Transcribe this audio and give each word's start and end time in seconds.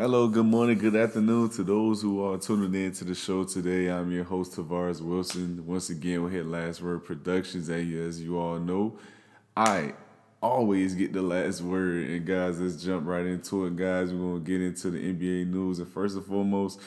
Hello, 0.00 0.28
good 0.28 0.46
morning, 0.46 0.78
good 0.78 0.96
afternoon 0.96 1.50
to 1.50 1.62
those 1.62 2.00
who 2.00 2.24
are 2.24 2.38
tuning 2.38 2.74
in 2.86 2.90
to 2.92 3.04
the 3.04 3.14
show 3.14 3.44
today. 3.44 3.88
I'm 3.88 4.10
your 4.10 4.24
host, 4.24 4.56
Tavares 4.56 5.02
Wilson. 5.02 5.62
Once 5.66 5.90
again, 5.90 6.22
we're 6.22 6.30
here 6.30 6.42
Last 6.42 6.80
Word 6.80 7.04
Productions. 7.04 7.68
And 7.68 8.08
as 8.08 8.18
you 8.18 8.38
all 8.38 8.58
know, 8.58 8.98
I 9.54 9.92
always 10.40 10.94
get 10.94 11.12
the 11.12 11.20
last 11.20 11.60
word. 11.60 12.08
And 12.08 12.24
guys, 12.24 12.58
let's 12.60 12.82
jump 12.82 13.06
right 13.06 13.26
into 13.26 13.66
it. 13.66 13.76
Guys, 13.76 14.10
we're 14.10 14.20
going 14.20 14.42
to 14.42 14.50
get 14.50 14.62
into 14.62 14.90
the 14.90 15.00
NBA 15.00 15.48
news. 15.48 15.80
And 15.80 15.88
first 15.92 16.16
and 16.16 16.24
foremost, 16.24 16.80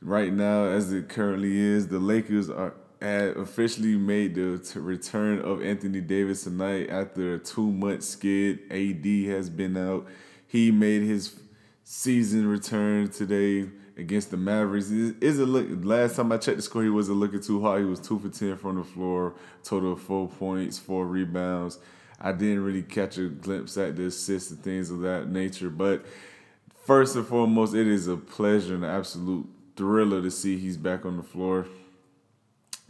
right 0.00 0.32
now, 0.32 0.66
as 0.66 0.92
it 0.92 1.08
currently 1.08 1.58
is, 1.58 1.88
the 1.88 1.98
Lakers 1.98 2.50
are 2.50 2.74
had 3.02 3.36
officially 3.36 3.96
made 3.96 4.36
the 4.36 4.62
return 4.76 5.40
of 5.40 5.60
Anthony 5.60 6.00
Davis 6.00 6.44
tonight 6.44 6.88
after 6.88 7.34
a 7.34 7.38
two 7.40 7.72
month 7.72 8.04
skid. 8.04 8.60
AD 8.70 9.04
has 9.34 9.50
been 9.50 9.76
out. 9.76 10.06
He 10.46 10.70
made 10.70 11.02
his 11.02 11.34
season 11.84 12.46
return 12.48 13.08
today 13.08 13.68
against 13.96 14.30
the 14.30 14.36
Mavericks. 14.36 14.90
Is 14.90 15.38
it 15.38 15.46
look? 15.46 15.68
Last 15.84 16.16
time 16.16 16.32
I 16.32 16.38
checked 16.38 16.56
the 16.56 16.62
score, 16.62 16.82
he 16.82 16.88
wasn't 16.88 17.18
looking 17.18 17.40
too 17.40 17.60
hot. 17.60 17.78
He 17.78 17.84
was 17.84 18.00
two 18.00 18.18
for 18.18 18.30
ten 18.30 18.56
from 18.56 18.76
the 18.76 18.84
floor, 18.84 19.34
total 19.62 19.92
of 19.92 20.00
four 20.00 20.26
points, 20.26 20.78
four 20.78 21.06
rebounds. 21.06 21.78
I 22.20 22.32
didn't 22.32 22.64
really 22.64 22.82
catch 22.82 23.18
a 23.18 23.28
glimpse 23.28 23.76
at 23.76 23.96
the 23.96 24.06
assists 24.06 24.50
and 24.50 24.62
things 24.62 24.90
of 24.90 25.00
that 25.00 25.28
nature. 25.28 25.68
But 25.68 26.06
first 26.84 27.16
and 27.16 27.26
foremost, 27.26 27.74
it 27.74 27.86
is 27.86 28.08
a 28.08 28.16
pleasure 28.16 28.74
and 28.74 28.84
an 28.84 28.90
absolute 28.90 29.46
thriller 29.76 30.22
to 30.22 30.30
see 30.30 30.56
he's 30.56 30.78
back 30.78 31.04
on 31.04 31.18
the 31.18 31.22
floor. 31.22 31.66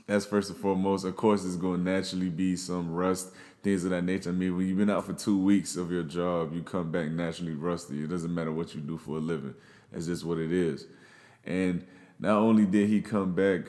That's 0.07 0.27
first 0.27 0.51
and 0.51 0.59
foremost. 0.59 1.05
Of 1.05 1.17
course, 1.17 1.43
there's 1.43 1.57
going 1.57 1.85
to 1.85 1.91
naturally 1.91 2.29
be 2.29 2.57
some 2.57 2.95
rust, 2.95 3.33
things 3.65 3.85
of 3.85 3.91
that 3.91 4.05
nature. 4.05 4.29
I 4.29 4.33
mean, 4.33 4.57
when 4.57 4.69
you've 4.69 4.77
been 4.77 4.91
out 4.91 5.07
for 5.07 5.15
two 5.15 5.43
weeks 5.43 5.77
of 5.77 5.91
your 5.91 6.03
job, 6.03 6.55
you 6.55 6.63
come 6.63 6.93
back 6.93 7.09
naturally 7.09 7.55
rusty. 7.55 8.05
It 8.05 8.11
doesn't 8.11 8.33
matter 8.33 8.53
what 8.53 8.75
you 8.75 8.81
do 8.81 8.99
for 8.99 9.17
a 9.17 9.21
living. 9.21 9.55
That's 9.91 10.07
just 10.07 10.25
what 10.25 10.39
it 10.39 10.53
is. 10.53 10.87
And 11.45 11.85
not 12.19 12.37
only 12.37 12.67
did 12.67 12.89
he 12.89 13.01
come 13.01 13.35
back, 13.35 13.63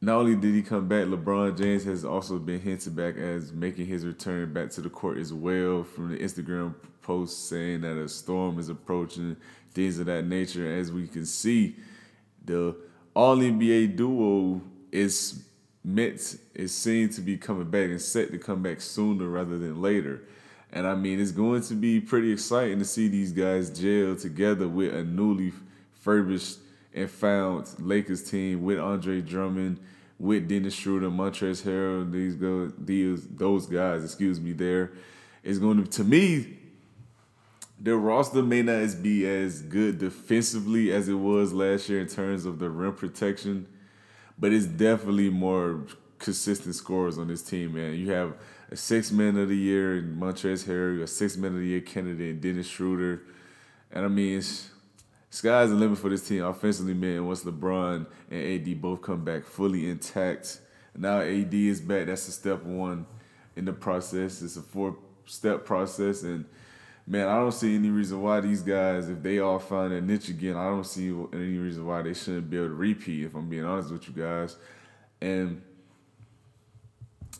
not 0.00 0.16
only 0.16 0.34
did 0.34 0.54
he 0.54 0.62
come 0.62 0.88
back, 0.88 1.04
LeBron 1.04 1.58
James 1.58 1.84
has 1.84 2.04
also 2.04 2.38
been 2.38 2.60
hinted 2.60 2.96
back 2.96 3.16
as 3.16 3.52
making 3.52 3.86
his 3.86 4.04
return 4.06 4.52
back 4.52 4.70
to 4.70 4.80
the 4.80 4.90
court 4.90 5.18
as 5.18 5.32
well 5.32 5.84
from 5.84 6.10
the 6.10 6.18
Instagram 6.18 6.74
post 7.02 7.48
saying 7.48 7.82
that 7.82 7.96
a 7.96 8.08
storm 8.08 8.58
is 8.58 8.68
approaching, 8.68 9.36
things 9.72 9.98
of 9.98 10.06
that 10.06 10.24
nature. 10.24 10.74
As 10.74 10.90
we 10.90 11.06
can 11.06 11.26
see, 11.26 11.76
the 12.44 12.74
All 13.14 13.36
NBA 13.36 13.96
duo 13.96 14.62
is 14.90 15.44
meant 15.86 16.36
is 16.52 16.74
seen 16.74 17.08
to 17.08 17.20
be 17.20 17.36
coming 17.36 17.70
back 17.70 17.84
and 17.84 18.02
set 18.02 18.32
to 18.32 18.38
come 18.38 18.60
back 18.60 18.80
sooner 18.80 19.28
rather 19.28 19.56
than 19.56 19.80
later. 19.80 20.20
And 20.72 20.84
I 20.84 20.96
mean, 20.96 21.20
it's 21.20 21.30
going 21.30 21.62
to 21.62 21.74
be 21.74 22.00
pretty 22.00 22.32
exciting 22.32 22.80
to 22.80 22.84
see 22.84 23.06
these 23.06 23.30
guys 23.30 23.70
gel 23.70 24.16
together 24.16 24.66
with 24.66 24.92
a 24.92 25.04
newly 25.04 25.52
furbished 25.92 26.58
and 26.92 27.08
found 27.08 27.68
Lakers 27.78 28.28
team 28.28 28.64
with 28.64 28.80
Andre 28.80 29.20
Drummond, 29.20 29.78
with 30.18 30.48
Dennis 30.48 30.74
Schroeder, 30.74 31.08
Montrezl 31.08 31.62
Harrell, 31.62 32.10
these 32.10 32.34
go 32.34 32.66
these 32.66 33.26
those 33.28 33.66
guys, 33.66 34.02
excuse 34.02 34.40
me, 34.40 34.52
there 34.52 34.92
is 35.44 35.60
going 35.60 35.84
to 35.84 35.88
to 35.88 36.04
me 36.04 36.58
their 37.78 37.96
roster 37.96 38.42
may 38.42 38.62
not 38.62 39.02
be 39.02 39.26
as 39.26 39.60
good 39.60 39.98
defensively 39.98 40.90
as 40.90 41.08
it 41.08 41.14
was 41.14 41.52
last 41.52 41.88
year 41.88 42.00
in 42.00 42.08
terms 42.08 42.46
of 42.46 42.58
the 42.58 42.70
rim 42.70 42.94
protection 42.94 43.68
but 44.38 44.52
it's 44.52 44.66
definitely 44.66 45.30
more 45.30 45.86
consistent 46.18 46.74
scores 46.74 47.18
on 47.18 47.28
this 47.28 47.42
team, 47.42 47.74
man. 47.74 47.94
You 47.94 48.10
have 48.12 48.34
a 48.70 48.76
six 48.76 49.10
man 49.10 49.36
of 49.38 49.48
the 49.48 49.56
year 49.56 49.98
in 49.98 50.16
Montrezl 50.16 50.66
Harrell, 50.66 51.02
a 51.02 51.06
six 51.06 51.36
man 51.36 51.52
of 51.52 51.58
the 51.58 51.66
year 51.66 51.80
candidate 51.80 52.30
in 52.30 52.40
Dennis 52.40 52.66
Schroeder. 52.66 53.22
And 53.90 54.04
I 54.04 54.08
mean, 54.08 54.42
sky's 55.30 55.70
the 55.70 55.74
limit 55.74 55.98
for 55.98 56.10
this 56.10 56.26
team 56.26 56.44
offensively, 56.44 56.94
man. 56.94 57.26
Once 57.26 57.44
LeBron 57.44 58.06
and 58.30 58.68
AD 58.68 58.80
both 58.80 59.02
come 59.02 59.24
back 59.24 59.44
fully 59.44 59.88
intact. 59.88 60.60
Now 60.96 61.20
AD 61.20 61.52
is 61.54 61.80
back. 61.80 62.06
That's 62.06 62.26
a 62.28 62.32
step 62.32 62.62
one 62.62 63.06
in 63.54 63.64
the 63.64 63.72
process. 63.72 64.42
It's 64.42 64.56
a 64.56 64.62
four 64.62 64.96
step 65.26 65.64
process. 65.64 66.22
And 66.22 66.46
man, 67.06 67.28
I 67.28 67.36
don't 67.36 67.52
see 67.52 67.74
any 67.74 67.90
reason 67.90 68.20
why 68.20 68.40
these 68.40 68.62
guys, 68.62 69.08
if 69.08 69.22
they 69.22 69.38
all 69.38 69.58
find 69.58 69.92
a 69.92 70.00
niche 70.00 70.28
again, 70.28 70.56
I 70.56 70.64
don't 70.64 70.84
see 70.86 71.08
any 71.32 71.58
reason 71.58 71.86
why 71.86 72.02
they 72.02 72.14
shouldn't 72.14 72.50
be 72.50 72.56
able 72.56 72.68
to 72.68 72.74
repeat. 72.74 73.24
If 73.24 73.34
I'm 73.34 73.48
being 73.48 73.64
honest 73.64 73.92
with 73.92 74.08
you 74.08 74.14
guys, 74.14 74.56
and 75.20 75.62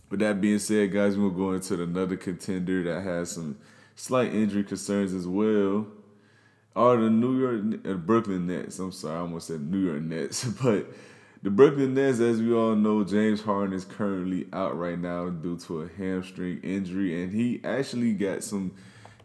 with 0.08 0.20
that 0.20 0.40
being 0.40 0.60
said, 0.60 0.92
guys, 0.92 1.16
we'll 1.16 1.30
go 1.30 1.52
into 1.52 1.82
another 1.82 2.16
contender 2.16 2.82
that 2.84 3.02
has 3.02 3.32
some 3.32 3.58
slight 3.96 4.32
injury 4.32 4.62
concerns 4.62 5.12
as 5.12 5.26
well. 5.26 5.86
Are 6.76 6.96
the 6.96 7.10
New 7.10 7.40
York 7.40 7.86
uh, 7.86 7.94
Brooklyn 7.94 8.46
Nets? 8.46 8.78
I'm 8.78 8.92
sorry, 8.92 9.16
I 9.16 9.20
almost 9.20 9.48
said 9.48 9.62
New 9.62 9.78
York 9.78 10.02
Nets, 10.02 10.44
but 10.62 10.86
the 11.42 11.50
Brooklyn 11.50 11.94
Nets, 11.94 12.20
as 12.20 12.40
we 12.40 12.52
all 12.52 12.76
know, 12.76 13.02
James 13.02 13.40
Harden 13.40 13.74
is 13.74 13.84
currently 13.84 14.46
out 14.52 14.78
right 14.78 14.98
now 14.98 15.30
due 15.30 15.56
to 15.58 15.82
a 15.82 15.88
hamstring 15.88 16.60
injury, 16.62 17.22
and 17.22 17.32
he 17.32 17.60
actually 17.64 18.12
got 18.12 18.44
some 18.44 18.72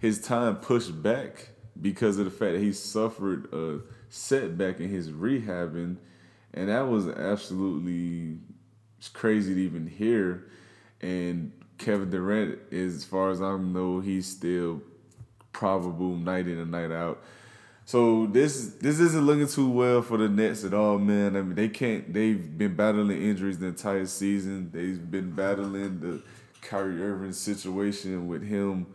his 0.01 0.19
time 0.19 0.55
pushed 0.55 1.03
back 1.03 1.49
because 1.79 2.17
of 2.17 2.25
the 2.25 2.31
fact 2.31 2.53
that 2.53 2.59
he 2.59 2.73
suffered 2.73 3.53
a 3.53 3.81
setback 4.09 4.79
in 4.79 4.89
his 4.89 5.11
rehabbing, 5.11 5.97
and 6.55 6.69
that 6.69 6.87
was 6.87 7.07
absolutely 7.07 8.39
crazy 9.13 9.53
to 9.53 9.61
even 9.61 9.85
hear. 9.85 10.47
And 11.01 11.51
Kevin 11.77 12.09
Durant, 12.09 12.57
as 12.73 13.05
far 13.05 13.29
as 13.29 13.43
I 13.43 13.55
know, 13.57 13.99
he's 13.99 14.25
still 14.25 14.81
probable 15.53 16.15
night 16.15 16.47
in 16.47 16.57
and 16.57 16.71
night 16.71 16.91
out. 16.91 17.21
So 17.85 18.25
this 18.25 18.73
this 18.79 18.99
isn't 18.99 19.23
looking 19.23 19.47
too 19.47 19.69
well 19.69 20.01
for 20.01 20.17
the 20.17 20.29
Nets 20.29 20.63
at 20.63 20.73
all, 20.73 20.97
man. 20.97 21.35
I 21.35 21.41
mean, 21.43 21.55
they 21.55 21.69
can't. 21.69 22.11
They've 22.11 22.57
been 22.57 22.75
battling 22.75 23.21
injuries 23.21 23.59
the 23.59 23.67
entire 23.67 24.07
season. 24.07 24.71
They've 24.71 25.11
been 25.11 25.31
battling 25.31 25.99
the 25.99 26.23
Kyrie 26.61 27.03
Irving 27.03 27.33
situation 27.33 28.27
with 28.27 28.43
him 28.43 28.87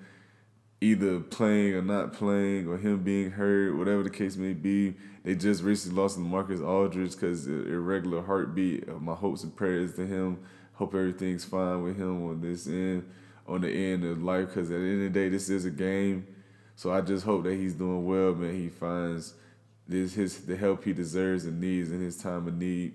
either 0.81 1.21
playing 1.21 1.75
or 1.75 1.83
not 1.83 2.13
playing 2.13 2.69
or 2.69 2.77
him 2.77 3.03
being 3.03 3.31
hurt, 3.31 3.77
whatever 3.77 4.03
the 4.03 4.11
case 4.11 4.37
may 4.37 4.53
be. 4.53 4.95
They 5.25 5.35
just 5.35 5.63
recently 5.63 6.01
lost 6.01 6.19
Marcus 6.19 6.61
Aldridge 6.61 7.13
because 7.13 7.47
irregular 7.47 8.23
heartbeat. 8.23 8.87
My 9.01 9.15
hopes 9.15 9.43
and 9.43 9.55
prayers 9.55 9.95
to 9.95 10.07
him. 10.07 10.39
Hope 10.75 10.95
everything's 10.95 11.45
fine 11.45 11.83
with 11.83 11.97
him 11.97 12.29
on 12.29 12.41
this 12.41 12.67
end, 12.67 13.09
on 13.47 13.63
the 13.63 13.71
end 13.71 14.05
of 14.05 14.23
life. 14.23 14.49
Because 14.49 14.71
at 14.71 14.79
the 14.79 14.85
end 14.85 15.07
of 15.07 15.13
the 15.13 15.21
day, 15.21 15.29
this 15.29 15.49
is 15.49 15.65
a 15.65 15.71
game. 15.71 16.27
So 16.77 16.93
I 16.93 17.01
just 17.01 17.25
hope 17.25 17.45
that 17.45 17.55
he's 17.55 17.75
doing 17.75 18.07
well, 18.07 18.35
man. 18.35 18.55
He 18.55 18.69
finds 18.69 19.35
this 19.89 20.15
his 20.15 20.39
the 20.45 20.57
help 20.57 20.85
he 20.85 20.93
deserves 20.93 21.47
and 21.47 21.61
needs 21.61 21.91
in 21.91 22.01
his 22.01 22.19
time 22.19 22.47
of 22.47 22.55
need. 22.55 22.95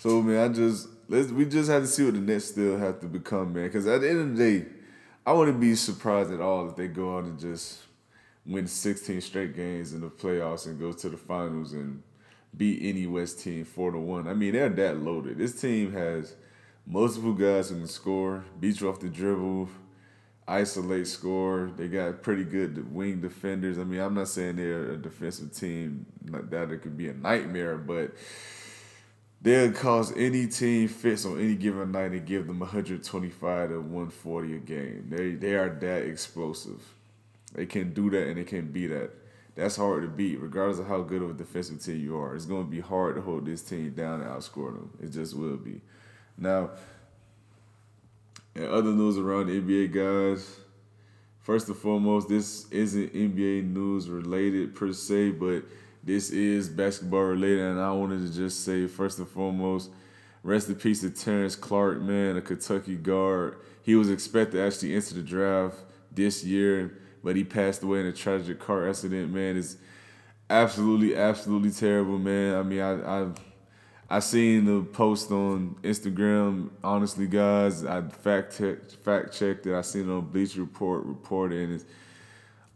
So 0.00 0.20
man, 0.20 0.50
I 0.50 0.52
just 0.52 0.88
let's 1.08 1.30
we 1.30 1.44
just 1.44 1.70
have 1.70 1.82
to 1.82 1.88
see 1.88 2.04
what 2.04 2.14
the 2.14 2.20
Nets 2.20 2.46
still 2.46 2.76
have 2.78 3.00
to 3.00 3.06
become, 3.06 3.52
man. 3.52 3.66
Because 3.66 3.86
at 3.86 4.00
the 4.00 4.10
end 4.10 4.20
of 4.20 4.36
the 4.36 4.60
day 4.60 4.66
I 5.26 5.32
wouldn't 5.32 5.60
be 5.60 5.74
surprised 5.74 6.32
at 6.32 6.40
all 6.40 6.68
if 6.68 6.76
they 6.76 6.88
go 6.88 7.16
on 7.16 7.24
and 7.24 7.38
just 7.38 7.80
win 8.46 8.66
16 8.66 9.20
straight 9.20 9.54
games 9.54 9.92
in 9.92 10.00
the 10.00 10.08
playoffs 10.08 10.66
and 10.66 10.78
go 10.78 10.92
to 10.92 11.08
the 11.08 11.16
finals 11.16 11.72
and 11.72 12.02
beat 12.56 12.80
any 12.82 13.06
West 13.06 13.40
team 13.40 13.64
four 13.64 13.90
to 13.92 13.98
one. 13.98 14.26
I 14.26 14.34
mean, 14.34 14.52
they're 14.52 14.68
that 14.68 14.98
loaded. 14.98 15.38
This 15.38 15.60
team 15.60 15.92
has 15.92 16.34
multiple 16.86 17.34
guys 17.34 17.68
who 17.70 17.76
can 17.76 17.86
score, 17.86 18.44
beat 18.58 18.80
you 18.80 18.88
off 18.88 19.00
the 19.00 19.08
dribble, 19.08 19.68
isolate, 20.48 21.06
score. 21.06 21.70
They 21.76 21.88
got 21.88 22.22
pretty 22.22 22.44
good 22.44 22.92
wing 22.92 23.20
defenders. 23.20 23.78
I 23.78 23.84
mean, 23.84 24.00
I'm 24.00 24.14
not 24.14 24.28
saying 24.28 24.56
they're 24.56 24.92
a 24.92 24.96
defensive 24.96 25.52
team 25.54 26.06
that 26.24 26.70
it 26.70 26.82
could 26.82 26.96
be 26.96 27.08
a 27.08 27.14
nightmare, 27.14 27.76
but 27.76 28.14
they'll 29.40 29.72
cause 29.72 30.16
any 30.16 30.46
team 30.46 30.88
fits 30.88 31.24
on 31.24 31.40
any 31.40 31.54
given 31.54 31.92
night 31.92 32.12
and 32.12 32.26
give 32.26 32.46
them 32.46 32.60
125 32.60 33.68
to 33.68 33.80
140 33.80 34.54
a 34.54 34.58
game. 34.58 35.06
They 35.08 35.32
they 35.32 35.54
are 35.54 35.70
that 35.70 36.02
explosive. 36.04 36.82
They 37.52 37.66
can 37.66 37.92
do 37.92 38.10
that 38.10 38.28
and 38.28 38.38
they 38.38 38.44
can 38.44 38.70
beat 38.70 38.88
that. 38.88 39.10
That's 39.56 39.76
hard 39.76 40.02
to 40.02 40.08
beat, 40.08 40.40
regardless 40.40 40.78
of 40.78 40.86
how 40.86 41.02
good 41.02 41.22
of 41.22 41.30
a 41.30 41.34
defensive 41.34 41.82
team 41.82 42.00
you 42.00 42.16
are. 42.16 42.34
It's 42.36 42.46
going 42.46 42.64
to 42.64 42.70
be 42.70 42.80
hard 42.80 43.16
to 43.16 43.20
hold 43.20 43.44
this 43.44 43.62
team 43.62 43.90
down 43.90 44.20
and 44.20 44.30
outscore 44.30 44.72
them. 44.72 44.90
It 45.02 45.08
just 45.10 45.36
will 45.36 45.56
be. 45.56 45.80
Now, 46.38 46.70
in 48.54 48.64
other 48.64 48.92
news 48.92 49.18
around 49.18 49.48
the 49.48 49.60
NBA, 49.60 49.92
guys, 49.92 50.56
first 51.40 51.68
and 51.68 51.76
foremost, 51.76 52.28
this 52.28 52.70
isn't 52.70 53.12
NBA 53.12 53.70
news 53.72 54.08
related 54.08 54.74
per 54.74 54.92
se, 54.92 55.32
but 55.32 55.64
this 56.02 56.30
is 56.30 56.68
basketball 56.68 57.22
related, 57.24 57.60
and 57.60 57.80
I 57.80 57.92
wanted 57.92 58.26
to 58.26 58.34
just 58.34 58.64
say 58.64 58.86
first 58.86 59.18
and 59.18 59.28
foremost, 59.28 59.90
rest 60.42 60.68
in 60.68 60.76
peace 60.76 61.00
to 61.02 61.10
Terrence 61.10 61.56
Clarke, 61.56 62.00
man, 62.00 62.36
a 62.36 62.40
Kentucky 62.40 62.96
guard. 62.96 63.56
He 63.82 63.94
was 63.94 64.10
expected 64.10 64.58
to 64.58 64.66
actually 64.66 64.94
enter 64.94 65.14
the 65.14 65.22
draft 65.22 65.76
this 66.12 66.44
year, 66.44 66.98
but 67.22 67.36
he 67.36 67.44
passed 67.44 67.82
away 67.82 68.00
in 68.00 68.06
a 68.06 68.12
tragic 68.12 68.58
car 68.58 68.88
accident. 68.88 69.32
Man, 69.32 69.56
it's 69.56 69.76
absolutely, 70.48 71.16
absolutely 71.16 71.70
terrible, 71.70 72.18
man. 72.18 72.56
I 72.56 72.62
mean, 72.62 72.80
I, 72.80 73.22
I, 73.22 73.28
I 74.08 74.18
seen 74.20 74.64
the 74.64 74.82
post 74.82 75.30
on 75.30 75.76
Instagram. 75.82 76.70
Honestly, 76.82 77.26
guys, 77.26 77.84
I 77.84 78.02
fact 78.02 78.60
fact 79.04 79.32
checked 79.32 79.66
it. 79.66 79.74
I 79.74 79.82
seen 79.82 80.08
it 80.08 80.12
on 80.12 80.26
Bleacher 80.26 80.60
Report 80.60 81.04
reported, 81.04 81.60
and 81.60 81.74
it's 81.74 81.84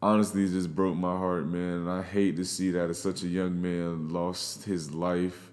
honestly 0.04 0.46
just 0.46 0.74
broke 0.74 0.96
my 0.96 1.16
heart, 1.16 1.46
man. 1.46 1.78
And 1.78 1.90
I 1.90 2.02
hate 2.02 2.36
to 2.36 2.44
see 2.44 2.70
that 2.72 2.90
as 2.90 3.00
such 3.00 3.22
a 3.22 3.26
young 3.26 3.60
man 3.60 4.10
lost 4.10 4.64
his 4.64 4.92
life, 4.92 5.50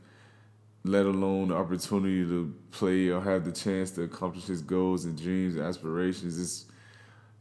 let 0.84 1.06
alone 1.06 1.48
the 1.48 1.56
opportunity 1.56 2.26
to 2.26 2.54
play 2.72 3.08
or 3.08 3.22
have 3.22 3.46
the 3.46 3.54
chance 3.54 3.92
to 3.92 4.04
accomplish 4.04 4.46
his 4.46 4.62
goals 4.62 5.06
and 5.06 5.18
dreams 5.18 5.56
and 5.56 5.64
aspirations. 5.66 6.38
It's 6.38 6.66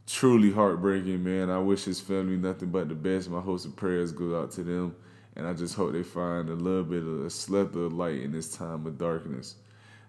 truly 0.07 0.51
heartbreaking, 0.51 1.21
man. 1.21 1.49
I 1.49 1.59
wish 1.59 1.83
his 1.83 1.99
family 1.99 2.37
nothing 2.37 2.69
but 2.69 2.87
the 2.87 2.95
best. 2.95 3.29
My 3.29 3.41
hopes 3.41 3.65
and 3.65 3.75
prayers 3.75 4.13
go 4.13 4.39
out 4.39 4.51
to 4.51 4.63
them. 4.63 4.95
And 5.35 5.45
I 5.45 5.53
just 5.53 5.75
hope 5.75 5.91
they 5.91 6.03
find 6.03 6.49
a 6.49 6.53
little 6.53 6.83
bit 6.83 7.03
of 7.03 7.25
a 7.25 7.29
slither 7.29 7.85
of 7.85 7.93
light 7.93 8.21
in 8.21 8.31
this 8.31 8.55
time 8.55 8.85
of 8.85 8.97
darkness. 8.97 9.55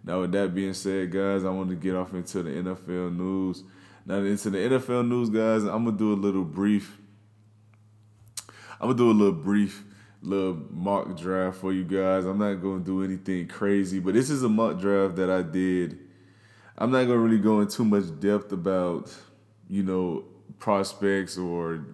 Now, 0.04 0.20
with 0.20 0.32
that 0.32 0.54
being 0.54 0.75
said, 0.75 1.10
guys, 1.10 1.44
I 1.44 1.50
want 1.50 1.70
to 1.70 1.76
get 1.76 1.96
off 1.96 2.14
into 2.14 2.44
the 2.44 2.50
NFL 2.50 3.16
news. 3.16 3.64
Now 4.04 4.16
into 4.16 4.50
the 4.50 4.58
NFL 4.58 5.08
news, 5.08 5.31
guys. 5.31 5.62
I'm 5.64 5.84
gonna 5.84 5.96
do 5.96 6.12
a 6.12 6.14
little 6.14 6.44
brief. 6.44 6.99
I'm 8.81 8.88
gonna 8.88 8.94
do 8.94 9.10
a 9.10 9.12
little 9.12 9.32
brief 9.32 9.84
little 10.22 10.56
mock 10.70 11.19
draft 11.19 11.58
for 11.58 11.72
you 11.72 11.84
guys. 11.84 12.25
I'm 12.25 12.38
not 12.38 12.54
gonna 12.54 12.81
do 12.81 13.04
anything 13.04 13.49
crazy, 13.49 13.99
but 13.99 14.14
this 14.14 14.31
is 14.31 14.43
a 14.43 14.49
mock 14.49 14.81
draft 14.81 15.16
that 15.16 15.31
I 15.31 15.43
did. 15.43 15.99
I'm 16.76 16.90
not 16.90 17.04
gonna 17.04 17.19
really 17.19 17.38
go 17.38 17.60
in 17.60 17.69
too 17.69 17.84
much 17.84 18.04
depth 18.19 18.52
about, 18.52 19.14
you 19.69 19.82
know, 19.82 20.25
prospects 20.58 21.38
or 21.38 21.84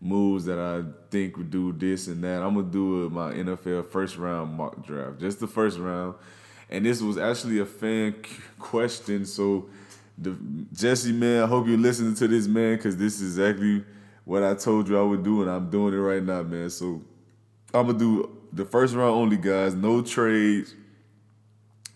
moves 0.00 0.44
that 0.44 0.58
I 0.58 0.84
think 1.10 1.36
would 1.36 1.50
do 1.50 1.72
this 1.72 2.06
and 2.06 2.22
that. 2.22 2.42
I'm 2.42 2.54
gonna 2.54 2.70
do 2.70 3.10
my 3.10 3.32
NFL 3.32 3.86
first 3.86 4.16
round 4.16 4.54
mock 4.54 4.84
draft, 4.86 5.18
just 5.20 5.40
the 5.40 5.46
first 5.46 5.78
round. 5.78 6.14
And 6.68 6.84
this 6.84 7.00
was 7.00 7.16
actually 7.16 7.60
a 7.60 7.66
fan 7.66 8.16
question, 8.58 9.24
so 9.24 9.68
the, 10.18 10.36
Jesse, 10.72 11.12
man, 11.12 11.42
I 11.42 11.46
hope 11.46 11.66
you're 11.66 11.78
listening 11.78 12.14
to 12.16 12.28
this, 12.28 12.46
man, 12.46 12.76
because 12.76 12.96
this 12.96 13.20
is 13.20 13.38
exactly 13.38 13.84
what 14.24 14.42
I 14.42 14.54
told 14.54 14.88
you 14.88 14.98
I 14.98 15.02
would 15.02 15.22
do, 15.22 15.42
and 15.42 15.50
I'm 15.50 15.70
doing 15.70 15.94
it 15.94 15.98
right 15.98 16.22
now, 16.22 16.42
man. 16.42 16.70
So 16.70 17.02
I'm 17.72 17.86
gonna 17.86 17.98
do 17.98 18.36
the 18.52 18.64
first 18.64 18.94
round 18.94 19.14
only, 19.14 19.36
guys. 19.36 19.74
No 19.74 20.02
trades, 20.02 20.74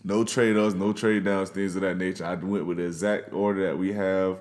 no 0.03 0.23
trade 0.23 0.55
ups, 0.55 0.75
no 0.75 0.93
trade 0.93 1.25
downs, 1.25 1.49
things 1.49 1.75
of 1.75 1.81
that 1.81 1.97
nature. 1.97 2.25
I 2.25 2.35
went 2.35 2.65
with 2.65 2.77
the 2.77 2.85
exact 2.85 3.33
order 3.33 3.65
that 3.67 3.77
we 3.77 3.91
have, 3.93 4.37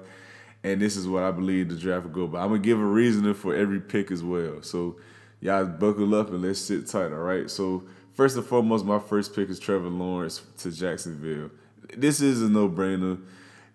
and 0.63 0.81
this 0.81 0.97
is 0.97 1.09
what 1.09 1.23
I 1.23 1.31
believe 1.31 1.69
the 1.69 1.77
draft 1.77 2.05
will 2.05 2.13
go. 2.13 2.27
But 2.27 2.39
I'm 2.39 2.49
gonna 2.49 2.61
give 2.61 2.79
a 2.79 2.85
reasoning 2.85 3.35
for 3.35 3.55
every 3.55 3.81
pick 3.81 4.11
as 4.11 4.23
well. 4.23 4.63
So 4.63 4.97
y'all 5.41 5.65
buckle 5.65 6.15
up 6.15 6.29
and 6.31 6.43
let's 6.43 6.61
sit 6.61 6.87
tight. 6.87 7.13
All 7.13 7.19
right. 7.19 7.51
So 7.51 7.85
first 8.13 8.37
and 8.37 8.45
foremost, 8.45 8.85
my 8.85 8.99
first 8.99 9.35
pick 9.35 9.49
is 9.49 9.59
Trevor 9.59 9.89
Lawrence 9.89 10.43
to 10.59 10.71
Jacksonville. 10.71 11.51
This 11.97 12.21
is 12.21 12.43
a 12.43 12.49
no 12.49 12.69
brainer. 12.69 13.21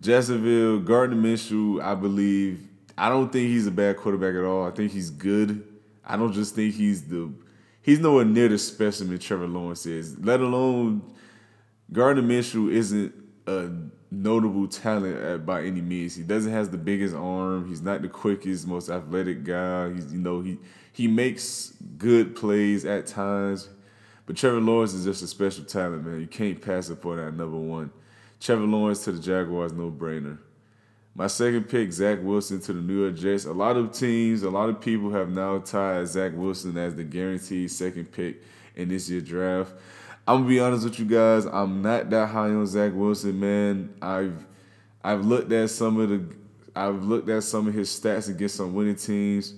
Jacksonville, 0.01 0.79
Gardner 0.79 1.15
Minshew, 1.15 1.81
I 1.81 1.95
believe. 1.95 2.67
I 2.97 3.09
don't 3.09 3.31
think 3.31 3.49
he's 3.49 3.67
a 3.67 3.71
bad 3.71 3.97
quarterback 3.97 4.35
at 4.35 4.43
all. 4.43 4.65
I 4.65 4.71
think 4.71 4.91
he's 4.91 5.09
good. 5.09 5.65
I 6.05 6.17
don't 6.17 6.33
just 6.33 6.55
think 6.55 6.75
he's 6.75 7.03
the 7.03 7.31
he's 7.81 7.99
nowhere 7.99 8.25
near 8.25 8.47
the 8.47 8.57
specimen 8.57 9.19
Trevor 9.19 9.47
Lawrence 9.47 9.85
is. 9.85 10.17
Let 10.19 10.39
alone 10.39 11.01
Gardner 11.91 12.23
Minshew 12.23 12.71
isn't 12.71 13.13
a 13.47 13.69
notable 14.11 14.67
talent 14.67 15.45
by 15.45 15.63
any 15.63 15.81
means. 15.81 16.15
He 16.15 16.23
doesn't 16.23 16.51
have 16.51 16.71
the 16.71 16.77
biggest 16.77 17.15
arm. 17.15 17.67
He's 17.67 17.81
not 17.81 18.01
the 18.01 18.07
quickest, 18.07 18.67
most 18.67 18.89
athletic 18.89 19.43
guy. 19.43 19.93
He's 19.93 20.11
you 20.13 20.19
know 20.19 20.41
he 20.41 20.57
he 20.91 21.07
makes 21.07 21.73
good 21.97 22.35
plays 22.35 22.85
at 22.85 23.07
times, 23.07 23.69
but 24.25 24.37
Trevor 24.37 24.61
Lawrence 24.61 24.93
is 24.93 25.05
just 25.05 25.21
a 25.23 25.27
special 25.27 25.65
talent, 25.65 26.05
man. 26.05 26.21
You 26.21 26.27
can't 26.27 26.61
pass 26.61 26.89
up 26.89 27.05
on 27.05 27.17
that 27.17 27.33
number 27.33 27.57
one. 27.57 27.91
Trevor 28.45 28.67
Lawrence 28.67 29.03
to 29.05 29.11
the 29.11 29.19
Jaguars, 29.19 29.73
no 29.73 29.89
brainer. 29.89 30.37
My 31.15 31.25
second 31.25 31.67
pick, 31.67 31.91
Zach 31.91 32.19
Wilson 32.21 32.59
to 32.61 32.73
the 32.73 32.79
New 32.79 33.01
York 33.01 33.15
Jets. 33.15 33.45
A 33.45 33.51
lot 33.51 33.75
of 33.75 33.91
teams, 33.91 34.43
a 34.43 34.51
lot 34.51 34.69
of 34.69 34.79
people 34.79 35.09
have 35.09 35.31
now 35.31 35.57
tied 35.57 36.07
Zach 36.07 36.31
Wilson 36.35 36.77
as 36.77 36.93
the 36.93 37.03
guaranteed 37.03 37.71
second 37.71 38.11
pick 38.11 38.43
in 38.75 38.89
this 38.89 39.09
year's 39.09 39.23
draft. 39.23 39.73
I'm 40.27 40.41
gonna 40.41 40.49
be 40.49 40.59
honest 40.59 40.83
with 40.83 40.99
you 40.99 41.05
guys. 41.05 41.47
I'm 41.47 41.81
not 41.81 42.11
that 42.11 42.27
high 42.27 42.49
on 42.49 42.67
Zach 42.67 42.91
Wilson, 42.93 43.39
man. 43.39 43.95
I've 43.99 44.45
I've 45.03 45.25
looked 45.25 45.51
at 45.51 45.71
some 45.71 45.99
of 45.99 46.09
the 46.09 46.23
I've 46.75 47.03
looked 47.03 47.27
at 47.29 47.41
some 47.41 47.67
of 47.67 47.73
his 47.73 47.89
stats 47.89 48.29
against 48.29 48.57
some 48.57 48.75
winning 48.75 48.95
teams. 48.95 49.55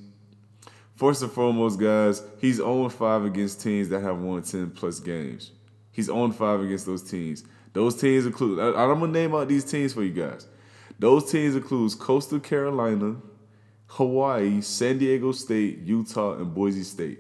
First 0.95 1.23
and 1.23 1.31
foremost, 1.33 1.77
guys, 1.77 2.23
he's 2.39 2.61
0-5 2.61 3.25
against 3.25 3.61
teams 3.61 3.89
that 3.89 3.99
have 3.99 4.17
won 4.19 4.41
10 4.43 4.71
plus 4.71 5.01
games. 5.01 5.51
He's 5.91 6.07
0-5 6.07 6.63
against 6.63 6.85
those 6.85 7.03
teams. 7.03 7.43
Those 7.73 7.99
teams 7.99 8.25
include, 8.25 8.59
I, 8.59 8.83
I'm 8.83 8.99
gonna 8.99 9.11
name 9.11 9.35
out 9.35 9.47
these 9.47 9.63
teams 9.63 9.93
for 9.93 10.03
you 10.03 10.11
guys. 10.11 10.47
Those 10.99 11.31
teams 11.31 11.55
includes 11.55 11.95
Coastal 11.95 12.39
Carolina, 12.39 13.17
Hawaii, 13.87 14.61
San 14.61 14.97
Diego 14.97 15.31
State, 15.31 15.79
Utah, 15.79 16.37
and 16.37 16.53
Boise 16.53 16.83
State. 16.83 17.19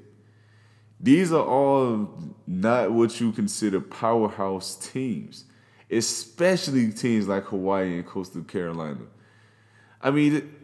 These 0.99 1.31
are 1.31 1.45
all 1.45 2.09
not 2.47 2.91
what 2.91 3.19
you 3.19 3.31
consider 3.31 3.79
powerhouse 3.79 4.75
teams, 4.75 5.45
especially 5.91 6.91
teams 6.91 7.27
like 7.27 7.45
Hawaii 7.45 7.95
and 7.95 8.05
Coastal 8.05 8.43
Carolina. 8.43 9.05
I 10.01 10.11
mean, 10.11 10.55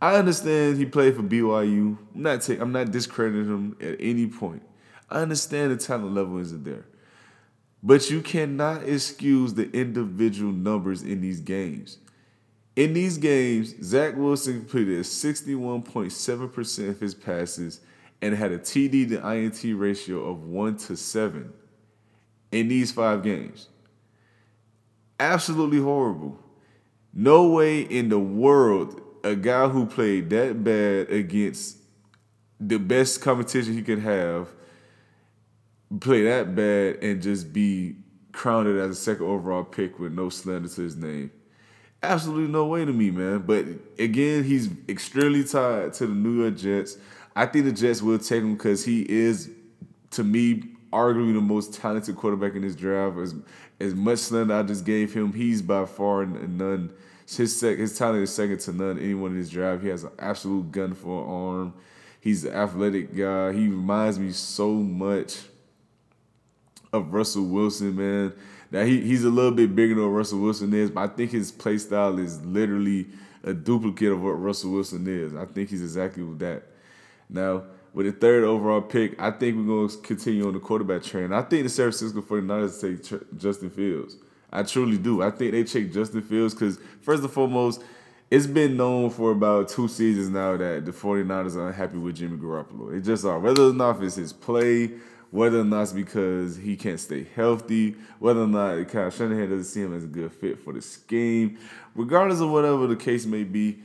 I 0.00 0.16
understand 0.16 0.76
he 0.76 0.86
played 0.86 1.16
for 1.16 1.22
BYU. 1.22 1.96
I'm 2.14 2.22
not, 2.22 2.42
take, 2.42 2.60
I'm 2.60 2.72
not 2.72 2.90
discrediting 2.90 3.46
him 3.46 3.76
at 3.80 3.96
any 3.98 4.26
point. 4.26 4.62
I 5.10 5.20
understand 5.20 5.72
the 5.72 5.76
talent 5.76 6.14
level 6.14 6.38
isn't 6.38 6.64
there. 6.64 6.84
But 7.88 8.10
you 8.10 8.20
cannot 8.20 8.86
excuse 8.86 9.54
the 9.54 9.70
individual 9.70 10.52
numbers 10.52 11.02
in 11.02 11.22
these 11.22 11.40
games. 11.40 11.96
In 12.76 12.92
these 12.92 13.16
games, 13.16 13.74
Zach 13.82 14.14
Wilson 14.14 14.58
completed 14.58 15.00
61.7% 15.06 16.88
of 16.90 17.00
his 17.00 17.14
passes 17.14 17.80
and 18.20 18.34
had 18.34 18.52
a 18.52 18.58
TD 18.58 19.08
to 19.08 19.26
INT 19.26 19.80
ratio 19.80 20.22
of 20.22 20.44
1 20.44 20.76
to 20.76 20.98
7 20.98 21.50
in 22.52 22.68
these 22.68 22.92
five 22.92 23.22
games. 23.22 23.68
Absolutely 25.18 25.80
horrible. 25.80 26.38
No 27.14 27.48
way 27.48 27.80
in 27.80 28.10
the 28.10 28.18
world 28.18 29.00
a 29.24 29.34
guy 29.34 29.66
who 29.66 29.86
played 29.86 30.28
that 30.28 30.62
bad 30.62 31.08
against 31.08 31.78
the 32.60 32.78
best 32.78 33.22
competition 33.22 33.72
he 33.72 33.82
could 33.82 34.00
have 34.00 34.48
play 36.00 36.22
that 36.24 36.54
bad 36.54 36.96
and 37.02 37.22
just 37.22 37.52
be 37.52 37.96
crowned 38.32 38.68
as 38.68 38.90
a 38.90 38.94
second 38.94 39.26
overall 39.26 39.64
pick 39.64 39.98
with 39.98 40.12
no 40.12 40.28
slander 40.28 40.68
to 40.68 40.82
his 40.82 40.96
name. 40.96 41.30
Absolutely 42.02 42.52
no 42.52 42.66
way 42.66 42.84
to 42.84 42.92
me, 42.92 43.10
man. 43.10 43.40
But 43.40 43.66
again, 43.98 44.44
he's 44.44 44.68
extremely 44.88 45.42
tied 45.42 45.94
to 45.94 46.06
the 46.06 46.14
New 46.14 46.42
York 46.42 46.56
Jets. 46.56 46.96
I 47.34 47.46
think 47.46 47.64
the 47.64 47.72
Jets 47.72 48.02
will 48.02 48.18
take 48.18 48.42
him 48.42 48.54
because 48.54 48.84
he 48.84 49.02
is, 49.08 49.50
to 50.12 50.22
me, 50.22 50.62
arguably 50.92 51.34
the 51.34 51.40
most 51.40 51.74
talented 51.74 52.16
quarterback 52.16 52.54
in 52.54 52.62
this 52.62 52.76
draft. 52.76 53.18
As 53.18 53.34
as 53.80 53.94
much 53.94 54.18
slander 54.18 54.54
I 54.54 54.62
just 54.62 54.84
gave 54.84 55.12
him, 55.14 55.32
he's 55.32 55.62
by 55.62 55.86
far 55.86 56.26
none. 56.26 56.92
His 57.28 57.54
sec, 57.54 57.78
his 57.78 57.96
talent 57.96 58.22
is 58.22 58.34
second 58.34 58.58
to 58.60 58.72
none. 58.72 58.98
Anyone 58.98 59.32
in 59.32 59.38
this 59.38 59.50
draft, 59.50 59.82
he 59.82 59.88
has 59.88 60.04
an 60.04 60.12
absolute 60.18 60.72
gun 60.72 60.94
for 60.94 61.22
an 61.22 61.30
arm. 61.30 61.74
He's 62.20 62.44
an 62.44 62.54
athletic 62.54 63.14
guy. 63.14 63.52
He 63.52 63.68
reminds 63.68 64.18
me 64.18 64.32
so 64.32 64.72
much 64.72 65.38
of 66.92 67.12
Russell 67.12 67.46
Wilson, 67.46 67.96
man. 67.96 68.32
Now 68.70 68.84
he, 68.84 69.00
he's 69.00 69.24
a 69.24 69.30
little 69.30 69.50
bit 69.50 69.74
bigger 69.74 69.94
than 69.94 70.04
Russell 70.06 70.40
Wilson 70.40 70.72
is, 70.74 70.90
but 70.90 71.00
I 71.00 71.14
think 71.14 71.30
his 71.30 71.50
play 71.50 71.78
style 71.78 72.18
is 72.18 72.44
literally 72.44 73.06
a 73.44 73.54
duplicate 73.54 74.12
of 74.12 74.22
what 74.22 74.32
Russell 74.32 74.72
Wilson 74.72 75.06
is. 75.06 75.34
I 75.34 75.46
think 75.46 75.70
he's 75.70 75.82
exactly 75.82 76.22
with 76.22 76.38
that. 76.40 76.64
Now, 77.30 77.64
with 77.94 78.06
the 78.06 78.12
third 78.12 78.44
overall 78.44 78.80
pick, 78.80 79.20
I 79.20 79.30
think 79.30 79.56
we're 79.56 79.64
going 79.64 79.88
to 79.88 79.96
continue 79.98 80.46
on 80.46 80.52
the 80.54 80.60
quarterback 80.60 81.02
train. 81.02 81.32
I 81.32 81.42
think 81.42 81.64
the 81.64 81.68
San 81.68 81.84
Francisco 81.84 82.20
49ers 82.20 82.80
take 82.80 83.38
Justin 83.38 83.70
Fields. 83.70 84.16
I 84.52 84.62
truly 84.62 84.98
do. 84.98 85.22
I 85.22 85.30
think 85.30 85.52
they 85.52 85.64
take 85.64 85.92
Justin 85.92 86.22
Fields 86.22 86.54
because, 86.54 86.78
first 87.02 87.22
and 87.22 87.32
foremost, 87.32 87.82
it's 88.30 88.46
been 88.46 88.76
known 88.76 89.10
for 89.10 89.32
about 89.32 89.68
two 89.68 89.88
seasons 89.88 90.28
now 90.28 90.56
that 90.56 90.84
the 90.84 90.92
49ers 90.92 91.56
are 91.56 91.68
unhappy 91.68 91.96
with 91.96 92.16
Jimmy 92.16 92.36
Garoppolo. 92.36 92.92
They 92.92 93.00
just 93.00 93.24
are. 93.24 93.38
Whether 93.38 93.68
or 93.68 93.72
not 93.72 94.02
it's 94.02 94.16
his 94.16 94.32
play, 94.32 94.90
whether 95.30 95.60
or 95.60 95.64
not 95.64 95.82
it's 95.82 95.92
because 95.92 96.56
he 96.56 96.76
can't 96.76 97.00
stay 97.00 97.26
healthy, 97.34 97.96
whether 98.18 98.42
or 98.42 98.46
not 98.46 98.88
Kyle 98.88 99.10
Shanahan 99.10 99.50
doesn't 99.50 99.64
see 99.64 99.82
him 99.82 99.94
as 99.94 100.04
a 100.04 100.08
good 100.08 100.32
fit 100.32 100.58
for 100.58 100.72
the 100.72 100.80
scheme, 100.80 101.58
regardless 101.94 102.40
of 102.40 102.50
whatever 102.50 102.86
the 102.86 102.96
case 102.96 103.26
may 103.26 103.44
be, 103.44 103.82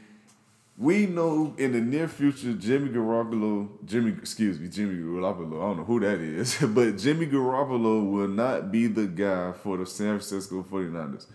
we 0.77 1.05
know 1.05 1.53
in 1.57 1.71
the 1.73 1.81
near 1.81 2.07
future 2.07 2.53
Jimmy 2.53 2.89
Garoppolo, 2.89 3.69
Jimmy, 3.85 4.11
excuse 4.11 4.59
me, 4.59 4.67
Jimmy 4.67 4.95
Garoppolo, 4.95 5.57
I 5.57 5.67
don't 5.67 5.77
know 5.77 5.83
who 5.83 5.99
that 5.99 6.19
is, 6.19 6.57
but 6.61 6.97
Jimmy 6.97 7.27
Garoppolo 7.27 8.09
will 8.09 8.27
not 8.27 8.71
be 8.71 8.87
the 8.87 9.05
guy 9.05 9.51
for 9.51 9.77
the 9.77 9.85
San 9.85 10.19
Francisco 10.19 10.63
49ers. 10.63 11.27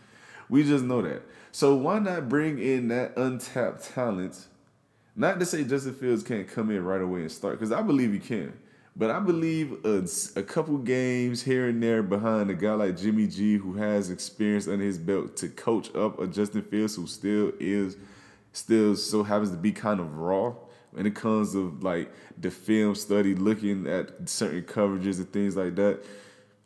We 0.49 0.65
just 0.65 0.85
know 0.85 1.03
that. 1.03 1.23
So 1.53 1.75
why 1.77 1.99
not 1.99 2.29
bring 2.29 2.59
in 2.59 2.88
that 2.88 3.17
untapped 3.17 3.95
talent? 3.95 4.47
Not 5.15 5.38
to 5.41 5.47
say 5.47 5.65
Justin 5.65 5.95
Fields 5.95 6.23
can't 6.23 6.49
come 6.49 6.71
in 6.71 6.85
right 6.85 7.00
away 7.00 7.21
and 7.21 7.33
start, 7.33 7.59
because 7.59 7.73
I 7.73 7.83
believe 7.83 8.12
he 8.12 8.19
can. 8.19 8.53
But 8.99 9.12
I 9.12 9.21
believe 9.21 9.85
a, 9.85 10.05
a 10.35 10.43
couple 10.43 10.76
games 10.78 11.45
here 11.45 11.69
and 11.69 11.81
there 11.81 12.02
behind 12.02 12.50
a 12.50 12.55
guy 12.55 12.73
like 12.73 12.97
Jimmy 12.97 13.28
G, 13.28 13.57
who 13.57 13.75
has 13.75 14.11
experience 14.11 14.67
under 14.67 14.85
his 14.85 14.99
belt 14.99 15.37
to 15.37 15.49
coach 15.49 15.95
up 15.95 16.19
a 16.19 16.26
Justin 16.26 16.62
Fields 16.62 16.97
who 16.97 17.07
still 17.07 17.52
is, 17.61 17.97
still 18.52 18.97
so 18.97 19.23
happens 19.23 19.52
to 19.52 19.57
be 19.57 19.71
kind 19.71 20.00
of 20.00 20.19
raw. 20.19 20.52
when 20.90 21.07
it 21.07 21.14
comes 21.14 21.55
of 21.55 21.85
like 21.85 22.11
the 22.37 22.50
film 22.50 22.97
study, 22.97 23.37
looking 23.37 23.87
at 23.87 24.28
certain 24.28 24.62
coverages 24.62 25.19
and 25.19 25.33
things 25.33 25.55
like 25.55 25.76
that. 25.76 26.02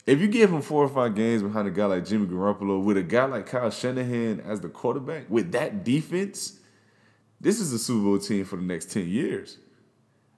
If 0.07 0.19
you 0.19 0.27
give 0.27 0.51
him 0.51 0.63
four 0.63 0.85
or 0.85 0.89
five 0.89 1.15
games 1.15 1.43
behind 1.43 1.69
a 1.69 1.71
guy 1.71 1.85
like 1.85 2.07
Jimmy 2.07 2.27
Garoppolo, 2.27 2.83
with 2.83 2.97
a 2.97 3.03
guy 3.03 3.27
like 3.27 3.45
Kyle 3.45 3.71
Shanahan 3.71 4.41
as 4.41 4.63
the 4.63 4.71
quarterback, 4.71 5.29
with 5.29 5.53
that 5.53 5.85
defense, 5.85 6.59
this 7.43 7.61
is 7.61 7.75
a 7.75 7.79
Super 7.79 8.05
Bowl 8.05 8.19
team 8.19 8.47
for 8.47 8.57
the 8.57 8.63
next 8.63 8.91
10 8.91 9.07
years. 9.07 9.59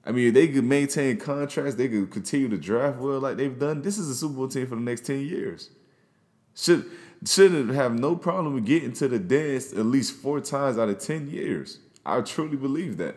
I 0.05 0.11
mean, 0.11 0.33
they 0.33 0.47
could 0.47 0.63
maintain 0.63 1.17
contracts, 1.17 1.75
they 1.75 1.87
could 1.87 2.11
continue 2.11 2.47
to 2.49 2.57
draft 2.57 2.99
well 2.99 3.19
like 3.19 3.37
they've 3.37 3.57
done. 3.57 3.81
This 3.81 3.97
is 3.97 4.09
a 4.09 4.15
Super 4.15 4.35
Bowl 4.35 4.47
team 4.47 4.67
for 4.67 4.75
the 4.75 4.81
next 4.81 5.05
10 5.05 5.21
years. 5.21 5.71
Should 6.55 6.89
should 7.25 7.69
have 7.69 7.97
no 7.97 8.15
problem 8.15 8.53
with 8.53 8.65
getting 8.65 8.93
to 8.93 9.07
the 9.07 9.17
dance 9.17 9.73
at 9.73 9.85
least 9.85 10.13
four 10.13 10.41
times 10.41 10.77
out 10.77 10.89
of 10.89 10.99
10 10.99 11.29
years. 11.29 11.79
I 12.05 12.21
truly 12.21 12.57
believe 12.57 12.97
that. 12.97 13.15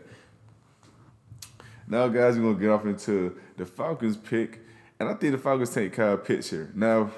Now, 1.87 2.09
guys, 2.09 2.37
we're 2.37 2.53
gonna 2.53 2.61
get 2.61 2.71
off 2.71 2.87
into 2.87 3.39
the 3.57 3.67
Falcons 3.67 4.17
pick. 4.17 4.61
And 5.01 5.09
I 5.09 5.15
think 5.15 5.33
the 5.33 5.39
Falcons 5.39 5.71
take 5.71 5.93
Kyle 5.93 6.17
Pitts 6.17 6.51
here. 6.51 6.71
Now, 6.75 7.11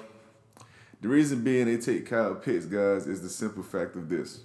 the 1.00 1.08
reason 1.08 1.42
being 1.42 1.66
they 1.66 1.78
take 1.78 2.06
Kyle 2.06 2.34
Pitts, 2.34 2.66
guys, 2.66 3.06
is 3.06 3.22
the 3.22 3.28
simple 3.28 3.62
fact 3.62 3.96
of 3.96 4.08
this. 4.08 4.40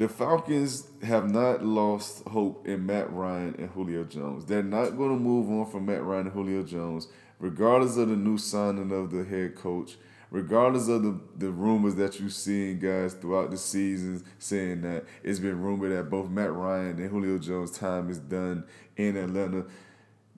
The 0.00 0.08
Falcons 0.08 0.86
have 1.02 1.30
not 1.30 1.62
lost 1.62 2.26
hope 2.26 2.66
in 2.66 2.86
Matt 2.86 3.12
Ryan 3.12 3.54
and 3.58 3.68
Julio 3.68 4.02
Jones. 4.04 4.46
They're 4.46 4.62
not 4.62 4.96
going 4.96 5.10
to 5.10 5.22
move 5.22 5.50
on 5.50 5.70
from 5.70 5.84
Matt 5.84 6.02
Ryan 6.02 6.28
and 6.28 6.32
Julio 6.32 6.62
Jones, 6.62 7.08
regardless 7.38 7.98
of 7.98 8.08
the 8.08 8.16
new 8.16 8.38
signing 8.38 8.92
of 8.92 9.10
the 9.10 9.24
head 9.24 9.56
coach, 9.56 9.98
regardless 10.30 10.88
of 10.88 11.02
the, 11.02 11.20
the 11.36 11.50
rumors 11.50 11.96
that 11.96 12.18
you've 12.18 12.32
seen, 12.32 12.78
guys, 12.78 13.12
throughout 13.12 13.50
the 13.50 13.58
season 13.58 14.24
saying 14.38 14.80
that 14.80 15.04
it's 15.22 15.38
been 15.38 15.60
rumored 15.60 15.92
that 15.92 16.08
both 16.08 16.30
Matt 16.30 16.54
Ryan 16.54 16.98
and 16.98 17.10
Julio 17.10 17.36
Jones' 17.36 17.70
time 17.70 18.08
is 18.08 18.20
done 18.20 18.64
in 18.96 19.18
Atlanta. 19.18 19.66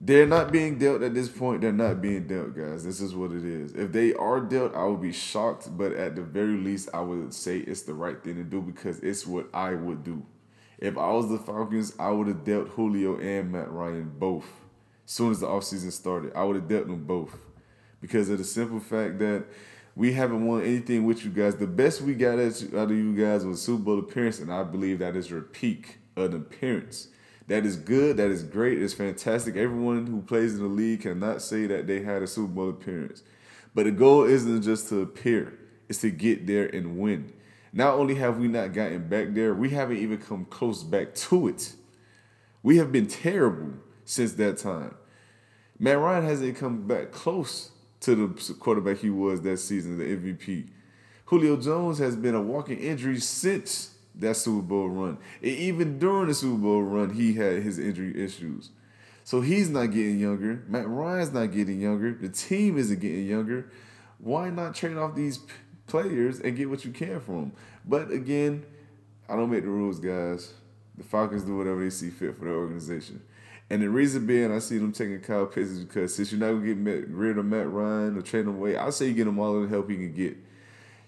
They're 0.05 0.27
not 0.27 0.51
being 0.51 0.77
dealt 0.77 1.01
at 1.01 1.13
this 1.13 1.29
point. 1.29 1.61
They're 1.61 1.71
not 1.71 2.01
being 2.01 2.27
dealt, 2.27 2.57
guys. 2.57 2.83
This 2.83 2.99
is 2.99 3.15
what 3.15 3.31
it 3.31 3.45
is. 3.45 3.71
If 3.71 3.93
they 3.93 4.13
are 4.15 4.41
dealt, 4.41 4.75
I 4.75 4.83
would 4.83 5.01
be 5.01 5.13
shocked. 5.13 5.77
But 5.77 5.93
at 5.93 6.17
the 6.17 6.23
very 6.23 6.57
least, 6.57 6.89
I 6.93 6.99
would 6.99 7.33
say 7.33 7.59
it's 7.59 7.83
the 7.83 7.93
right 7.93 8.21
thing 8.21 8.35
to 8.35 8.43
do 8.43 8.61
because 8.61 8.99
it's 8.99 9.25
what 9.25 9.47
I 9.53 9.75
would 9.75 10.03
do. 10.03 10.25
If 10.77 10.97
I 10.97 11.09
was 11.13 11.29
the 11.29 11.37
Falcons, 11.37 11.93
I 11.97 12.09
would 12.09 12.27
have 12.27 12.43
dealt 12.43 12.67
Julio 12.67 13.17
and 13.17 13.53
Matt 13.53 13.71
Ryan 13.71 14.11
both. 14.19 14.45
As 15.05 15.11
soon 15.13 15.31
as 15.31 15.39
the 15.39 15.47
offseason 15.47 15.93
started, 15.93 16.33
I 16.35 16.43
would 16.43 16.57
have 16.57 16.67
dealt 16.67 16.87
them 16.87 17.05
both. 17.05 17.37
Because 18.01 18.29
of 18.29 18.39
the 18.39 18.43
simple 18.43 18.81
fact 18.81 19.19
that 19.19 19.45
we 19.95 20.11
haven't 20.11 20.45
won 20.45 20.63
anything 20.63 21.05
with 21.05 21.23
you 21.23 21.31
guys. 21.31 21.55
The 21.55 21.65
best 21.65 22.01
we 22.01 22.13
got 22.13 22.39
out 22.39 22.61
of 22.61 22.91
you 22.91 23.15
guys 23.15 23.45
was 23.45 23.61
Super 23.61 23.83
Bowl 23.83 23.99
appearance, 23.99 24.39
and 24.39 24.51
I 24.51 24.63
believe 24.63 24.99
that 24.99 25.15
is 25.15 25.29
your 25.29 25.43
peak 25.43 25.99
of 26.17 26.33
an 26.33 26.41
appearance. 26.41 27.07
That 27.47 27.65
is 27.65 27.75
good. 27.75 28.17
That 28.17 28.31
is 28.31 28.43
great. 28.43 28.81
It's 28.81 28.93
fantastic. 28.93 29.55
Everyone 29.55 30.07
who 30.07 30.21
plays 30.21 30.53
in 30.55 30.61
the 30.61 30.67
league 30.67 31.01
cannot 31.01 31.41
say 31.41 31.67
that 31.67 31.87
they 31.87 32.01
had 32.01 32.21
a 32.21 32.27
Super 32.27 32.47
Bowl 32.47 32.69
appearance. 32.69 33.23
But 33.75 33.85
the 33.85 33.91
goal 33.91 34.23
isn't 34.23 34.61
just 34.61 34.89
to 34.89 35.01
appear, 35.01 35.57
it's 35.89 36.01
to 36.01 36.11
get 36.11 36.47
there 36.47 36.67
and 36.67 36.97
win. 36.97 37.33
Not 37.73 37.95
only 37.95 38.15
have 38.15 38.37
we 38.37 38.47
not 38.47 38.73
gotten 38.73 39.09
back 39.09 39.33
there, 39.33 39.53
we 39.53 39.71
haven't 39.71 39.97
even 39.97 40.19
come 40.19 40.45
close 40.45 40.83
back 40.83 41.15
to 41.15 41.47
it. 41.47 41.73
We 42.61 42.77
have 42.77 42.91
been 42.91 43.07
terrible 43.07 43.73
since 44.05 44.33
that 44.33 44.59
time. 44.59 44.95
Matt 45.79 45.97
Ryan 45.97 46.23
hasn't 46.23 46.55
come 46.57 46.87
back 46.87 47.11
close 47.11 47.71
to 48.01 48.15
the 48.15 48.53
quarterback 48.53 48.99
he 48.99 49.09
was 49.09 49.41
that 49.41 49.57
season, 49.57 49.97
the 49.97 50.03
MVP. 50.03 50.69
Julio 51.25 51.57
Jones 51.57 51.97
has 51.97 52.15
been 52.15 52.35
a 52.35 52.41
walking 52.41 52.77
injury 52.77 53.19
since 53.19 53.92
that 54.15 54.35
Super 54.35 54.61
Bowl 54.61 54.89
run. 54.89 55.17
And 55.41 55.51
even 55.51 55.99
during 55.99 56.27
the 56.27 56.33
Super 56.33 56.57
Bowl 56.57 56.83
run, 56.83 57.11
he 57.11 57.33
had 57.33 57.63
his 57.63 57.79
injury 57.79 58.23
issues. 58.23 58.69
So 59.23 59.41
he's 59.41 59.69
not 59.69 59.87
getting 59.87 60.19
younger. 60.19 60.63
Matt 60.67 60.87
Ryan's 60.87 61.31
not 61.31 61.51
getting 61.51 61.79
younger. 61.79 62.13
The 62.13 62.29
team 62.29 62.77
isn't 62.77 62.99
getting 62.99 63.25
younger. 63.25 63.71
Why 64.19 64.49
not 64.49 64.75
trade 64.75 64.97
off 64.97 65.15
these 65.15 65.39
players 65.87 66.39
and 66.39 66.55
get 66.55 66.69
what 66.69 66.83
you 66.85 66.91
can 66.91 67.19
from 67.21 67.35
them? 67.35 67.51
But 67.85 68.11
again, 68.11 68.65
I 69.29 69.35
don't 69.35 69.49
make 69.49 69.63
the 69.63 69.69
rules, 69.69 69.99
guys. 69.99 70.53
The 70.97 71.03
Falcons 71.03 71.43
do 71.43 71.57
whatever 71.57 71.83
they 71.83 71.89
see 71.89 72.09
fit 72.09 72.37
for 72.37 72.45
their 72.45 72.53
organization. 72.53 73.21
And 73.69 73.81
the 73.81 73.89
reason 73.89 74.27
being, 74.27 74.51
I 74.51 74.59
see 74.59 74.77
them 74.77 74.91
taking 74.91 75.19
Kyle 75.21 75.45
Pitts 75.45 75.69
is 75.69 75.83
because 75.83 76.13
since 76.13 76.31
you're 76.31 76.39
not 76.39 76.59
gonna 76.59 76.75
get 76.75 77.07
rid 77.09 77.37
of 77.37 77.45
Matt 77.45 77.71
Ryan 77.71 78.17
or 78.17 78.21
trade 78.21 78.41
him 78.41 78.55
away, 78.55 78.77
I 78.77 78.89
say 78.89 79.07
you 79.07 79.13
get 79.13 79.27
him 79.27 79.39
all 79.39 79.61
the 79.61 79.67
help 79.67 79.89
you 79.89 79.95
can 79.95 80.13
get. 80.13 80.37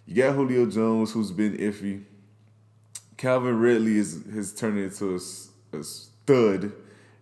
You 0.07 0.15
got 0.15 0.35
Julio 0.35 0.65
Jones, 0.65 1.11
who's 1.11 1.31
been 1.31 1.57
iffy. 1.57 2.03
Calvin 3.17 3.57
Ridley 3.57 3.97
is 3.97 4.23
has 4.33 4.53
turned 4.53 4.77
into 4.77 5.15
a, 5.15 5.77
a 5.77 5.83
stud 5.83 6.73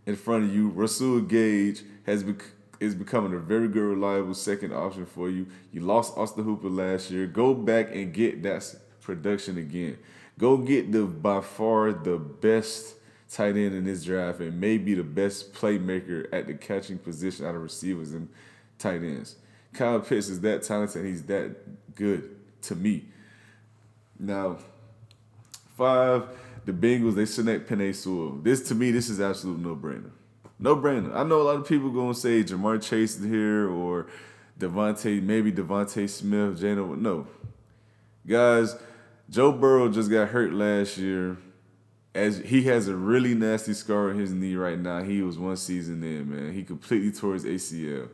in 0.06 0.16
front 0.16 0.46
of 0.46 0.56
you. 0.56 0.70
Russell 0.70 1.22
Gage 1.22 1.84
has 2.06 2.24
bec- 2.24 2.52
is 2.80 2.96
becoming 2.96 3.34
a 3.34 3.40
very 3.40 3.68
good, 3.68 3.84
reliable 3.84 4.34
second 4.34 4.74
option 4.74 5.06
for 5.06 5.30
you. 5.30 5.48
You 5.72 5.82
lost 5.82 6.18
Austin 6.18 6.44
Hooper 6.44 6.70
last 6.70 7.12
year. 7.12 7.28
Go 7.28 7.54
back 7.54 7.94
and 7.94 8.14
get 8.14 8.44
that 8.44 8.76
production 9.02 9.58
again. 9.58 9.98
Go 10.40 10.58
get 10.58 10.92
the 10.92 11.04
by 11.04 11.42
far 11.42 11.92
the 11.92 12.18
best 12.18 12.96
tight 13.30 13.56
end 13.56 13.74
in 13.74 13.84
this 13.84 14.04
draft 14.04 14.40
and 14.40 14.60
maybe 14.60 14.94
the 14.94 15.04
best 15.04 15.54
playmaker 15.54 16.28
at 16.32 16.48
the 16.48 16.54
catching 16.54 16.98
position 16.98 17.46
out 17.46 17.56
of 17.56 17.62
receivers 17.62 18.14
and 18.14 18.30
tight 18.78 19.02
ends. 19.02 19.36
Kyle 19.74 20.00
Pitts 20.00 20.30
is 20.30 20.40
that 20.42 20.64
talented. 20.64 21.06
He's 21.06 21.24
that 21.24 21.96
good 21.96 22.36
to 22.64 22.76
me. 22.76 23.06
Now, 24.20 24.58
Five, 25.74 26.28
the 26.66 26.72
Bengals, 26.72 27.16
they 27.16 27.26
select 27.26 27.70
Penei 27.70 27.96
Sewell. 27.96 28.40
This, 28.42 28.68
to 28.70 28.76
me, 28.76 28.92
this 28.92 29.10
is 29.10 29.20
absolute 29.20 29.60
no-brainer. 29.60 30.12
No-brainer. 30.60 31.14
I 31.16 31.24
know 31.24 31.42
a 31.42 31.44
lot 31.44 31.56
of 31.58 31.68
people 31.68 31.92
to 31.92 32.14
say 32.14 32.44
Ja'Marr 32.44 32.82
Chase 32.82 33.18
is 33.18 33.26
here 33.26 33.70
or 33.70 34.08
DeVonta, 34.60 35.22
maybe 35.22 35.52
DeVonta 35.52 36.10
Smith, 36.10 36.60
Jano. 36.60 36.98
No. 36.98 37.28
Guys, 38.26 38.76
Joe 39.30 39.52
Burrow 39.52 39.90
just 39.90 40.10
got 40.10 40.30
hurt 40.30 40.54
last 40.54 40.98
year. 40.98 41.38
As 42.16 42.38
he 42.38 42.62
has 42.64 42.88
a 42.88 42.96
really 42.96 43.34
nasty 43.34 43.74
scar 43.74 44.12
on 44.12 44.20
his 44.20 44.32
knee 44.32 44.56
right 44.56 44.78
now. 44.78 45.02
He 45.02 45.24
was 45.24 45.40
one 45.40 45.58
season 45.58 46.04
in, 46.04 46.30
man. 46.30 46.54
He 46.54 46.64
completely 46.64 47.12
tore 47.12 47.34
his 47.34 47.44
ACL. 47.44 48.10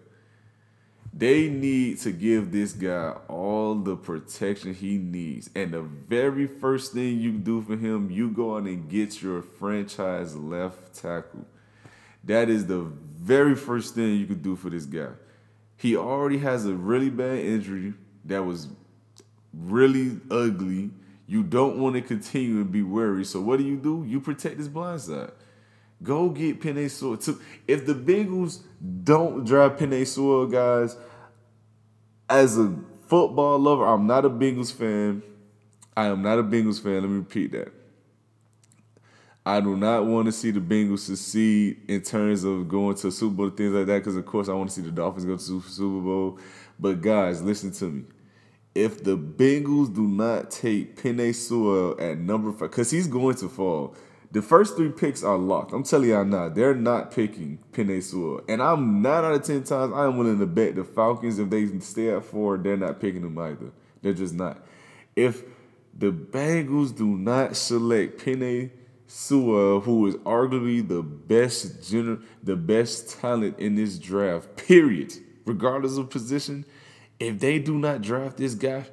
They 1.19 1.49
need 1.49 1.99
to 1.99 2.13
give 2.13 2.53
this 2.53 2.71
guy 2.71 3.13
all 3.27 3.75
the 3.75 3.97
protection 3.97 4.73
he 4.73 4.97
needs. 4.97 5.49
And 5.53 5.73
the 5.73 5.81
very 5.81 6.47
first 6.47 6.93
thing 6.93 7.19
you 7.19 7.33
do 7.33 7.61
for 7.61 7.75
him, 7.75 8.09
you 8.09 8.29
go 8.29 8.55
out 8.55 8.63
and 8.63 8.89
get 8.89 9.21
your 9.21 9.41
franchise 9.41 10.37
left 10.37 10.95
tackle. 10.95 11.45
That 12.23 12.49
is 12.49 12.67
the 12.67 12.79
very 12.79 13.55
first 13.55 13.95
thing 13.95 14.15
you 14.15 14.27
could 14.27 14.41
do 14.41 14.55
for 14.55 14.69
this 14.69 14.85
guy. 14.85 15.09
He 15.75 15.97
already 15.97 16.37
has 16.37 16.65
a 16.65 16.73
really 16.73 17.09
bad 17.09 17.39
injury 17.39 17.95
that 18.23 18.45
was 18.45 18.69
really 19.53 20.21
ugly. 20.31 20.91
You 21.27 21.43
don't 21.43 21.79
want 21.79 21.95
to 21.95 22.01
continue 22.01 22.61
and 22.61 22.71
be 22.71 22.81
worried. 22.81 23.27
So 23.27 23.41
what 23.41 23.57
do 23.57 23.65
you 23.65 23.75
do? 23.75 24.05
You 24.07 24.21
protect 24.21 24.57
his 24.57 24.69
blind 24.69 25.01
side. 25.01 25.31
Go 26.01 26.29
get 26.29 26.61
Penei 26.61 26.89
Sewell. 26.89 27.17
If 27.67 27.85
the 27.85 27.93
Bengals 27.93 28.61
don't 29.03 29.43
draft 29.43 29.81
Penei 29.81 30.07
Sewell, 30.07 30.47
guys, 30.47 30.95
as 32.29 32.57
a 32.57 32.75
football 33.07 33.59
lover, 33.59 33.85
I'm 33.85 34.05
not 34.05 34.25
a 34.25 34.29
Bengals 34.29 34.71
fan. 34.71 35.23
I 35.97 36.05
am 36.05 36.21
not 36.21 36.39
a 36.39 36.43
Bengals 36.43 36.81
fan. 36.81 37.01
Let 37.01 37.09
me 37.09 37.17
repeat 37.17 37.51
that. 37.51 37.73
I 39.45 39.59
do 39.61 39.75
not 39.75 40.05
want 40.05 40.27
to 40.27 40.31
see 40.31 40.51
the 40.51 40.59
Bengals 40.59 40.99
succeed 40.99 41.81
in 41.87 42.01
terms 42.01 42.43
of 42.43 42.69
going 42.69 42.95
to 42.97 43.11
Super 43.11 43.35
Bowl 43.35 43.49
things 43.49 43.73
like 43.73 43.87
that. 43.87 43.99
Because 43.99 44.15
of 44.15 44.25
course 44.25 44.47
I 44.47 44.53
want 44.53 44.69
to 44.69 44.75
see 44.75 44.81
the 44.81 44.91
Dolphins 44.91 45.25
go 45.25 45.35
to 45.35 45.69
Super 45.69 46.01
Bowl. 46.01 46.39
But 46.79 47.01
guys, 47.01 47.41
listen 47.41 47.71
to 47.73 47.85
me. 47.85 48.03
If 48.75 49.03
the 49.03 49.17
Bengals 49.17 49.93
do 49.93 50.03
not 50.03 50.51
take 50.51 51.01
Penei 51.01 51.33
Sewell 51.33 51.99
at 51.99 52.19
number 52.19 52.51
five, 52.51 52.69
because 52.69 52.91
he's 52.91 53.07
going 53.07 53.35
to 53.37 53.49
fall. 53.49 53.95
The 54.31 54.43
first 54.43 54.75
three 54.75 54.89
picks 54.89 55.23
are 55.23 55.37
locked. 55.37 55.73
I'm 55.73 55.83
telling 55.83 56.09
y'all 56.09 56.23
now, 56.23 56.49
they're 56.49 56.75
not 56.75 57.11
picking 57.11 57.57
Penei 57.71 58.03
Sewell. 58.03 58.41
And 58.47 58.61
I'm 58.61 59.01
nine 59.01 59.25
out 59.25 59.33
of 59.33 59.43
ten 59.43 59.63
times 59.63 59.91
I 59.93 60.05
am 60.05 60.17
willing 60.17 60.37
to 60.37 60.45
bet 60.45 60.75
the 60.75 60.83
Falcons, 60.83 61.39
if 61.39 61.49
they 61.49 61.67
stay 61.79 62.09
at 62.11 62.23
four, 62.23 62.57
they're 62.57 62.77
not 62.77 62.99
picking 62.99 63.23
them 63.23 63.37
either. 63.39 63.71
They're 64.03 64.13
just 64.13 64.35
not. 64.35 64.63
If 65.15 65.43
the 65.97 66.11
Bengals 66.11 66.95
do 66.95 67.07
not 67.07 67.55
select 67.55 68.23
Penei 68.23 68.69
Sewell, 69.07 69.79
who 69.79 70.05
is 70.05 70.15
arguably 70.17 70.87
the 70.87 71.01
best 71.01 71.81
gener- 71.81 72.21
the 72.43 72.55
best 72.55 73.19
talent 73.19 73.57
in 73.57 73.73
this 73.73 73.97
draft, 73.97 74.55
period, 74.55 75.11
regardless 75.45 75.97
of 75.97 76.11
position, 76.11 76.63
if 77.19 77.39
they 77.39 77.57
do 77.57 77.79
not 77.79 78.03
draft 78.03 78.37
this 78.37 78.53
guy, 78.53 78.85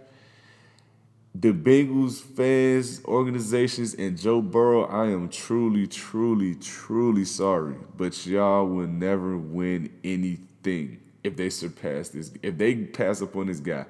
the 1.40 1.52
Bengals 1.52 2.20
fans, 2.20 3.04
organizations, 3.04 3.94
and 3.94 4.18
Joe 4.18 4.40
Burrow, 4.40 4.84
I 4.84 5.06
am 5.06 5.28
truly, 5.28 5.86
truly, 5.86 6.54
truly 6.54 7.24
sorry, 7.24 7.74
but 7.96 8.26
y'all 8.26 8.66
will 8.66 8.86
never 8.86 9.36
win 9.36 9.92
anything 10.02 11.00
if 11.22 11.36
they 11.36 11.50
surpass 11.50 12.08
this. 12.10 12.32
If 12.42 12.56
they 12.56 12.76
pass 12.76 13.20
up 13.20 13.36
on 13.36 13.48
this 13.48 13.60
guy, 13.60 13.84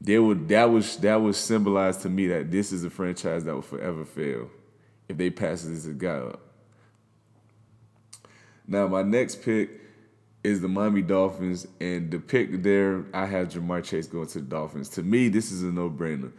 they 0.00 0.18
would 0.18 0.48
that 0.48 0.64
was 0.70 0.98
that 0.98 1.16
would 1.16 1.34
symbolize 1.36 1.96
to 1.98 2.10
me 2.10 2.26
that 2.26 2.50
this 2.50 2.72
is 2.72 2.84
a 2.84 2.90
franchise 2.90 3.44
that 3.44 3.54
will 3.54 3.62
forever 3.62 4.04
fail 4.04 4.50
if 5.08 5.16
they 5.16 5.30
pass 5.30 5.62
this 5.62 5.86
guy 5.86 6.18
up. 6.18 6.40
Now 8.66 8.88
my 8.88 9.02
next 9.02 9.42
pick 9.42 9.70
is 10.42 10.60
the 10.60 10.68
Miami 10.68 11.02
Dolphins, 11.02 11.66
and 11.80 12.10
the 12.10 12.18
pick 12.18 12.62
there 12.62 13.04
I 13.14 13.24
have 13.26 13.48
Ja'Marr 13.48 13.82
Chase 13.82 14.06
going 14.06 14.26
to 14.28 14.40
the 14.40 14.44
Dolphins. 14.44 14.90
To 14.90 15.02
me, 15.02 15.28
this 15.28 15.50
is 15.50 15.62
a 15.62 15.66
no 15.66 15.88
brainer. 15.88 16.32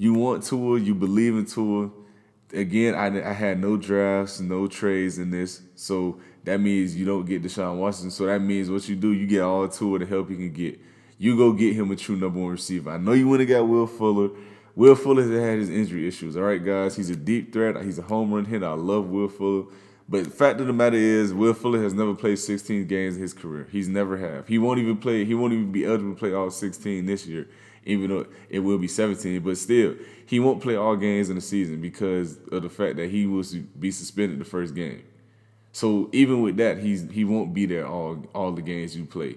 You 0.00 0.14
want 0.14 0.44
Tua, 0.44 0.80
you 0.80 0.94
believe 0.94 1.34
in 1.34 1.44
Tua. 1.44 1.90
Again, 2.54 2.94
I, 2.94 3.22
I 3.22 3.34
had 3.34 3.60
no 3.60 3.76
drafts, 3.76 4.40
no 4.40 4.66
trades 4.66 5.18
in 5.18 5.30
this, 5.30 5.60
so 5.74 6.18
that 6.44 6.58
means 6.58 6.96
you 6.96 7.04
don't 7.04 7.26
get 7.26 7.42
Deshaun 7.42 7.76
Watson. 7.76 8.10
So 8.10 8.24
that 8.24 8.40
means 8.40 8.70
what 8.70 8.88
you 8.88 8.96
do, 8.96 9.12
you 9.12 9.26
get 9.26 9.42
all 9.42 9.68
Tua 9.68 9.98
the 9.98 10.06
help 10.06 10.30
you 10.30 10.36
can 10.36 10.54
get. 10.54 10.80
You 11.18 11.36
go 11.36 11.52
get 11.52 11.76
him 11.76 11.90
a 11.90 11.96
true 11.96 12.16
number 12.16 12.40
one 12.40 12.48
receiver. 12.48 12.92
I 12.92 12.96
know 12.96 13.12
you 13.12 13.28
went 13.28 13.42
and 13.42 13.50
got 13.50 13.68
Will 13.68 13.86
Fuller. 13.86 14.30
Will 14.74 14.94
Fuller 14.94 15.20
has 15.20 15.30
had 15.32 15.58
his 15.58 15.68
injury 15.68 16.08
issues. 16.08 16.34
All 16.34 16.44
right, 16.44 16.64
guys. 16.64 16.96
He's 16.96 17.10
a 17.10 17.16
deep 17.16 17.52
threat. 17.52 17.76
He's 17.84 17.98
a 17.98 18.02
home 18.02 18.32
run 18.32 18.46
hitter. 18.46 18.68
I 18.68 18.72
love 18.72 19.10
Will 19.10 19.28
Fuller. 19.28 19.66
But 20.08 20.24
the 20.24 20.30
fact 20.30 20.60
of 20.60 20.66
the 20.66 20.72
matter 20.72 20.96
is, 20.96 21.34
Will 21.34 21.52
Fuller 21.52 21.82
has 21.82 21.92
never 21.92 22.14
played 22.14 22.38
16 22.38 22.86
games 22.86 23.16
in 23.16 23.20
his 23.22 23.34
career. 23.34 23.68
He's 23.70 23.86
never 23.86 24.16
have. 24.16 24.48
He 24.48 24.56
won't 24.56 24.78
even 24.78 24.96
play. 24.96 25.26
He 25.26 25.34
won't 25.34 25.52
even 25.52 25.70
be 25.70 25.84
eligible 25.84 26.14
to 26.14 26.18
play 26.18 26.32
all 26.32 26.50
16 26.50 27.04
this 27.04 27.26
year, 27.26 27.48
even 27.84 28.10
though 28.10 28.26
it 28.48 28.60
will 28.60 28.78
be 28.78 28.88
17. 28.88 29.40
But 29.40 29.58
still, 29.58 29.94
he 30.26 30.40
won't 30.40 30.62
play 30.62 30.76
all 30.76 30.96
games 30.96 31.28
in 31.28 31.36
the 31.36 31.40
season 31.40 31.80
because 31.80 32.38
of 32.52 32.62
the 32.62 32.70
fact 32.70 32.96
that 32.96 33.10
he 33.10 33.26
will 33.26 33.44
be 33.78 33.90
suspended 33.90 34.38
the 34.38 34.44
first 34.44 34.74
game. 34.74 35.02
So 35.72 36.10
even 36.12 36.42
with 36.42 36.56
that, 36.56 36.78
he's 36.78 37.08
he 37.10 37.24
won't 37.24 37.54
be 37.54 37.66
there 37.66 37.86
all 37.86 38.24
all 38.34 38.52
the 38.52 38.62
games 38.62 38.96
you 38.96 39.04
play. 39.04 39.36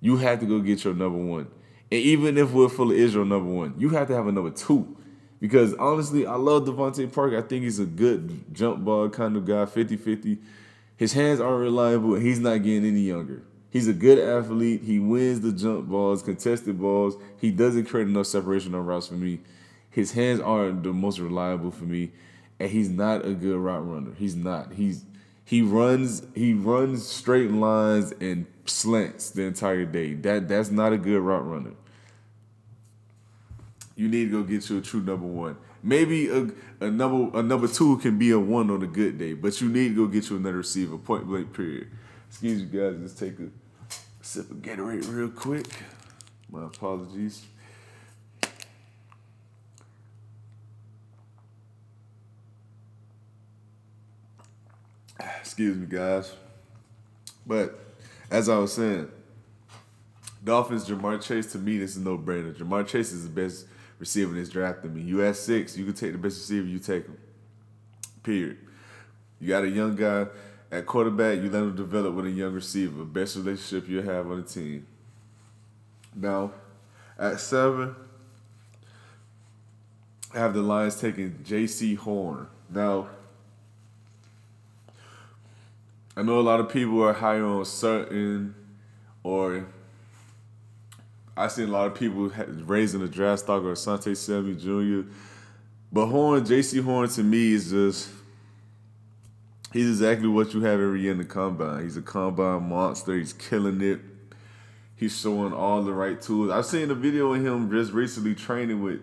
You 0.00 0.16
have 0.16 0.40
to 0.40 0.46
go 0.46 0.60
get 0.60 0.84
your 0.84 0.94
number 0.94 1.18
one. 1.18 1.48
And 1.90 2.00
even 2.00 2.36
if 2.36 2.52
we're 2.52 2.68
full 2.68 2.90
is 2.90 3.14
your 3.14 3.24
number 3.24 3.50
one, 3.50 3.74
you 3.78 3.90
have 3.90 4.08
to 4.08 4.14
have 4.14 4.26
a 4.26 4.32
number 4.32 4.50
two. 4.50 4.96
Because 5.40 5.74
honestly, 5.74 6.26
I 6.26 6.34
love 6.36 6.64
DeVante 6.64 7.12
Parker. 7.12 7.38
I 7.38 7.42
think 7.42 7.62
he's 7.64 7.78
a 7.78 7.84
good 7.84 8.52
jump 8.54 8.84
ball 8.84 9.08
kind 9.10 9.36
of 9.36 9.44
guy, 9.44 9.66
50 9.66 9.96
50. 9.96 10.38
His 10.96 11.12
hands 11.12 11.40
aren't 11.40 11.60
reliable, 11.60 12.14
and 12.14 12.26
he's 12.26 12.40
not 12.40 12.62
getting 12.62 12.86
any 12.86 13.00
younger. 13.00 13.42
He's 13.76 13.88
a 13.88 13.92
good 13.92 14.18
athlete. 14.18 14.84
He 14.84 14.98
wins 14.98 15.42
the 15.42 15.52
jump 15.52 15.88
balls, 15.88 16.22
contested 16.22 16.80
balls. 16.80 17.16
He 17.38 17.50
doesn't 17.50 17.84
create 17.84 18.08
enough 18.08 18.26
separation 18.26 18.74
on 18.74 18.86
routes 18.86 19.08
for 19.08 19.14
me. 19.14 19.40
His 19.90 20.12
hands 20.12 20.40
aren't 20.40 20.82
the 20.82 20.94
most 20.94 21.18
reliable 21.18 21.70
for 21.70 21.84
me, 21.84 22.12
and 22.58 22.70
he's 22.70 22.88
not 22.88 23.26
a 23.26 23.34
good 23.34 23.58
route 23.58 23.86
runner. 23.86 24.12
He's 24.16 24.34
not. 24.34 24.72
He's 24.72 25.04
he 25.44 25.60
runs 25.60 26.22
he 26.34 26.54
runs 26.54 27.06
straight 27.06 27.50
lines 27.50 28.12
and 28.18 28.46
slants 28.64 29.28
the 29.30 29.42
entire 29.42 29.84
day. 29.84 30.14
That 30.14 30.48
that's 30.48 30.70
not 30.70 30.94
a 30.94 30.96
good 30.96 31.20
route 31.20 31.46
runner 31.46 31.72
you 33.96 34.08
need 34.08 34.30
to 34.30 34.30
go 34.30 34.42
get 34.42 34.68
you 34.68 34.78
a 34.78 34.80
true 34.82 35.00
number 35.00 35.26
one. 35.26 35.56
Maybe 35.82 36.28
a, 36.28 36.50
a 36.80 36.90
number 36.90 37.38
a 37.38 37.42
number 37.42 37.66
two 37.66 37.96
can 37.98 38.18
be 38.18 38.30
a 38.30 38.38
one 38.38 38.70
on 38.70 38.82
a 38.82 38.86
good 38.86 39.18
day, 39.18 39.32
but 39.32 39.60
you 39.60 39.68
need 39.68 39.88
to 39.88 39.94
go 39.94 40.06
get 40.06 40.28
you 40.30 40.36
another 40.36 40.58
receiver. 40.58 40.98
Point 40.98 41.26
blank. 41.26 41.52
Period. 41.54 41.88
Excuse 42.28 42.62
me, 42.62 42.78
guys. 42.78 42.96
Let's 43.00 43.14
take 43.14 43.38
a 43.38 43.48
sip 44.26 44.50
of 44.50 44.56
Gatorade 44.56 45.06
real 45.08 45.28
quick. 45.28 45.66
My 46.50 46.64
apologies. 46.64 47.46
Excuse 55.40 55.76
me, 55.76 55.86
guys. 55.86 56.32
But 57.46 57.78
as 58.28 58.48
I 58.48 58.58
was 58.58 58.72
saying, 58.72 59.08
Dolphins, 60.42 60.88
Ja'Marr 60.88 61.22
Chase, 61.22 61.52
to 61.52 61.58
me, 61.58 61.78
this 61.78 61.92
is 61.92 62.02
no 62.02 62.18
brainer. 62.18 62.52
Ja'Marr 62.52 62.86
Chase 62.86 63.12
is 63.12 63.22
the 63.22 63.30
best 63.30 63.66
receiver 64.00 64.32
in 64.32 64.38
this 64.38 64.48
draft 64.48 64.82
drafting 64.82 64.94
me. 64.94 65.08
You 65.08 65.24
at 65.24 65.36
six, 65.36 65.78
you 65.78 65.84
can 65.84 65.94
take 65.94 66.12
the 66.12 66.18
best 66.18 66.36
receiver, 66.36 66.66
you 66.66 66.80
take 66.80 67.06
him. 67.06 67.16
Period. 68.24 68.58
You 69.40 69.48
got 69.48 69.62
a 69.62 69.68
young 69.68 69.94
guy 69.94 70.26
at 70.70 70.86
quarterback, 70.86 71.38
you 71.38 71.50
let 71.50 71.62
him 71.62 71.76
develop 71.76 72.14
with 72.14 72.26
a 72.26 72.30
young 72.30 72.52
receiver. 72.52 73.04
Best 73.04 73.36
relationship 73.36 73.88
you 73.88 74.02
have 74.02 74.30
on 74.30 74.42
the 74.42 74.48
team. 74.48 74.86
Now, 76.14 76.52
at 77.18 77.40
seven, 77.40 77.94
I 80.34 80.38
have 80.38 80.54
the 80.54 80.62
Lions 80.62 81.00
taking 81.00 81.32
Jaycee 81.44 81.96
Horn. 81.96 82.48
Now, 82.68 83.08
I 86.16 86.22
know 86.22 86.40
a 86.40 86.42
lot 86.42 86.60
of 86.60 86.70
people 86.70 87.02
are 87.02 87.12
high 87.12 87.40
on 87.40 87.64
certain, 87.64 88.54
or 89.22 89.66
I 91.36 91.48
seen 91.48 91.68
a 91.68 91.72
lot 91.72 91.86
of 91.86 91.94
people 91.94 92.30
raising 92.64 93.00
the 93.00 93.08
draft 93.08 93.42
stock 93.42 93.62
or 93.62 93.74
Asante 93.74 94.16
Samuel 94.16 94.56
Jr. 94.56 95.08
But 95.92 96.06
Horn, 96.06 96.44
Jaycee 96.44 96.82
Horn 96.82 97.08
to 97.10 97.22
me 97.22 97.52
is 97.52 97.70
just 97.70 98.08
he's 99.76 99.88
exactly 99.88 100.28
what 100.28 100.54
you 100.54 100.62
have 100.62 100.80
every 100.80 101.02
year 101.02 101.12
in 101.12 101.18
the 101.18 101.24
combine. 101.24 101.82
He's 101.82 101.96
a 101.96 102.02
combine 102.02 102.68
monster. 102.68 103.14
He's 103.14 103.32
killing 103.32 103.80
it. 103.82 104.00
He's 104.96 105.18
showing 105.18 105.52
all 105.52 105.82
the 105.82 105.92
right 105.92 106.20
tools. 106.20 106.50
I've 106.50 106.64
seen 106.64 106.90
a 106.90 106.94
video 106.94 107.34
of 107.34 107.44
him 107.44 107.70
just 107.70 107.92
recently 107.92 108.34
training 108.34 108.82
with 108.82 109.00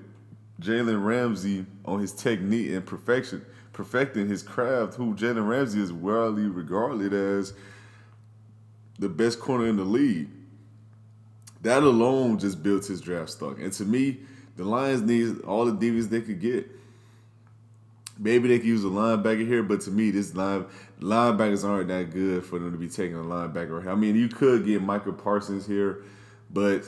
Jalen 0.60 1.06
Ramsey 1.06 1.68
on 1.86 2.00
his 2.00 2.12
technique 2.12 2.72
and 2.72 2.84
perfection, 2.84 3.46
perfecting 3.72 4.28
his 4.28 4.42
craft. 4.42 4.96
Who 4.96 5.14
Jalen 5.14 5.48
Ramsey 5.48 5.80
is 5.80 5.94
widely 5.94 6.48
regarded 6.48 7.14
as 7.14 7.54
the 8.98 9.10
best 9.10 9.40
corner 9.40 9.68
in 9.68 9.78
the 9.78 9.84
league. 9.84 10.30
That 11.62 11.84
alone 11.84 12.40
just 12.40 12.64
built 12.64 12.88
his 12.88 13.00
draft 13.00 13.30
stock. 13.30 13.60
And 13.60 13.72
to 13.74 13.86
me, 13.86 14.18
the 14.56 14.64
Lions 14.64 15.02
need 15.02 15.42
all 15.42 15.66
the 15.66 15.72
DBs 15.72 16.10
they 16.10 16.22
could 16.22 16.42
get. 16.42 16.68
Maybe 18.18 18.48
they 18.48 18.60
could 18.60 18.68
use 18.68 18.84
a 18.84 18.88
linebacker 18.88 19.46
here, 19.46 19.64
but 19.64 19.82
to 19.82 19.92
me, 19.92 20.12
this 20.12 20.36
line 20.36 20.66
linebackers 21.00 21.68
aren't 21.68 21.88
that 21.88 22.12
good 22.12 22.46
for 22.46 22.60
them 22.60 22.72
to 22.72 22.78
be 22.78 22.88
taking 22.88 23.16
a 23.16 23.24
linebacker. 23.24 23.88
I 23.88 23.96
mean, 23.96 24.16
you 24.16 24.28
could 24.28 24.66
get 24.66 24.82
Michael 24.82 25.14
Parsons 25.14 25.66
here, 25.66 26.04
but 26.52 26.84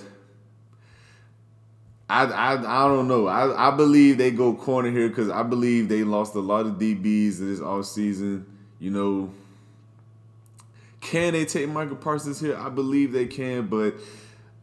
I 2.07 2.25
I, 2.25 2.53
I 2.53 2.87
don't 2.87 3.07
know. 3.07 3.27
I, 3.27 3.69
I 3.69 3.75
believe 3.75 4.17
they 4.17 4.31
go 4.31 4.53
corner 4.53 4.91
here 4.91 5.09
because 5.09 5.29
I 5.29 5.41
believe 5.43 5.89
they 5.89 6.03
lost 6.03 6.35
a 6.35 6.39
lot 6.39 6.67
of 6.67 6.73
DBs 6.73 7.39
this 7.39 7.59
offseason. 7.59 8.45
You 8.79 8.91
know, 8.91 9.31
can 11.01 11.33
they 11.33 11.45
take 11.45 11.69
Michael 11.69 11.95
Parsons 11.95 12.39
here? 12.39 12.55
I 12.55 12.69
believe 12.69 13.11
they 13.11 13.25
can, 13.25 13.67
but 13.67 13.95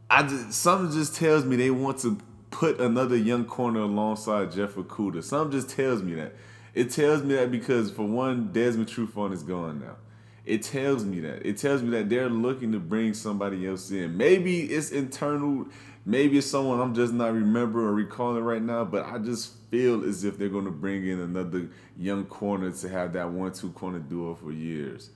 I 0.08 0.22
just, 0.22 0.52
something 0.52 0.96
just 0.96 1.16
tells 1.16 1.44
me 1.44 1.56
they 1.56 1.70
want 1.70 1.98
to 1.98 2.18
put 2.50 2.78
another 2.78 3.16
young 3.16 3.44
corner 3.44 3.80
alongside 3.80 4.52
Jeff 4.52 4.74
Okudah. 4.74 5.24
Something 5.24 5.58
just 5.58 5.74
tells 5.74 6.02
me 6.02 6.14
that. 6.14 6.34
It 6.74 6.90
tells 6.90 7.22
me 7.22 7.34
that 7.34 7.50
because 7.50 7.90
for 7.90 8.06
one, 8.06 8.52
Desmond 8.52 8.88
Trufant 8.88 9.32
is 9.32 9.42
gone 9.42 9.80
now. 9.80 9.96
It 10.44 10.62
tells 10.62 11.04
me 11.04 11.20
that. 11.20 11.46
It 11.46 11.58
tells 11.58 11.82
me 11.82 11.90
that 11.90 12.08
they're 12.08 12.28
looking 12.28 12.72
to 12.72 12.80
bring 12.80 13.14
somebody 13.14 13.66
else 13.66 13.90
in. 13.90 14.16
Maybe 14.16 14.62
it's 14.62 14.90
internal. 14.90 15.66
Maybe 16.04 16.38
it's 16.38 16.46
someone 16.48 16.80
I'm 16.80 16.94
just 16.94 17.12
not 17.12 17.32
remembering 17.32 17.86
or 17.86 17.92
recalling 17.92 18.42
right 18.42 18.62
now. 18.62 18.84
But 18.84 19.06
I 19.06 19.18
just 19.18 19.52
feel 19.70 20.04
as 20.04 20.24
if 20.24 20.38
they're 20.38 20.48
going 20.48 20.64
to 20.64 20.72
bring 20.72 21.06
in 21.06 21.20
another 21.20 21.68
young 21.96 22.24
corner 22.24 22.72
to 22.72 22.88
have 22.88 23.12
that 23.12 23.30
one-two 23.30 23.70
corner 23.70 24.00
duo 24.00 24.34
for 24.34 24.50
years. 24.50 25.10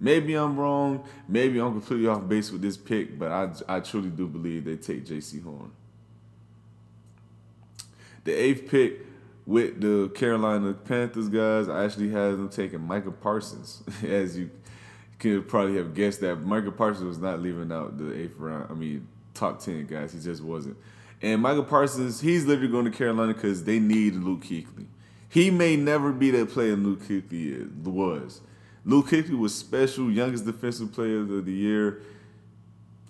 Maybe 0.00 0.34
I'm 0.34 0.58
wrong. 0.58 1.04
Maybe 1.28 1.60
I'm 1.60 1.72
completely 1.72 2.08
off 2.08 2.26
base 2.28 2.50
with 2.50 2.60
this 2.60 2.76
pick, 2.76 3.18
but 3.18 3.30
I, 3.30 3.76
I 3.76 3.80
truly 3.80 4.10
do 4.10 4.26
believe 4.26 4.64
they 4.64 4.76
take 4.76 5.06
Jaycee 5.06 5.42
Horn. 5.44 5.70
The 8.24 8.32
eighth 8.32 8.68
pick 8.68 9.06
with 9.46 9.80
the 9.80 10.10
Carolina 10.14 10.74
Panthers 10.74 11.28
guys, 11.28 11.68
I 11.68 11.84
actually 11.84 12.10
had 12.10 12.32
them 12.32 12.48
taking 12.48 12.80
Michael 12.80 13.12
Parsons. 13.12 13.82
As 14.04 14.36
you 14.36 14.50
could 15.18 15.48
probably 15.48 15.76
have 15.76 15.94
guessed 15.94 16.20
that 16.20 16.36
Michael 16.36 16.72
Parsons 16.72 17.06
was 17.06 17.18
not 17.18 17.40
leaving 17.40 17.72
out 17.72 17.96
the 17.96 18.14
eighth 18.14 18.36
round. 18.36 18.66
I 18.70 18.74
mean, 18.74 19.06
top 19.32 19.60
ten 19.60 19.86
guys, 19.86 20.12
he 20.12 20.20
just 20.20 20.42
wasn't. 20.42 20.76
And 21.22 21.40
Michael 21.40 21.64
Parsons, 21.64 22.20
he's 22.20 22.44
literally 22.44 22.70
going 22.70 22.84
to 22.84 22.90
Carolina 22.90 23.32
because 23.32 23.64
they 23.64 23.78
need 23.78 24.14
Luke 24.16 24.44
Kuechly. 24.44 24.86
He 25.28 25.50
may 25.50 25.76
never 25.76 26.12
be 26.12 26.30
that 26.32 26.50
player 26.50 26.76
Luke 26.76 27.02
Kuechly 27.02 27.72
was. 27.84 28.40
Luke 28.84 29.08
Kuechly 29.08 29.38
was 29.38 29.54
special, 29.54 30.10
youngest 30.10 30.44
defensive 30.44 30.92
player 30.92 31.20
of 31.20 31.44
the 31.44 31.52
year, 31.52 32.02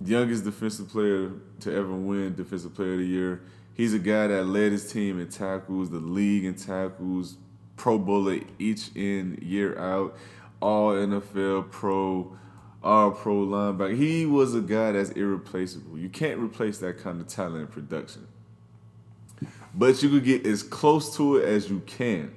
youngest 0.04 0.44
defensive 0.44 0.88
player 0.88 1.32
to 1.60 1.74
ever 1.74 1.92
win 1.92 2.34
defensive 2.34 2.74
player 2.74 2.92
of 2.92 2.98
the 2.98 3.06
year. 3.06 3.42
He's 3.76 3.92
a 3.92 3.98
guy 3.98 4.28
that 4.28 4.46
led 4.46 4.72
his 4.72 4.90
team 4.90 5.20
in 5.20 5.28
tackles, 5.28 5.90
the 5.90 5.98
league 5.98 6.46
in 6.46 6.54
tackles, 6.54 7.36
Pro 7.76 7.98
Bowler 7.98 8.40
each 8.58 8.90
in 8.94 9.38
year 9.42 9.78
out, 9.78 10.16
all 10.62 10.92
NFL 10.92 11.70
Pro, 11.70 12.34
all 12.82 13.10
Pro 13.10 13.44
linebacker. 13.44 13.94
He 13.94 14.24
was 14.24 14.54
a 14.54 14.62
guy 14.62 14.92
that's 14.92 15.10
irreplaceable. 15.10 15.98
You 15.98 16.08
can't 16.08 16.40
replace 16.40 16.78
that 16.78 16.98
kind 16.98 17.20
of 17.20 17.26
talent 17.26 17.56
and 17.56 17.70
production. 17.70 18.26
But 19.74 20.02
you 20.02 20.08
could 20.08 20.24
get 20.24 20.46
as 20.46 20.62
close 20.62 21.14
to 21.18 21.36
it 21.36 21.44
as 21.44 21.68
you 21.68 21.80
can. 21.80 22.34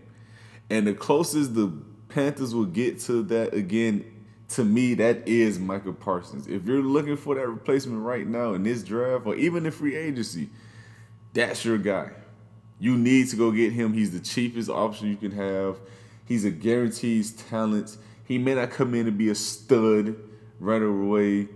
And 0.70 0.86
the 0.88 0.94
closest 0.94 1.56
the 1.56 1.72
Panthers 2.10 2.54
will 2.54 2.66
get 2.66 3.00
to 3.02 3.24
that 3.24 3.54
again. 3.54 4.04
To 4.50 4.66
me, 4.66 4.96
that 4.96 5.28
is 5.28 5.60
Michael 5.60 5.94
Parsons. 5.94 6.48
If 6.48 6.66
you're 6.66 6.82
looking 6.82 7.16
for 7.16 7.36
that 7.36 7.48
replacement 7.48 8.02
right 8.02 8.26
now 8.28 8.56
in 8.56 8.64
this 8.64 8.84
draft 8.84 9.28
or 9.28 9.36
even 9.36 9.66
in 9.66 9.72
free 9.72 9.96
agency, 9.96 10.50
that's 11.34 11.64
your 11.64 11.78
guy. 11.78 12.12
You 12.80 12.98
need 12.98 13.30
to 13.30 13.36
go 13.36 13.52
get 13.52 13.74
him. 13.74 13.94
He's 13.94 14.12
the 14.12 14.20
cheapest 14.20 14.70
option 14.70 15.10
you 15.10 15.18
can 15.18 15.32
have. 15.32 15.78
He's 16.26 16.46
a 16.46 16.52
guaranteed 16.52 17.26
talent. 17.50 17.98
He 18.24 18.38
may 18.38 18.56
not 18.56 18.72
come 18.72 18.94
in 18.94 19.08
and 19.08 19.18
be 19.18 19.30
a 19.30 19.36
stud 19.36 20.16
right 20.60 20.82
away, 20.82 21.48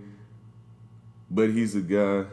but 1.30 1.50
he's 1.52 1.76
a 1.76 1.82
guy. 1.82 2.26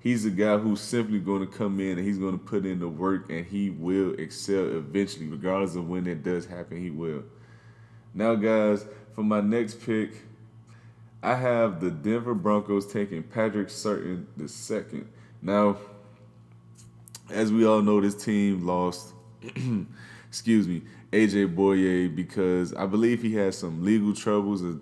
He's 0.00 0.24
a 0.24 0.30
guy 0.30 0.58
who's 0.58 0.80
simply 0.80 1.18
going 1.18 1.40
to 1.40 1.46
come 1.46 1.80
in 1.80 1.98
and 1.98 2.06
he's 2.06 2.18
going 2.18 2.38
to 2.38 2.44
put 2.44 2.64
in 2.64 2.78
the 2.78 2.88
work 2.88 3.30
and 3.30 3.44
he 3.44 3.70
will 3.70 4.14
excel 4.14 4.76
eventually, 4.76 5.26
regardless 5.26 5.74
of 5.74 5.88
when 5.88 6.06
it 6.06 6.22
does 6.22 6.46
happen. 6.46 6.80
He 6.80 6.90
will. 6.90 7.24
Now, 8.14 8.34
guys, 8.34 8.84
for 9.14 9.22
my 9.22 9.40
next 9.40 9.84
pick, 9.84 10.22
I 11.22 11.34
have 11.34 11.80
the 11.80 11.90
Denver 11.90 12.34
Broncos 12.34 12.90
taking 12.90 13.22
Patrick 13.22 13.68
Surtain 13.68 14.26
the 14.36 14.48
second. 14.48 15.08
Now, 15.42 15.78
as 17.30 17.52
we 17.52 17.66
all 17.66 17.82
know, 17.82 18.00
this 18.00 18.14
team 18.14 18.66
lost. 18.66 19.14
excuse 20.28 20.68
me, 20.68 20.82
AJ 21.12 21.54
Bouye 21.54 22.14
because 22.14 22.74
I 22.74 22.86
believe 22.86 23.22
he 23.22 23.34
had 23.34 23.54
some 23.54 23.84
legal 23.84 24.14
troubles. 24.14 24.62
And 24.62 24.80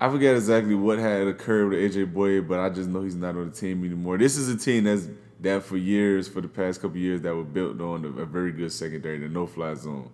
I 0.00 0.10
forget 0.10 0.34
exactly 0.34 0.74
what 0.74 0.98
had 0.98 1.26
occurred 1.26 1.70
with 1.70 1.78
AJ 1.78 2.12
Bouye, 2.12 2.46
but 2.46 2.60
I 2.60 2.68
just 2.68 2.88
know 2.88 3.02
he's 3.02 3.14
not 3.14 3.36
on 3.36 3.50
the 3.50 3.56
team 3.56 3.84
anymore. 3.84 4.18
This 4.18 4.36
is 4.36 4.48
a 4.48 4.56
team 4.56 4.84
that's 4.84 5.08
that 5.40 5.62
for 5.62 5.76
years, 5.76 6.26
for 6.26 6.40
the 6.40 6.48
past 6.48 6.80
couple 6.80 6.96
years, 6.96 7.20
that 7.22 7.34
were 7.34 7.44
built 7.44 7.80
on 7.80 8.04
a, 8.04 8.22
a 8.22 8.26
very 8.26 8.50
good 8.50 8.72
secondary, 8.72 9.18
the 9.18 9.28
no-fly 9.28 9.74
zone. 9.74 10.10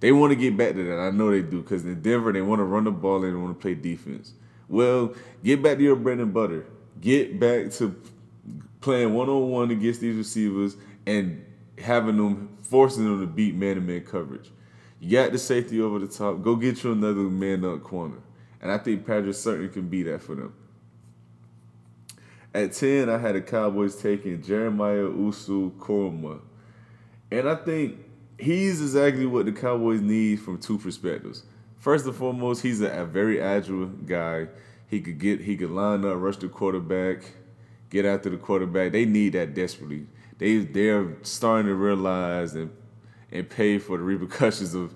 They 0.00 0.12
want 0.12 0.32
to 0.32 0.36
get 0.36 0.56
back 0.56 0.74
to 0.74 0.82
that. 0.84 0.98
I 0.98 1.10
know 1.10 1.30
they 1.30 1.42
do 1.42 1.62
because 1.62 1.84
in 1.84 2.02
Denver 2.02 2.32
they 2.32 2.42
want 2.42 2.58
to 2.58 2.64
run 2.64 2.84
the 2.84 2.90
ball 2.90 3.24
and 3.24 3.32
they 3.32 3.40
want 3.40 3.58
to 3.58 3.62
play 3.62 3.74
defense. 3.74 4.34
Well, 4.68 5.14
get 5.42 5.62
back 5.62 5.78
to 5.78 5.82
your 5.82 5.96
bread 5.96 6.18
and 6.18 6.34
butter. 6.34 6.66
Get 7.00 7.38
back 7.38 7.70
to 7.72 7.94
playing 8.80 9.14
one 9.14 9.28
on 9.28 9.50
one 9.50 9.70
against 9.70 10.00
these 10.00 10.16
receivers 10.16 10.76
and 11.06 11.44
having 11.78 12.16
them 12.16 12.56
forcing 12.62 13.04
them 13.04 13.20
to 13.20 13.26
beat 13.26 13.54
man 13.54 13.76
to 13.76 13.80
man 13.80 14.00
coverage. 14.02 14.50
You 14.98 15.12
got 15.18 15.32
the 15.32 15.38
safety 15.38 15.80
over 15.80 15.98
the 15.98 16.08
top. 16.08 16.42
Go 16.42 16.56
get 16.56 16.82
you 16.82 16.92
another 16.92 17.20
man 17.20 17.64
up 17.64 17.82
corner. 17.82 18.18
And 18.60 18.72
I 18.72 18.78
think 18.78 19.06
Patrick 19.06 19.34
Surtain 19.34 19.72
can 19.72 19.88
be 19.88 20.02
that 20.04 20.22
for 20.22 20.34
them. 20.34 20.54
At 22.54 22.72
10, 22.72 23.10
I 23.10 23.18
had 23.18 23.34
the 23.34 23.42
Cowboys 23.42 24.00
taking 24.00 24.42
Jeremiah 24.42 25.04
Owusu-Koramoah. 25.04 26.40
And 27.30 27.48
I 27.48 27.54
think 27.56 27.98
he's 28.38 28.80
exactly 28.80 29.26
what 29.26 29.44
the 29.44 29.52
Cowboys 29.52 30.00
need 30.00 30.40
from 30.40 30.58
two 30.58 30.78
perspectives. 30.78 31.42
First 31.78 32.06
and 32.06 32.14
foremost, 32.14 32.62
he's 32.62 32.80
a, 32.80 32.88
a, 32.88 33.04
very 33.04 33.40
agile 33.40 33.86
guy. 33.86 34.48
He 34.88 35.00
could 35.00 35.18
get 35.18 35.40
he 35.42 35.56
could 35.56 35.70
line 35.70 36.04
up, 36.04 36.18
rush 36.18 36.38
the 36.38 36.48
quarterback, 36.48 37.22
get 37.90 38.04
after 38.04 38.30
the 38.30 38.36
quarterback. 38.36 38.92
They 38.92 39.04
need 39.04 39.34
that 39.34 39.54
desperately. 39.54 40.06
They 40.38 40.58
they're 40.58 41.16
starting 41.22 41.66
to 41.66 41.74
realize 41.74 42.54
and 42.54 42.70
and 43.32 43.48
pay 43.48 43.78
for 43.78 43.96
the 43.96 44.02
repercussions 44.04 44.74
of 44.74 44.94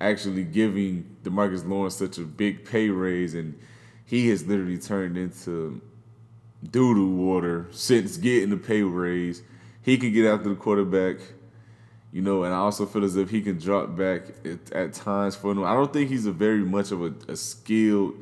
actually 0.00 0.44
giving 0.44 1.16
Demarcus 1.22 1.66
Lawrence 1.66 1.96
such 1.96 2.18
a 2.18 2.22
big 2.22 2.64
pay 2.64 2.88
raise 2.88 3.34
and 3.34 3.58
he 4.04 4.28
has 4.28 4.46
literally 4.46 4.78
turned 4.78 5.16
into 5.16 5.80
doo 6.70 6.94
doo 6.94 7.08
water 7.08 7.68
since 7.70 8.16
getting 8.16 8.50
the 8.50 8.56
pay 8.56 8.82
raise. 8.82 9.42
He 9.82 9.96
can 9.96 10.12
get 10.12 10.26
after 10.26 10.48
the 10.48 10.54
quarterback 10.54 11.18
you 12.12 12.20
know, 12.20 12.44
and 12.44 12.52
I 12.52 12.58
also 12.58 12.84
feel 12.84 13.04
as 13.04 13.16
if 13.16 13.30
he 13.30 13.40
can 13.40 13.58
drop 13.58 13.96
back 13.96 14.22
at, 14.44 14.70
at 14.72 14.92
times 14.92 15.34
for 15.34 15.54
them. 15.54 15.64
I 15.64 15.72
don't 15.72 15.92
think 15.92 16.10
he's 16.10 16.26
a 16.26 16.32
very 16.32 16.60
much 16.60 16.92
of 16.92 17.02
a, 17.02 17.14
a 17.26 17.36
skilled 17.36 18.14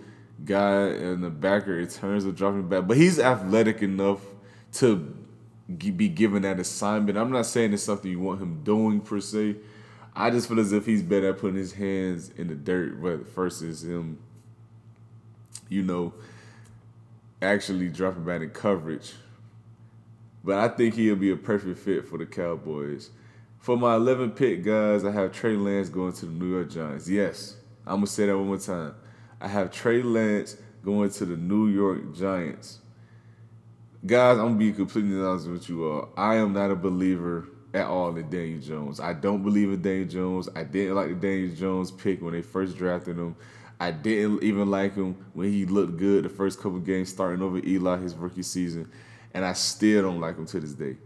guy 0.44 0.86
in 0.90 1.20
the 1.20 1.28
backer 1.28 1.78
in 1.80 1.88
terms 1.88 2.24
of 2.24 2.36
dropping 2.36 2.68
back, 2.68 2.86
but 2.86 2.96
he's 2.96 3.18
athletic 3.18 3.82
enough 3.82 4.20
to 4.74 5.12
be 5.78 6.08
given 6.08 6.42
that 6.42 6.60
assignment. 6.60 7.18
I'm 7.18 7.30
not 7.30 7.46
saying 7.46 7.72
it's 7.72 7.82
something 7.82 8.10
you 8.10 8.20
want 8.20 8.40
him 8.40 8.62
doing 8.62 9.00
per 9.00 9.20
se. 9.20 9.56
I 10.14 10.30
just 10.30 10.48
feel 10.48 10.60
as 10.60 10.72
if 10.72 10.86
he's 10.86 11.02
better 11.02 11.30
at 11.30 11.38
putting 11.38 11.56
his 11.56 11.72
hands 11.72 12.30
in 12.36 12.48
the 12.48 12.54
dirt, 12.54 13.00
but 13.00 13.28
versus 13.28 13.84
him, 13.84 14.18
you 15.68 15.82
know, 15.82 16.12
actually 17.40 17.88
dropping 17.88 18.24
back 18.24 18.42
in 18.42 18.50
coverage. 18.50 19.14
But 20.42 20.58
I 20.58 20.68
think 20.68 20.94
he'll 20.94 21.16
be 21.16 21.30
a 21.30 21.36
perfect 21.36 21.78
fit 21.78 22.06
for 22.06 22.18
the 22.18 22.26
Cowboys. 22.26 23.10
For 23.58 23.76
my 23.76 23.94
11 23.94 24.32
pick, 24.32 24.64
guys, 24.64 25.04
I 25.04 25.10
have 25.12 25.32
Trey 25.32 25.54
Lance 25.54 25.88
going 25.88 26.14
to 26.14 26.26
the 26.26 26.32
New 26.32 26.50
York 26.50 26.70
Giants. 26.70 27.08
Yes, 27.08 27.56
I'm 27.86 27.96
going 27.96 28.06
to 28.06 28.12
say 28.12 28.26
that 28.26 28.36
one 28.36 28.46
more 28.46 28.58
time. 28.58 28.94
I 29.40 29.48
have 29.48 29.70
Trey 29.70 30.02
Lance 30.02 30.56
going 30.82 31.10
to 31.10 31.24
the 31.26 31.36
New 31.36 31.68
York 31.68 32.14
Giants. 32.14 32.79
Guys, 34.06 34.38
I'm 34.38 34.52
to 34.52 34.54
be 34.58 34.72
completely 34.72 35.20
honest 35.20 35.46
with 35.46 35.68
you 35.68 35.86
all. 35.86 36.08
I 36.16 36.36
am 36.36 36.54
not 36.54 36.70
a 36.70 36.74
believer 36.74 37.48
at 37.74 37.84
all 37.84 38.16
in 38.16 38.30
Daniel 38.30 38.58
Jones. 38.58 38.98
I 38.98 39.12
don't 39.12 39.42
believe 39.42 39.70
in 39.70 39.82
Daniel 39.82 40.08
Jones. 40.08 40.48
I 40.56 40.64
didn't 40.64 40.94
like 40.94 41.08
the 41.08 41.14
Daniel 41.16 41.54
Jones 41.54 41.90
pick 41.90 42.22
when 42.22 42.32
they 42.32 42.40
first 42.40 42.78
drafted 42.78 43.18
him. 43.18 43.36
I 43.78 43.90
didn't 43.90 44.42
even 44.42 44.70
like 44.70 44.94
him 44.94 45.26
when 45.34 45.52
he 45.52 45.66
looked 45.66 45.98
good 45.98 46.24
the 46.24 46.30
first 46.30 46.62
couple 46.62 46.78
games 46.78 47.10
starting 47.10 47.42
over 47.42 47.58
Eli 47.58 47.98
his 47.98 48.14
rookie 48.14 48.42
season. 48.42 48.90
And 49.34 49.44
I 49.44 49.52
still 49.52 50.00
don't 50.00 50.18
like 50.20 50.38
him 50.38 50.46
to 50.46 50.60
this 50.60 50.72
day. 50.72 50.96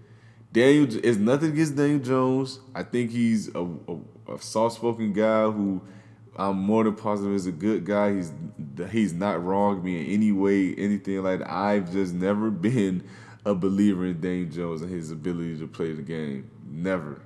Daniel 0.52 0.86
is 1.04 1.18
nothing 1.18 1.50
against 1.50 1.74
Daniel 1.74 1.98
Jones. 1.98 2.60
I 2.76 2.84
think 2.84 3.10
he's 3.10 3.52
a, 3.56 3.64
a, 3.88 4.34
a 4.34 4.38
soft-spoken 4.38 5.12
guy 5.12 5.46
who 5.46 5.82
I'm 6.36 6.58
more 6.58 6.84
than 6.84 6.94
positive 6.96 7.32
he's 7.32 7.46
a 7.46 7.52
good 7.52 7.84
guy. 7.84 8.14
He's 8.14 8.32
he's 8.90 9.12
not 9.12 9.42
wrong 9.42 9.82
me 9.82 10.00
in 10.00 10.06
any 10.06 10.32
way, 10.32 10.74
anything 10.74 11.22
like 11.22 11.40
that. 11.40 11.50
I've 11.50 11.92
just 11.92 12.14
never 12.14 12.50
been 12.50 13.08
a 13.44 13.54
believer 13.54 14.06
in 14.06 14.20
Daniel 14.20 14.50
Jones 14.50 14.82
and 14.82 14.90
his 14.90 15.10
ability 15.10 15.58
to 15.58 15.66
play 15.66 15.92
the 15.92 16.02
game. 16.02 16.50
Never. 16.66 17.20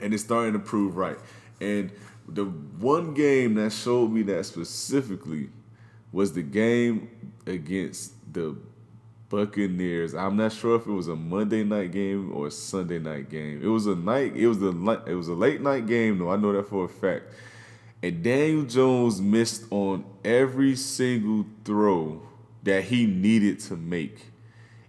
And 0.00 0.14
it's 0.14 0.22
starting 0.22 0.52
to 0.52 0.58
prove 0.58 0.96
right. 0.96 1.18
And 1.60 1.90
the 2.28 2.44
one 2.44 3.14
game 3.14 3.54
that 3.54 3.72
showed 3.72 4.10
me 4.10 4.22
that 4.24 4.46
specifically 4.46 5.50
was 6.12 6.32
the 6.32 6.42
game 6.42 7.32
against 7.46 8.12
the 8.32 8.56
Buccaneers. 9.28 10.14
I'm 10.14 10.36
not 10.36 10.52
sure 10.52 10.76
if 10.76 10.86
it 10.86 10.92
was 10.92 11.08
a 11.08 11.16
Monday 11.16 11.64
night 11.64 11.90
game 11.90 12.32
or 12.32 12.46
a 12.46 12.50
Sunday 12.50 12.98
night 12.98 13.28
game. 13.28 13.60
It 13.62 13.66
was 13.68 13.86
a 13.86 13.96
night. 13.96 14.36
It 14.36 14.46
was 14.46 14.62
a 14.62 14.70
it 15.06 15.14
was 15.14 15.28
a 15.28 15.34
late 15.34 15.60
night 15.60 15.86
game 15.86 16.18
though. 16.18 16.30
I 16.30 16.36
know 16.36 16.52
that 16.52 16.68
for 16.68 16.84
a 16.84 16.88
fact. 16.88 17.24
And 18.02 18.22
Daniel 18.22 18.64
Jones 18.64 19.20
missed 19.20 19.64
on 19.70 20.04
every 20.24 20.76
single 20.76 21.46
throw 21.64 22.22
that 22.62 22.84
he 22.84 23.06
needed 23.06 23.60
to 23.60 23.76
make. 23.76 24.32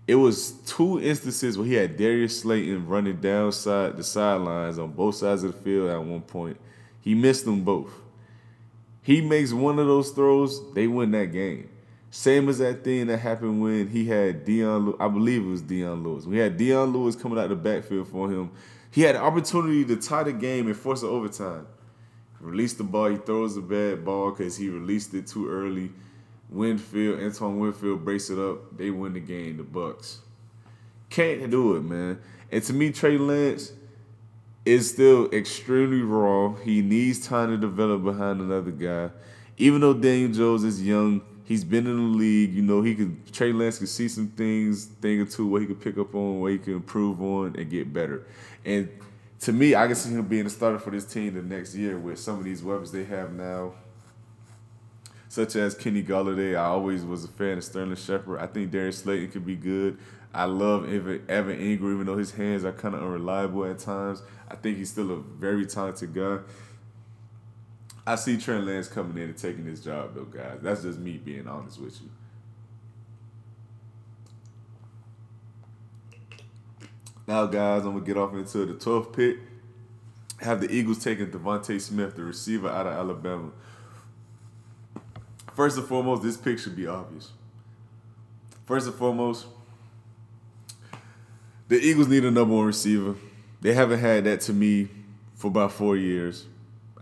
It 0.08 0.16
was 0.16 0.52
two 0.66 1.02
instances 1.02 1.58
where 1.58 1.68
he 1.68 1.74
had 1.74 1.98
Darius 1.98 2.42
Slayton 2.42 2.88
running 2.88 3.18
down 3.18 3.52
side 3.52 3.98
the 3.98 4.04
sidelines 4.04 4.80
on 4.80 4.92
both 4.92 5.16
sides 5.16 5.44
of 5.44 5.54
the 5.54 5.60
field 5.62 5.90
at 5.90 6.02
one 6.02 6.22
point. 6.22 6.58
He 7.02 7.14
missed 7.14 7.46
them 7.46 7.64
both. 7.64 7.92
He 9.02 9.22
makes 9.22 9.54
one 9.54 9.80
of 9.80 9.88
those 9.88 10.12
throws, 10.12 10.74
they 10.74 10.88
win 10.88 11.12
that 11.12 11.32
game. 11.32 11.70
Same 12.10 12.50
as 12.50 12.58
that 12.60 12.84
thing 12.84 13.08
that 13.08 13.18
happened 13.18 13.62
when 13.62 13.88
he 13.90 14.06
had 14.06 14.46
Dion. 14.46 14.96
I 15.00 15.08
believe 15.08 15.46
it 15.46 15.50
was 15.50 15.62
Dion 15.62 16.04
Lewis. 16.04 16.26
We 16.26 16.38
had 16.38 16.58
Dion 16.58 16.92
Lewis 16.94 17.16
coming 17.16 17.38
out 17.38 17.46
of 17.46 17.50
the 17.52 17.56
backfield 17.56 18.08
for 18.08 18.30
him. 18.30 18.52
He 18.92 19.02
had 19.02 19.16
the 19.16 19.22
opportunity 19.22 19.86
to 19.86 19.98
tie 19.98 20.24
the 20.24 20.34
game 20.34 20.68
and 20.68 20.76
force 20.76 21.04
an 21.04 21.10
overtime. 21.10 21.68
Release 22.40 22.74
the 22.74 22.84
ball. 22.84 23.08
He 23.08 23.18
throws 23.18 23.58
a 23.58 23.62
bad 23.62 24.06
ball 24.06 24.32
because 24.32 24.58
he 24.58 24.70
released 24.70 25.14
it 25.14 25.28
too 25.28 25.50
early. 25.50 25.92
Winfield, 26.50 27.20
Antoine 27.22 27.60
Winfield 27.60 28.06
breaks 28.06 28.30
it 28.30 28.40
up. 28.40 28.78
They 28.78 28.90
win 28.90 29.14
the 29.14 29.20
game. 29.20 29.58
The 29.58 29.64
Bucs 29.64 30.18
can't 31.10 31.50
do 31.50 31.76
it, 31.76 31.84
man. 31.84 32.20
And 32.52 32.64
to 32.64 32.74
me, 32.74 32.92
Trey 32.92 33.18
Lance 33.18 33.74
is 34.66 34.90
still 34.90 35.30
extremely 35.32 36.02
raw. 36.02 36.54
He 36.56 36.82
needs 36.82 37.26
time 37.26 37.50
to 37.50 37.58
develop 37.58 38.04
behind 38.04 38.42
another 38.42 38.72
guy. 38.72 39.10
Even 39.58 39.82
though 39.82 39.94
Daniel 39.94 40.32
Jones 40.32 40.64
is 40.64 40.82
young 40.84 41.22
he's 41.48 41.64
been 41.64 41.88
in 41.88 41.96
the 41.96 42.18
league. 42.18 42.54
You 42.54 42.62
know, 42.62 42.82
he 42.82 42.94
could 42.94 43.34
Trey 43.34 43.54
Lance 43.54 43.80
could 43.80 43.90
see 43.90 44.08
some 44.08 44.28
things, 44.28 44.86
thing 44.86 45.22
or 45.22 45.26
two 45.26 45.48
where 45.48 45.62
he 45.62 45.68
could 45.68 45.82
pick 45.82 45.98
up 45.98 46.14
on, 46.14 46.40
where 46.40 46.52
he 46.52 46.58
can 46.58 46.74
improve 46.74 47.22
on 47.22 47.56
and 47.58 47.70
get 47.70 47.92
better. 47.92 48.28
And 48.66 48.90
to 49.42 49.54
me, 49.54 49.76
I 49.76 49.86
can 49.88 49.96
see 49.96 50.12
him 50.12 50.26
being 50.26 50.46
a 50.46 50.50
starter 50.50 50.80
for 50.80 50.90
this 50.90 51.06
team 51.06 51.36
the 51.36 51.42
next 51.42 51.76
year 51.76 51.98
with 51.98 52.20
some 52.20 52.40
of 52.40 52.44
these 52.44 52.64
weapons 52.64 52.92
they 52.92 53.04
have 53.06 53.34
now, 53.34 53.74
such 55.30 55.56
as 55.56 55.76
Kenny 55.76 56.04
Golladay. 56.04 56.56
I 56.56 56.66
always 56.66 57.04
was 57.04 57.24
a 57.24 57.28
fan 57.28 57.58
of 57.58 57.64
Sterling 57.64 57.96
Shepard. 57.96 58.40
I 58.40 58.48
think 58.48 58.72
Darius 58.72 59.00
Slayton 59.00 59.32
could 59.32 59.46
be 59.46 59.56
good. 59.56 59.98
I 60.34 60.46
love 60.46 60.92
Evan, 60.92 61.20
Engram, 61.28 61.94
even 61.94 62.06
though 62.06 62.18
his 62.18 62.32
hands 62.32 62.66
are 62.66 62.72
kind 62.72 62.94
of 62.94 63.02
unreliable 63.02 63.66
at 63.66 63.80
times. 63.80 64.22
I 64.50 64.56
think 64.56 64.78
he's 64.78 64.92
still 64.92 65.12
a 65.12 65.18
very 65.18 65.66
talented 65.66 66.14
guy. 66.14 66.40
I 68.06 68.16
see 68.16 68.38
Trent 68.38 68.66
Lance 68.66 68.88
coming 68.88 69.18
in 69.22 69.30
and 69.30 69.38
taking 69.38 69.66
his 69.66 69.84
job, 69.84 70.16
though, 70.16 70.26
guys. 70.26 70.60
That's 70.62 70.84
just 70.84 71.00
me 71.00 71.18
being 71.18 71.48
honest 71.48 71.80
with 71.80 72.00
you. 72.02 72.10
Now, 77.28 77.46
guys, 77.46 77.84
I'm 77.86 77.92
gonna 77.92 78.06
get 78.06 78.16
off 78.16 78.34
into 78.34 78.66
the 78.66 78.74
12th 78.74 79.12
pick. 79.14 79.38
Have 80.40 80.62
the 80.62 80.72
Eagles 80.72 81.04
taking 81.04 81.28
DeVonta 81.28 81.80
Smith, 81.82 82.16
the 82.16 82.24
receiver 82.24 82.70
out 82.70 82.88
of 82.88 82.94
Alabama. 82.94 83.52
First 85.54 85.78
and 85.78 85.86
foremost, 85.86 86.24
this 86.24 86.38
pick 86.38 86.58
should 86.58 86.76
be 86.76 86.88
obvious. 86.88 87.32
First 88.66 88.88
and 88.88 88.96
foremost, 88.96 89.48
the 91.68 91.76
Eagles 91.76 92.08
need 92.08 92.24
a 92.24 92.32
number 92.32 92.56
one 92.56 92.66
receiver. 92.66 93.16
They 93.60 93.74
haven't 93.74 94.00
had 94.00 94.24
that 94.24 94.40
to 94.42 94.54
me 94.54 94.88
for 95.36 95.48
about 95.48 95.74
four 95.74 95.98
years. 95.98 96.46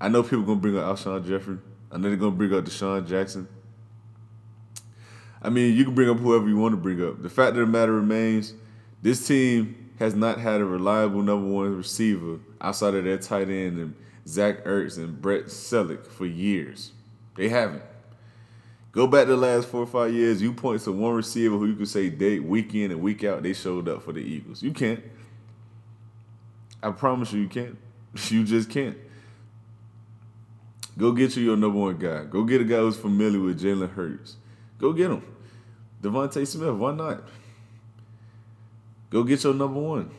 I 0.01 0.07
know 0.07 0.23
people 0.23 0.41
are 0.41 0.47
gonna 0.47 0.59
bring 0.59 0.77
up 0.77 0.85
Alshon 0.97 1.27
Jeffery. 1.27 1.59
I 1.91 1.97
know 1.97 2.07
they're 2.09 2.17
gonna 2.17 2.31
bring 2.31 2.53
up 2.53 2.65
DeSean 2.65 3.07
Jackson. 3.07 3.47
I 5.41 5.49
mean, 5.49 5.75
you 5.75 5.85
can 5.85 5.93
bring 5.93 6.09
up 6.09 6.17
whoever 6.17 6.47
you 6.47 6.57
want 6.57 6.73
to 6.73 6.77
bring 6.77 7.05
up. 7.05 7.21
The 7.21 7.29
fact 7.29 7.51
of 7.51 7.57
the 7.57 7.65
matter 7.67 7.91
remains, 7.91 8.55
this 9.03 9.27
team 9.27 9.84
has 9.99 10.15
not 10.15 10.39
had 10.39 10.61
a 10.61 10.65
reliable 10.65 11.21
number 11.21 11.47
one 11.47 11.75
receiver 11.75 12.39
outside 12.59 12.95
of 12.95 13.05
their 13.05 13.17
tight 13.17 13.49
end 13.49 13.77
and 13.77 13.95
Zach 14.27 14.63
Ertz 14.65 14.97
and 14.97 15.21
Brent 15.21 15.47
Celek 15.47 16.05
for 16.07 16.25
years. 16.25 16.91
They 17.35 17.49
haven't. 17.49 17.83
Go 18.91 19.07
back 19.07 19.27
the 19.27 19.35
last 19.35 19.67
four 19.67 19.81
or 19.81 19.87
five 19.87 20.13
years, 20.13 20.41
you 20.41 20.53
point 20.53 20.81
to 20.83 20.91
one 20.91 21.13
receiver 21.13 21.57
who 21.57 21.65
you 21.65 21.75
could 21.75 21.89
say 21.89 22.09
date 22.09 22.43
week 22.43 22.73
in 22.73 22.91
and 22.91 23.01
week 23.01 23.23
out, 23.25 23.43
they 23.43 23.53
showed 23.53 23.89
up 23.89 24.03
for 24.03 24.13
the 24.13 24.21
Eagles. 24.21 24.63
You 24.63 24.71
can't. 24.71 25.03
I 26.81 26.91
promise 26.91 27.33
you, 27.33 27.41
you 27.41 27.49
can't. 27.49 27.77
You 28.31 28.45
just 28.45 28.69
can't. 28.69 28.97
Go 30.97 31.11
get 31.11 31.35
you 31.35 31.43
your 31.43 31.57
number 31.57 31.77
one 31.77 31.97
guy. 31.97 32.23
Go 32.23 32.45
get 32.45 32.61
a 32.61 32.63
guy 32.63 32.77
who's 32.77 32.95
familiar 32.95 33.41
with 33.41 33.61
Jalen 33.61 33.91
Hurts. 33.91 34.37
Go 34.79 34.93
get 34.93 35.11
him. 35.11 35.21
DeVonta 36.01 36.47
Smith, 36.47 36.75
why 36.75 36.93
not? 36.93 37.27
Go 39.09 39.23
get 39.23 39.43
your 39.43 39.53
number 39.53 39.79
one. 39.79 40.11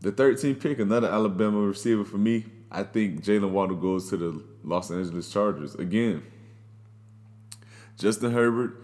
The 0.00 0.10
13th 0.12 0.60
pick, 0.60 0.78
another 0.80 1.08
Alabama 1.08 1.58
receiver 1.58 2.04
for 2.04 2.18
me. 2.18 2.44
I 2.70 2.82
think 2.82 3.22
Jaylen 3.22 3.50
Waddle 3.50 3.76
goes 3.76 4.10
to 4.10 4.16
the 4.16 4.42
Los 4.64 4.90
Angeles 4.90 5.30
Chargers. 5.32 5.74
Again, 5.76 6.24
Justin 7.98 8.32
Herbert, 8.32 8.82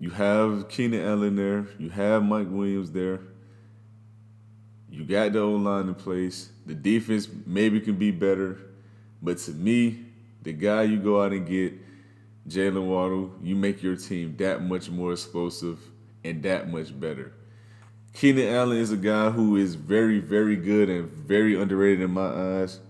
you 0.00 0.10
have 0.10 0.68
Keenan 0.68 1.04
Allen 1.06 1.36
there, 1.36 1.66
you 1.78 1.90
have 1.90 2.24
Mike 2.24 2.48
Williams 2.50 2.90
there. 2.90 3.20
You 4.90 5.04
got 5.04 5.32
the 5.32 5.38
O 5.38 5.52
line 5.52 5.86
in 5.86 5.94
place. 5.94 6.50
The 6.66 6.74
defense 6.74 7.28
maybe 7.46 7.80
can 7.80 7.94
be 7.94 8.10
better. 8.10 8.58
But 9.22 9.38
to 9.38 9.52
me, 9.52 10.06
the 10.42 10.52
guy 10.52 10.82
you 10.82 10.98
go 10.98 11.22
out 11.22 11.32
and 11.32 11.46
get, 11.46 11.74
Jaylen 12.48 12.86
Waddle, 12.86 13.34
you 13.40 13.54
make 13.54 13.82
your 13.82 13.94
team 13.94 14.34
that 14.38 14.62
much 14.62 14.90
more 14.90 15.12
explosive 15.12 15.78
and 16.24 16.42
that 16.42 16.68
much 16.68 16.98
better. 16.98 17.32
Keenan 18.12 18.48
Allen 18.48 18.78
is 18.78 18.90
a 18.90 18.96
guy 18.96 19.30
who 19.30 19.56
is 19.56 19.74
very, 19.74 20.18
very 20.18 20.56
good 20.56 20.88
and 20.88 21.08
very 21.08 21.60
underrated 21.60 22.02
in 22.02 22.10
my 22.10 22.60
eyes. 22.60 22.80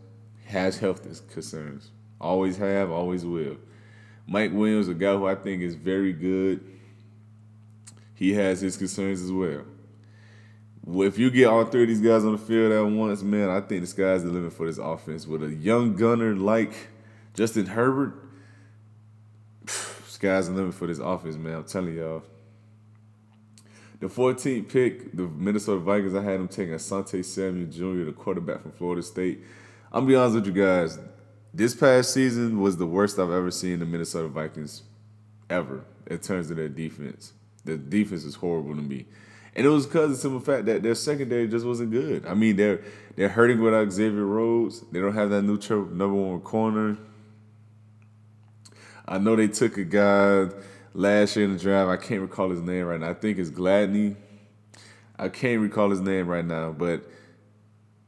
Has 0.47 0.79
health 0.79 1.03
concerns. 1.31 1.91
Always 2.21 2.57
have, 2.57 2.91
always 2.91 3.25
will. 3.25 3.57
Mike 4.27 4.53
Williams, 4.53 4.89
a 4.89 4.95
guy 4.95 5.13
who 5.13 5.27
I 5.27 5.35
think 5.35 5.63
is 5.63 5.75
very 5.75 6.13
good. 6.13 6.61
He 8.15 8.33
has 8.35 8.61
his 8.61 8.77
concerns 8.77 9.23
as 9.23 9.33
well. 9.33 9.65
If 10.87 11.19
you 11.19 11.31
get 11.31 11.47
all 11.47 11.65
three 11.65 11.83
of 11.83 11.89
these 11.89 12.01
guys 12.01 12.25
on 12.25 12.33
the 12.33 12.39
field 12.39 12.73
at 12.73 12.81
once, 12.81 13.23
man, 13.23 13.49
I 13.49 13.61
think 13.61 13.83
the 13.83 13.87
sky's 13.87 14.25
the 14.25 14.31
limit 14.31 14.53
for 14.53 14.67
this 14.67 14.79
offense. 14.79 15.27
With 15.27 15.43
a 15.43 15.55
young 15.55 15.95
gunner 15.95 16.35
like 16.35 16.73
Justin 17.35 17.67
Herbert, 17.67 18.15
sky's 20.07 20.49
the 20.49 20.55
limit 20.55 20.75
for 20.75 20.87
this 20.87 20.99
offense, 20.99 21.37
man. 21.37 21.55
I'm 21.55 21.65
telling 21.65 21.97
y'all. 21.97 22.23
The 24.01 24.07
14th 24.07 24.69
pick, 24.69 25.15
the 25.15 25.29
Minnesota 25.29 25.79
Vikings, 25.79 26.15
I 26.15 26.23
had 26.23 26.41
them 26.41 26.49
taking 26.49 26.73
Asante 26.75 27.23
Samuel 27.23 27.71
Jr., 27.71 28.05
the 28.05 28.13
quarterback 28.13 28.63
from 28.63 28.73
Florida 28.73 29.03
State. 29.03 29.45
I'm 29.93 30.07
be 30.07 30.17
honest 30.17 30.37
with 30.37 30.47
you 30.47 30.53
guys. 30.53 30.99
This 31.53 31.75
past 31.75 32.15
season 32.15 32.61
was 32.61 32.79
the 32.79 32.87
worst 32.87 33.19
I've 33.19 33.31
ever 33.31 33.51
seen 33.51 33.79
the 33.79 33.85
Minnesota 33.85 34.29
Vikings 34.29 34.85
ever 35.51 35.85
in 36.07 36.19
terms 36.19 36.51
of 36.51 36.57
their 36.57 36.69
defense. 36.69 37.35
The 37.65 37.77
defense 37.77 38.25
is 38.25 38.37
horrible 38.37 38.75
to 38.75 38.81
me. 38.81 39.05
And 39.55 39.67
it 39.67 39.69
was 39.69 39.85
because 39.85 40.05
of 40.05 40.11
the 40.11 40.17
simple 40.17 40.41
fact 40.41 40.65
that 40.67 40.83
their 40.83 40.95
secondary 40.95 41.47
just 41.49 41.67
wasn't 41.67 41.91
good. 41.91 42.25
I 42.25 42.35
mean, 42.35 42.57
they're 42.57 42.83
they're 43.17 43.29
hurting 43.29 43.61
without 43.61 43.91
Xavier 43.91 44.25
Rhodes. 44.25 44.81
They 44.93 45.01
don't 45.01 45.15
have 45.15 45.31
that 45.31 45.43
new 45.43 45.59
number 45.91 46.15
one 46.15 46.41
corner. 46.41 46.97
I 49.07 49.19
know 49.19 49.35
they 49.35 49.49
took 49.49 49.77
a 49.77 49.85
guy 49.85 50.49
last 50.95 51.37
year 51.37 51.45
in 51.45 51.53
the 51.53 51.59
draft. 51.59 51.89
I 51.89 51.97
can't 51.97 52.21
recall 52.21 52.51
his 52.51 52.61
name 52.61 52.87
right 52.87 53.01
now. 53.01 53.11
I 53.11 53.15
think 53.15 53.39
it's 53.39 53.51
Gladney. 53.51 54.17
I 55.19 55.29
can't 55.29 55.61
recall 55.61 55.91
his 55.91 56.01
name 56.01 56.29
right 56.29 56.45
now, 56.45 56.73
but 56.73 57.05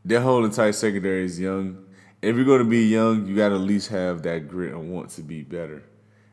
their 0.04 0.20
whole 0.20 0.44
entire 0.44 0.72
secondary 0.72 1.24
is 1.24 1.38
young. 1.38 1.84
If 2.22 2.36
you're 2.36 2.44
going 2.44 2.62
to 2.62 2.68
be 2.68 2.86
young, 2.86 3.26
you 3.26 3.36
got 3.36 3.50
to 3.50 3.56
at 3.56 3.60
least 3.60 3.88
have 3.88 4.22
that 4.22 4.48
grit 4.48 4.72
and 4.72 4.90
want 4.92 5.10
to 5.10 5.22
be 5.22 5.42
better. 5.42 5.82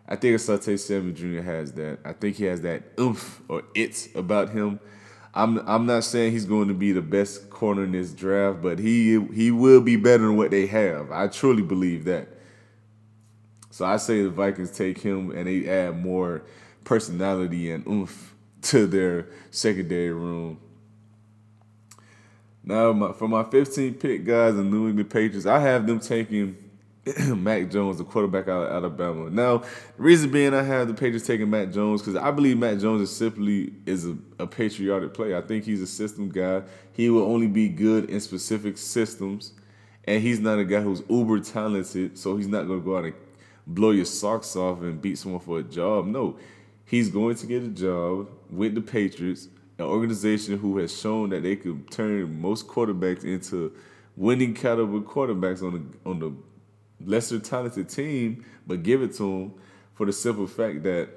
I 0.07 0.15
think 0.15 0.35
Asante 0.35 0.79
Samuel 0.79 1.13
Jr. 1.13 1.41
has 1.41 1.73
that. 1.73 1.99
I 2.03 2.13
think 2.13 2.37
he 2.37 2.45
has 2.45 2.61
that 2.61 2.83
oomph 2.99 3.41
or 3.47 3.63
it 3.75 4.07
about 4.15 4.49
him. 4.49 4.79
I'm 5.35 5.59
I'm 5.67 5.85
not 5.85 6.03
saying 6.03 6.31
he's 6.31 6.45
going 6.45 6.67
to 6.69 6.73
be 6.73 6.91
the 6.91 7.01
best 7.03 7.51
corner 7.51 7.83
in 7.83 7.91
this 7.91 8.11
draft, 8.11 8.61
but 8.61 8.79
he 8.79 9.23
he 9.33 9.51
will 9.51 9.81
be 9.81 9.95
better 9.95 10.25
than 10.25 10.37
what 10.37 10.49
they 10.49 10.65
have. 10.65 11.11
I 11.11 11.27
truly 11.27 11.61
believe 11.61 12.05
that. 12.05 12.38
So 13.79 13.85
I 13.85 13.95
say 13.95 14.23
the 14.23 14.29
Vikings 14.29 14.71
take 14.71 14.97
him 14.97 15.31
and 15.31 15.47
they 15.47 15.65
add 15.65 16.03
more 16.03 16.41
personality 16.83 17.71
and 17.71 17.87
oomph 17.87 18.35
to 18.63 18.85
their 18.85 19.27
secondary 19.51 20.11
room. 20.11 20.59
Now, 22.61 22.91
my, 22.91 23.13
for 23.13 23.29
my 23.29 23.45
15 23.45 23.93
pick 23.93 24.25
guys, 24.25 24.55
the 24.55 24.65
New 24.65 24.89
England 24.89 25.09
Patriots, 25.09 25.45
I 25.45 25.61
have 25.61 25.87
them 25.87 26.01
taking 26.01 26.57
Mac 27.37 27.71
Jones, 27.71 27.99
the 27.99 28.03
quarterback 28.03 28.49
out 28.49 28.63
of 28.63 28.69
Alabama. 28.69 29.29
Now, 29.29 29.59
the 29.59 29.65
reason 30.03 30.29
being 30.29 30.53
I 30.53 30.61
have 30.61 30.89
the 30.89 30.93
Patriots 30.93 31.25
taking 31.25 31.49
Mac 31.49 31.71
Jones 31.71 32.01
because 32.01 32.17
I 32.17 32.31
believe 32.31 32.57
Mac 32.57 32.79
Jones 32.79 33.01
is 33.01 33.15
simply 33.15 33.71
is 33.85 34.05
a, 34.05 34.17
a 34.39 34.45
patriotic 34.45 35.13
player. 35.13 35.37
I 35.37 35.41
think 35.41 35.63
he's 35.63 35.81
a 35.81 35.87
system 35.87 36.27
guy. 36.27 36.63
He 36.91 37.09
will 37.09 37.23
only 37.23 37.47
be 37.47 37.69
good 37.69 38.09
in 38.09 38.19
specific 38.19 38.77
systems, 38.77 39.53
and 40.03 40.21
he's 40.21 40.41
not 40.41 40.59
a 40.59 40.65
guy 40.65 40.81
who's 40.81 41.01
uber 41.07 41.39
talented, 41.39 42.17
so 42.17 42.35
he's 42.35 42.49
not 42.49 42.67
going 42.67 42.81
to 42.81 42.85
go 42.85 42.97
out 42.97 43.05
and 43.05 43.13
blow 43.69 43.91
your 43.91 44.05
socks 44.05 44.55
off 44.55 44.81
and 44.81 45.01
beat 45.01 45.17
someone 45.17 45.39
for 45.39 45.59
a 45.59 45.63
job. 45.63 46.07
No, 46.07 46.37
he's 46.85 47.09
going 47.09 47.35
to 47.35 47.45
get 47.45 47.63
a 47.63 47.67
job 47.67 48.27
with 48.49 48.75
the 48.75 48.81
Patriots, 48.81 49.47
an 49.77 49.85
organization 49.85 50.57
who 50.57 50.77
has 50.79 50.99
shown 50.99 51.29
that 51.29 51.43
they 51.43 51.55
could 51.55 51.89
turn 51.91 52.41
most 52.41 52.67
quarterbacks 52.67 53.23
into 53.23 53.73
winning 54.17 54.53
caliber 54.53 54.99
quarterbacks 54.99 55.63
on 55.63 55.73
the 55.73 56.09
on 56.09 56.19
the 56.19 56.33
lesser 57.05 57.39
talented 57.39 57.87
team, 57.87 58.43
but 58.67 58.83
give 58.83 59.01
it 59.01 59.13
to 59.13 59.23
them 59.23 59.53
for 59.93 60.05
the 60.05 60.13
simple 60.13 60.47
fact 60.47 60.83
that 60.83 61.09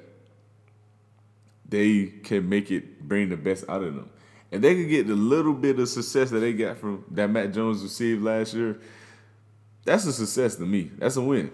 they 1.68 2.06
can 2.22 2.48
make 2.48 2.70
it 2.70 3.00
bring 3.08 3.30
the 3.30 3.36
best 3.36 3.64
out 3.68 3.82
of 3.82 3.94
them. 3.94 4.10
And 4.52 4.62
they 4.62 4.74
can 4.74 4.88
get 4.88 5.06
the 5.06 5.14
little 5.14 5.54
bit 5.54 5.78
of 5.78 5.88
success 5.88 6.30
that 6.30 6.40
they 6.40 6.52
got 6.52 6.76
from 6.76 7.04
that 7.12 7.30
Matt 7.30 7.54
Jones 7.54 7.82
received 7.82 8.22
last 8.22 8.52
year. 8.52 8.78
That's 9.84 10.04
a 10.04 10.12
success 10.12 10.56
to 10.56 10.66
me. 10.66 10.90
That's 10.98 11.16
a 11.16 11.22
win. 11.22 11.50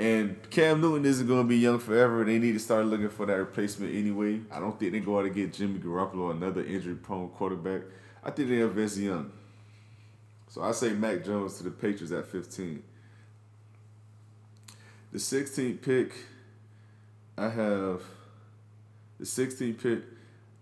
And 0.00 0.38
Cam 0.48 0.80
Newton 0.80 1.04
isn't 1.04 1.26
going 1.26 1.42
to 1.42 1.46
be 1.46 1.58
young 1.58 1.78
forever. 1.78 2.24
They 2.24 2.38
need 2.38 2.52
to 2.52 2.58
start 2.58 2.86
looking 2.86 3.10
for 3.10 3.26
that 3.26 3.34
replacement 3.34 3.94
anyway. 3.94 4.40
I 4.50 4.58
don't 4.58 4.80
think 4.80 4.92
they 4.92 5.00
go 5.00 5.18
out 5.18 5.24
to 5.24 5.28
get 5.28 5.52
Jimmy 5.52 5.78
Garoppolo, 5.78 6.30
another 6.30 6.64
injury-prone 6.64 7.28
quarterback. 7.28 7.82
I 8.24 8.30
think 8.30 8.48
they 8.48 8.60
invest 8.62 8.96
young. 8.96 9.30
So 10.48 10.62
I 10.62 10.72
say 10.72 10.94
Mac 10.94 11.22
Jones 11.22 11.58
to 11.58 11.64
the 11.64 11.70
Patriots 11.70 12.12
at 12.12 12.26
15. 12.28 12.82
The 15.12 15.18
16th 15.18 15.82
pick, 15.82 16.14
I 17.36 17.50
have 17.50 18.02
the 19.18 19.26
16th 19.26 19.82
pick, 19.82 20.04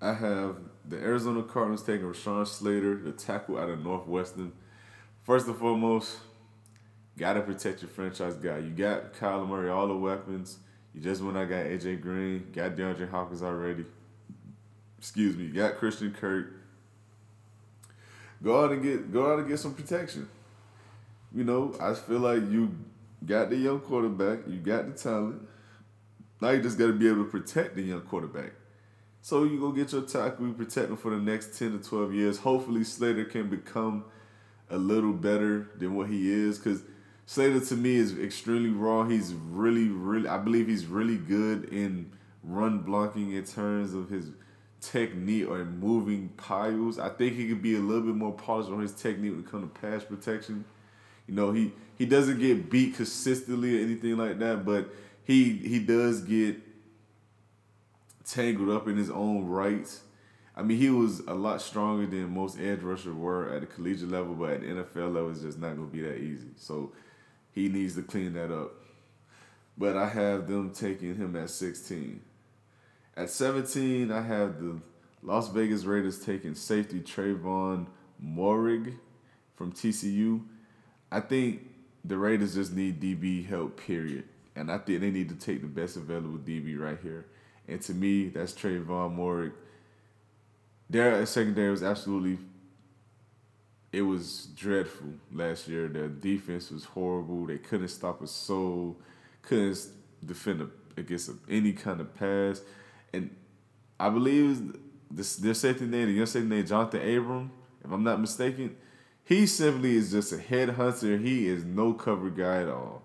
I 0.03 0.14
have 0.14 0.57
the 0.85 0.96
Arizona 0.96 1.44
Cardinals 1.44 1.85
taking 1.85 2.09
Rashawn 2.09 2.44
Slater, 2.44 2.96
the 2.96 3.12
tackle 3.12 3.57
out 3.57 3.70
of 3.70 3.85
Northwestern. 3.85 4.51
First 5.22 5.46
and 5.46 5.57
foremost, 5.57 6.16
gotta 7.18 7.40
protect 7.42 7.83
your 7.83 7.90
franchise 7.90 8.35
guy. 8.35 8.59
You 8.59 8.70
got 8.70 9.12
Kyler 9.14 9.46
Murray, 9.46 9.68
all 9.68 9.88
the 9.88 9.96
weapons. 9.96 10.59
You 10.94 11.00
just 11.02 11.20
went 11.20 11.37
out 11.37 11.48
got 11.48 11.66
AJ 11.66 12.00
Green, 12.00 12.50
got 12.52 12.76
DeAndre 12.76 13.11
Hopkins 13.11 13.42
already. 13.42 13.85
Excuse 14.98 15.37
me, 15.37 15.44
you 15.44 15.52
got 15.52 15.76
Christian 15.76 16.12
Kirk 16.12 16.54
go 18.42 18.64
out 18.64 18.72
and 18.72 18.83
get 18.83 19.12
go 19.12 19.33
out 19.33 19.38
and 19.38 19.48
get 19.48 19.59
some 19.59 19.74
protection. 19.74 20.28
You 21.35 21.44
know, 21.44 21.74
I 21.81 21.94
feel 21.94 22.20
like 22.20 22.42
you 22.50 22.74
got 23.24 23.50
the 23.50 23.57
young 23.57 23.81
quarterback, 23.81 24.40
you 24.46 24.59
got 24.59 24.87
the 24.87 24.92
talent. 24.92 25.46
Now 26.40 26.50
you 26.50 26.62
just 26.62 26.78
got 26.78 26.87
to 26.87 26.92
be 26.92 27.09
able 27.09 27.24
to 27.24 27.31
protect 27.31 27.74
the 27.74 27.83
young 27.83 28.02
quarterback. 28.02 28.52
So 29.20 29.44
you 29.44 29.59
go 29.59 29.72
get 29.72 29.92
your 29.92 30.02
tackle, 30.02 30.46
you 30.46 30.52
protect 30.52 30.90
him 30.90 30.96
for 30.96 31.11
the 31.11 31.20
next 31.20 31.59
ten 31.59 31.72
to 31.72 31.87
twelve 31.87 32.14
years. 32.14 32.38
Hopefully 32.38 32.85
Slater 32.85 33.24
can 33.24 33.50
become 33.50 34.04
a 34.70 34.78
little 34.78 35.12
better 35.12 35.70
than 35.76 35.94
what 35.94 36.09
he 36.09 36.31
is, 36.31 36.59
because 36.59 36.83
Slater 37.29 37.61
to 37.61 37.77
me 37.77 37.95
is 37.95 38.19
extremely 38.19 38.71
raw. 38.71 39.05
He's 39.05 39.35
really, 39.35 39.88
really, 39.88 40.27
I 40.27 40.38
believe 40.38 40.67
he's 40.67 40.87
really 40.87 41.19
good 41.19 41.64
in 41.64 42.11
run 42.43 42.79
blocking 42.79 43.33
in 43.33 43.45
terms 43.45 43.93
of 43.93 44.09
his 44.09 44.31
technique 44.81 45.47
or 45.47 45.62
moving 45.62 46.31
piles. 46.38 46.99
I 46.99 47.11
think 47.11 47.37
he 47.37 47.47
could 47.47 47.61
be 47.61 47.75
a 47.77 47.81
little 47.81 48.01
bit 48.01 48.14
more 48.14 48.33
polished 48.33 48.71
on 48.71 48.81
his 48.81 48.93
technique 48.93 49.33
when 49.33 49.41
it 49.41 49.51
comes 49.51 49.71
to 49.71 49.79
pass 49.79 50.05
protection. 50.05 50.64
You 51.27 51.35
know, 51.35 51.53
he 51.53 51.73
he 51.99 52.07
doesn't 52.07 52.41
get 52.41 52.71
beat 52.71 52.95
consistently 52.95 53.79
or 53.79 53.85
anything 53.85 54.17
like 54.17 54.38
that, 54.38 54.64
but 54.64 54.88
he 55.23 55.53
he 55.53 55.81
does 55.81 56.23
get 56.23 56.57
tangled 58.25 58.71
up 58.71 58.88
in 58.88 58.97
his 58.97 59.11
own 59.11 59.45
rights. 59.45 60.01
I 60.57 60.62
mean, 60.62 60.79
he 60.79 60.88
was 60.88 61.21
a 61.21 61.35
lot 61.35 61.61
stronger 61.61 62.07
than 62.07 62.33
most 62.33 62.59
edge 62.59 62.81
rushers 62.81 63.14
were 63.14 63.53
at 63.53 63.61
the 63.61 63.67
collegiate 63.67 64.11
level, 64.11 64.35
but 64.35 64.53
at 64.53 64.61
the 64.62 64.67
NFL 64.69 65.12
level, 65.12 65.31
it's 65.31 65.43
just 65.43 65.59
not 65.59 65.77
going 65.77 65.91
to 65.91 65.95
be 65.95 66.01
that 66.01 66.17
easy. 66.17 66.49
So 66.57 66.93
he 67.59 67.68
needs 67.68 67.97
to 67.97 68.03
clean 68.03 68.35
that 68.35 68.53
up. 68.53 68.73
But 69.77 69.97
I 69.97 70.09
have 70.09 70.47
them 70.47 70.73
taking 70.73 71.16
him 71.16 71.35
at 71.35 71.51
16. 71.51 72.21
At 73.16 73.31
17, 73.31 74.12
I 74.12 74.23
have 74.23 74.61
the 74.61 74.81
Las 75.23 75.49
Vegas 75.49 75.85
Raiders 75.85 76.25
taking 76.25 76.55
safety 76.55 77.01
Trevon 77.01 77.87
Moehrig 78.25 78.94
from 79.57 79.73
TCU. 79.73 80.44
I 81.11 81.18
think 81.18 81.62
the 82.05 82.16
Raiders 82.16 82.55
just 82.55 82.73
need 82.73 83.01
DB 83.01 83.44
help, 83.44 83.81
period. 83.81 84.25
And 84.55 84.71
I 84.71 84.79
think 84.79 85.01
they 85.01 85.11
need 85.11 85.29
to 85.31 85.35
take 85.35 85.61
the 85.61 85.66
best 85.66 85.97
available 85.97 86.38
DB 86.38 86.79
right 86.79 86.99
here. 87.03 87.27
And 87.66 87.81
to 87.83 87.92
me, 87.92 88.29
that's 88.29 88.53
Trevon 88.53 89.16
Moehrig. 89.16 89.53
Their 90.88 91.27
secondary 91.27 91.71
was 91.71 91.83
absolutely 91.83 92.38
it 93.92 94.03
was 94.03 94.48
dreadful 94.57 95.14
last 95.33 95.68
year. 95.68 95.88
Their 95.88 96.09
defense 96.09 96.70
was 96.70 96.85
horrible. 96.85 97.46
They 97.46 97.59
couldn't 97.59 97.88
stop 97.88 98.22
a 98.22 98.27
soul, 98.27 98.98
couldn't 99.42 99.79
defend 100.24 100.62
a, 100.62 101.01
against 101.01 101.31
any 101.48 101.72
kind 101.72 102.01
of 102.01 102.14
pass. 102.14 102.61
And 103.12 103.35
I 103.98 104.11
believe 104.11 104.77
this, 105.11 105.37
their 105.37 105.55
safety 105.55 105.87
name, 105.87 106.07
the 106.07 106.12
young 106.12 106.27
safety 106.27 106.48
name, 106.48 106.64
Johnathan 106.64 107.18
Abram, 107.18 107.51
if 107.85 107.90
I'm 107.90 108.05
not 108.05 108.20
mistaken, 108.20 108.77
he 109.24 109.46
simply 109.46 109.96
is 109.96 110.11
just 110.11 110.33
a 110.33 110.37
headhunter. 110.37 111.22
He 111.22 111.48
is 111.48 111.64
no 111.64 111.94
cover 111.94 112.31
guy 112.31 112.62
at 112.62 112.68
all. 112.68 113.03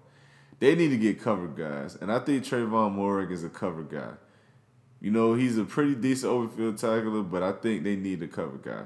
They 0.60 0.76
need 0.76 0.90
to 0.90 0.98
get 0.98 1.22
cover 1.22 1.48
guys. 1.48 1.96
And 1.96 2.12
I 2.12 2.20
think 2.20 2.44
Trevon 2.44 2.96
Moehrig 2.96 3.32
is 3.32 3.44
a 3.44 3.50
cover 3.50 3.84
guy. 3.84 4.14
You 5.02 5.12
know, 5.12 5.34
he's 5.34 5.58
a 5.58 5.66
pretty 5.66 5.96
decent 5.96 6.32
overfield 6.32 6.78
tackler, 6.78 7.24
but 7.24 7.44
I 7.44 7.52
think 7.52 7.84
they 7.84 7.98
need 7.98 8.24
a 8.24 8.28
cover 8.28 8.58
guy. 8.58 8.86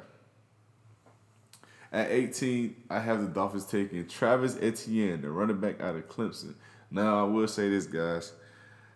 At 1.91 2.11
18, 2.11 2.75
I 2.89 2.99
have 2.99 3.21
the 3.21 3.27
Dolphins 3.27 3.65
taking 3.65 4.05
Travis 4.07 4.57
Etienne, 4.61 5.21
the 5.21 5.29
running 5.29 5.59
back 5.59 5.79
out 5.79 5.95
of 5.95 6.07
Clemson. 6.09 6.55
Now, 6.91 7.21
I 7.21 7.23
will 7.23 7.47
say 7.47 7.69
this, 7.69 7.85
guys. 7.85 8.33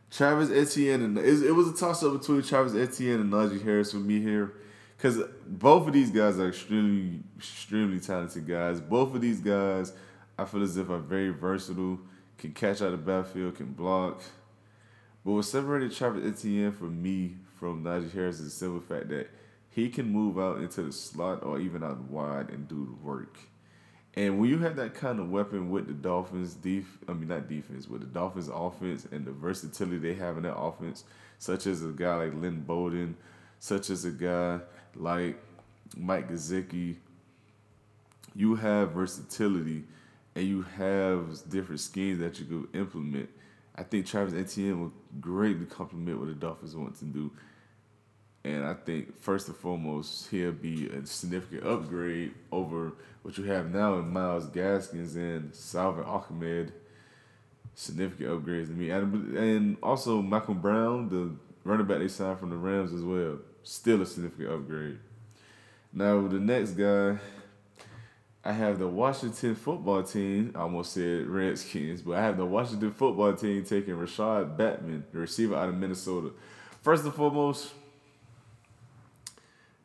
Travis 0.10 0.52
Etienne, 0.52 1.02
and 1.02 1.18
it 1.18 1.56
was 1.56 1.70
a 1.70 1.74
toss 1.74 2.04
up 2.04 2.20
between 2.20 2.42
Travis 2.42 2.76
Etienne 2.76 3.22
and 3.22 3.32
Najee 3.32 3.64
Harris 3.64 3.92
for 3.92 3.98
me 3.98 4.20
here. 4.20 4.54
Because 4.98 5.22
both 5.48 5.88
of 5.88 5.94
these 5.94 6.12
guys 6.12 6.38
are 6.38 6.50
extremely, 6.50 7.22
extremely 7.38 8.00
talented 8.00 8.46
guys. 8.46 8.80
Both 8.82 9.16
of 9.16 9.22
these 9.22 9.40
guys, 9.40 9.94
I 10.38 10.46
feel 10.46 10.62
as 10.62 10.78
if 10.78 10.90
are 10.90 11.00
very 11.00 11.30
versatile, 11.30 12.00
can 12.38 12.52
catch 12.52 12.82
out 12.82 12.94
of 12.94 13.04
the 13.04 13.12
backfield, 13.12 13.56
can 13.56 13.74
block. 13.74 14.22
But 15.26 15.32
what 15.32 15.46
separated 15.46 15.92
Travis 15.94 16.40
Etienne 16.40 16.72
for 16.72 16.84
me 16.84 17.38
from 17.58 17.84
Najee 17.84 18.12
Harris 18.12 18.40
is 18.40 18.46
the 18.46 18.52
simple 18.52 18.82
fact 18.82 19.10
that 19.10 19.30
he 19.72 19.90
can 19.90 20.12
move 20.12 20.38
out 20.38 20.58
into 20.58 20.84
the 20.84 20.92
slot 20.92 21.44
or 21.44 21.60
even 21.60 21.84
out 21.84 22.00
wide 22.02 22.50
and 22.50 22.68
do 22.68 22.86
the 22.86 23.06
work. 23.06 23.40
And 24.14 24.40
when 24.40 24.50
you 24.50 24.60
have 24.60 24.76
that 24.76 24.94
kind 24.94 25.20
of 25.20 25.32
weapon 25.32 25.70
with 25.72 25.88
the 25.88 25.94
Dolphins, 25.94 26.54
def- 26.56 27.00
I 27.08 27.14
mean 27.14 27.30
not 27.30 27.48
defense, 27.48 27.88
with 27.88 28.02
the 28.02 28.08
Dolphins 28.08 28.50
offense 28.54 29.08
and 29.10 29.26
the 29.26 29.32
versatility 29.32 29.98
they 29.98 30.14
have 30.16 30.36
in 30.36 30.44
that 30.44 30.58
offense, 30.58 31.06
such 31.40 31.66
as 31.66 31.82
a 31.84 31.88
guy 31.88 32.16
like 32.16 32.34
Lynn 32.36 32.62
Bowden, 32.62 33.16
such 33.60 33.90
as 33.90 34.04
a 34.04 34.12
guy 34.12 34.60
like 34.96 35.42
Mike 35.96 36.30
Gesicki, 36.30 36.98
you 38.36 38.56
have 38.56 38.92
versatility 38.92 39.86
and 40.36 40.46
you 40.46 40.64
have 40.78 41.50
different 41.50 41.80
schemes 41.80 42.20
that 42.20 42.40
you 42.40 42.46
could 42.46 42.76
implement. 42.76 43.30
I 43.76 43.84
think 43.84 44.06
Travis 44.06 44.34
Etienne 44.34 44.82
will 44.82 44.94
greatly 45.22 45.66
complement 45.66 46.20
what 46.20 46.28
the 46.28 46.34
Dolphins 46.34 46.76
want 46.76 46.98
to 47.00 47.06
do. 47.06 47.32
And 48.44 48.66
I 48.66 48.74
think 48.74 49.20
first 49.22 49.48
and 49.48 49.56
foremost, 49.58 50.30
he'll 50.32 50.52
be 50.52 50.90
a 50.90 51.06
significant 51.06 51.66
upgrade 51.66 52.34
over 52.52 52.94
what 53.22 53.38
you 53.38 53.44
have 53.46 53.72
now 53.72 53.96
in 54.00 54.12
Myles 54.12 54.48
Gaskins 54.48 55.16
and 55.16 55.54
Salvon 55.54 56.06
Ahmed. 56.06 56.74
Significant 57.76 58.30
upgrades 58.30 58.68
to 58.68 58.74
me. 58.74 58.90
And, 58.90 59.38
and 59.38 59.78
also 59.84 60.22
Malcolm 60.22 60.60
Brown, 60.60 61.10
the 61.10 61.32
running 61.64 61.86
back 61.86 62.00
they 62.00 62.08
signed 62.08 62.40
from 62.40 62.50
the 62.50 62.58
Rams 62.58 62.94
as 62.94 63.04
well. 63.04 63.38
Still 63.64 64.02
a 64.02 64.06
significant 64.06 64.52
upgrade. 64.52 64.98
Now 65.94 66.28
the 66.28 66.40
next 66.40 66.72
guy, 66.72 67.18
I 68.44 68.54
have 68.54 68.80
the 68.80 68.88
Washington 68.88 69.54
football 69.54 70.02
team. 70.02 70.54
I 70.56 70.62
almost 70.62 70.94
said 70.94 71.28
Redskins, 71.28 72.02
but 72.02 72.18
I 72.18 72.24
have 72.24 72.38
the 72.38 72.46
Washington 72.46 72.92
football 72.92 73.34
team 73.36 73.64
taking 73.64 73.96
Rashod 73.96 74.58
Bateman, 74.58 75.06
the 75.12 75.20
receiver 75.20 75.56
out 75.56 75.70
of 75.70 75.76
Minnesota. 75.76 76.32
First 76.82 77.04
and 77.04 77.14
foremost, 77.14 77.72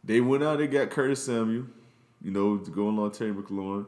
they 0.06 0.20
went 0.20 0.44
out 0.44 0.60
and 0.60 0.70
got 0.70 0.90
Curtis 0.90 1.24
Samuel, 1.24 1.66
you 2.22 2.30
know, 2.30 2.58
to 2.58 2.70
go 2.70 2.88
along 2.88 3.10
Terry 3.10 3.34
McLaurin. 3.34 3.86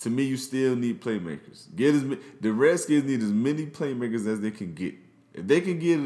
To 0.00 0.10
me, 0.10 0.24
you 0.24 0.36
still 0.36 0.76
need 0.76 1.00
playmakers. 1.00 1.74
Get 1.74 1.94
as 1.94 2.04
the 2.40 2.52
Redskins 2.52 3.04
need 3.04 3.22
as 3.22 3.32
many 3.32 3.64
playmakers 3.66 4.26
as 4.26 4.40
they 4.40 4.50
can 4.50 4.74
get. 4.74 4.94
If 5.32 5.46
they 5.46 5.62
can 5.62 5.78
get 5.78 5.98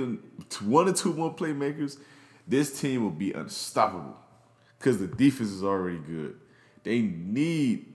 one 0.63 0.89
or 0.89 0.93
two 0.93 1.13
more 1.13 1.35
playmakers, 1.35 1.99
this 2.47 2.81
team 2.81 3.03
will 3.03 3.11
be 3.11 3.33
unstoppable 3.33 4.17
because 4.79 4.99
the 4.99 5.09
defense 5.09 5.51
is 5.51 5.65
already 5.65 5.99
good. 5.99 6.37
They 6.85 7.01
need 7.01 7.87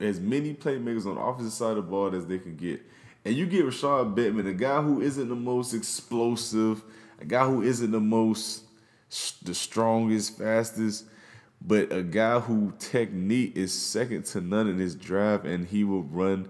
as 0.00 0.20
many 0.20 0.54
playmakers 0.54 1.06
on 1.06 1.14
the 1.14 1.20
opposite 1.20 1.52
side 1.52 1.70
of 1.70 1.76
the 1.76 1.82
ball 1.82 2.14
as 2.14 2.26
they 2.26 2.38
can 2.38 2.56
get. 2.56 2.82
And 3.24 3.34
you 3.34 3.46
get 3.46 3.64
Rashod 3.64 4.14
Bateman, 4.14 4.46
a 4.46 4.54
guy 4.54 4.82
who 4.82 5.00
isn't 5.00 5.28
the 5.28 5.36
most 5.36 5.74
explosive, 5.74 6.82
a 7.20 7.24
guy 7.24 7.44
who 7.46 7.62
isn't 7.62 7.90
the 7.90 8.00
most 8.00 8.62
the 9.42 9.54
strongest, 9.54 10.38
fastest, 10.38 11.04
but 11.60 11.92
a 11.92 12.02
guy 12.02 12.38
who 12.40 12.72
technique 12.78 13.56
is 13.56 13.72
second 13.72 14.24
to 14.26 14.40
none 14.40 14.68
in 14.68 14.78
his 14.78 14.94
drive, 14.94 15.44
and 15.44 15.66
he 15.66 15.84
will 15.84 16.02
run 16.02 16.48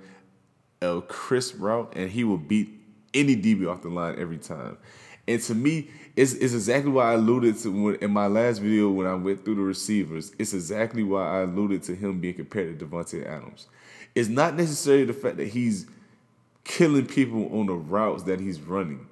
a 0.82 1.00
crisp 1.02 1.56
route, 1.58 1.92
and 1.96 2.10
he 2.10 2.24
will 2.24 2.38
beat 2.38 2.70
any 3.14 3.36
DB 3.36 3.68
off 3.68 3.82
the 3.82 3.88
line 3.88 4.16
every 4.18 4.38
time. 4.38 4.76
And 5.26 5.42
to 5.42 5.54
me, 5.54 5.90
it's, 6.16 6.32
it's 6.32 6.54
exactly 6.54 6.90
why 6.90 7.10
I 7.10 7.14
alluded 7.14 7.58
to 7.58 7.70
when, 7.70 7.94
in 7.96 8.10
my 8.10 8.26
last 8.26 8.60
video 8.60 8.90
when 8.90 9.06
I 9.06 9.14
went 9.14 9.44
through 9.44 9.56
the 9.56 9.62
receivers. 9.62 10.32
It's 10.38 10.54
exactly 10.54 11.02
why 11.02 11.40
I 11.40 11.42
alluded 11.42 11.82
to 11.84 11.94
him 11.94 12.20
being 12.20 12.34
compared 12.34 12.78
to 12.78 12.86
Davante 12.86 13.26
Adams. 13.26 13.66
It's 14.14 14.28
not 14.28 14.54
necessarily 14.56 15.04
the 15.04 15.12
fact 15.12 15.36
that 15.36 15.48
he's 15.48 15.86
killing 16.64 17.06
people 17.06 17.58
on 17.58 17.66
the 17.66 17.74
routes 17.74 18.22
that 18.24 18.40
he's 18.40 18.60
running. 18.60 19.07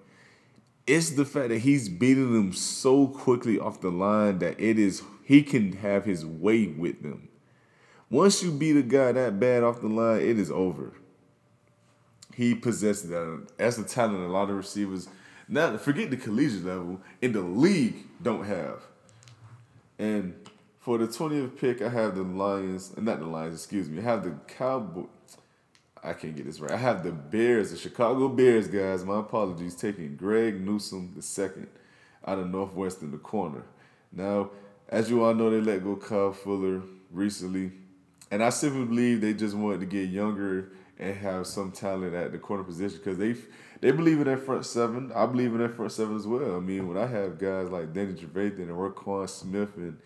It's 0.87 1.11
the 1.11 1.25
fact 1.25 1.49
that 1.49 1.59
he's 1.59 1.89
beating 1.89 2.33
them 2.33 2.53
so 2.53 3.09
quickly 3.09 3.59
off 3.59 3.81
the 3.81 3.91
line 3.91 4.39
that 4.39 4.61
it 4.61 4.79
is 4.79 5.03
he 5.25 5.43
can 5.43 5.73
have 5.73 6.05
his 6.05 6.25
way 6.25 6.69
with 6.69 7.03
them. 7.03 7.29
Once 8.09 8.43
you 8.43 8.53
beat 8.53 8.77
a 8.77 8.83
guy 8.83 9.11
that 9.11 9.41
bad 9.41 9.65
off 9.65 9.81
the 9.81 9.89
line, 9.89 10.21
it 10.21 10.39
is 10.39 10.51
over. 10.51 10.93
He 12.35 12.55
possesses 12.55 13.11
that. 13.11 13.49
That's 13.57 13.77
the 13.77 13.85
talent 13.85 14.23
a 14.23 14.29
lot 14.29 14.49
of 14.49 14.57
receivers, 14.57 15.09
not 15.49 15.81
forget 15.81 16.11
the 16.11 16.17
collegiate 16.17 16.65
level, 16.65 17.01
in 17.21 17.33
the 17.33 17.41
league 17.41 17.97
don't 18.23 18.45
have. 18.45 18.83
And 19.99 20.35
for 20.79 20.99
the 20.99 21.09
20th 21.09 21.59
pick, 21.59 21.83
I 21.83 21.89
have 21.89 22.15
the 22.15 22.23
Lions, 22.23 22.97
not 22.97 23.19
the 23.19 23.27
Lions, 23.27 23.55
excuse 23.55 23.89
me. 23.89 24.01
I 24.01 24.05
have 24.05 24.23
the 24.23 24.37
Cowboys. 24.47 25.07
I 26.07 26.13
can't 26.13 26.37
get 26.37 26.47
this 26.47 26.61
right. 26.61 26.71
I 26.71 26.77
have 26.77 27.03
the 27.03 27.11
Bears, 27.11 27.73
the 27.73 27.77
Chicago 27.77 28.29
Bears, 28.29 28.69
guys. 28.69 29.05
My 29.05 29.19
apologies, 29.19 29.75
taking 29.75 30.15
Greg 30.15 30.65
Newsome 30.65 31.13
the 31.17 31.23
second 31.23 31.67
out 32.25 32.39
of 32.39 32.49
Northwestern, 32.49 33.11
the 33.11 33.19
corner. 33.19 33.65
Now, 34.13 34.51
as 34.89 35.11
you 35.11 35.25
all 35.25 35.35
know, 35.35 35.51
they 35.51 35.61
let 35.61 35.83
go 35.83 35.97
Kyle 35.97 36.33
Fuller 36.33 36.83
recently, 37.11 37.73
and 38.31 38.41
I 38.41 38.51
simply 38.51 38.85
believe 38.85 39.21
they 39.21 39.35
just 39.35 39.57
wanted 39.57 39.81
to 39.81 39.87
get 39.87 40.09
younger 40.09 40.71
and 40.97 41.17
have 41.17 41.45
some 41.45 41.73
talent 41.73 42.15
at 42.15 42.31
the 42.31 42.39
corner 42.39 42.63
position 42.63 42.99
because 42.99 43.19
they 43.19 43.35
they 43.81 43.91
believe 43.91 44.19
in 44.19 44.27
their 44.27 44.39
front 44.39 44.65
seven. 44.65 45.11
I 45.13 45.27
believe 45.27 45.51
in 45.53 45.59
their 45.59 45.69
front 45.69 45.91
seven 45.91 46.15
as 46.15 46.27
well. 46.27 46.57
I 46.57 46.61
mean, 46.61 46.87
when 46.87 46.97
I 46.97 47.09
have 47.09 47.37
guys 47.37 47.69
like 47.69 47.93
Danny 47.93 48.13
Trevathan 48.13 48.61
and 48.61 48.71
Roquan 48.71 49.29
Smith 49.29 49.77
and 49.77 49.99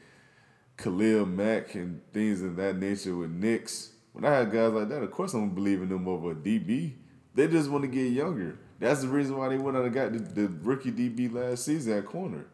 Khalil 0.79 1.27
Mack 1.27 1.75
and 1.75 2.01
things 2.15 2.41
of 2.41 2.57
that 2.57 2.77
nature 2.77 3.15
with 3.15 3.31
Nix 3.31 3.91
when 4.13 4.25
I 4.25 4.39
had 4.39 4.51
guys 4.51 4.73
like 4.73 4.89
that, 4.89 5.03
of 5.03 5.11
course 5.11 5.35
I'm 5.35 5.57
in 5.57 5.89
them 5.89 6.09
over 6.09 6.33
a 6.33 6.35
DB. 6.35 6.95
They 7.35 7.47
just 7.47 7.71
want 7.71 7.83
to 7.83 7.89
get 7.89 8.13
younger. 8.13 8.59
That's 8.79 9.03
the 9.03 9.09
reason 9.09 9.37
why 9.37 9.49
they 9.49 9.59
went 9.59 9.77
out 9.77 9.85
and 9.85 9.95
got 9.95 10.13
the, 10.13 10.19
the 10.19 10.49
rookie 10.63 10.91
DB 10.91 11.33
last 11.33 11.65
season 11.65 11.99
at 11.99 12.07
corner. 12.07 12.47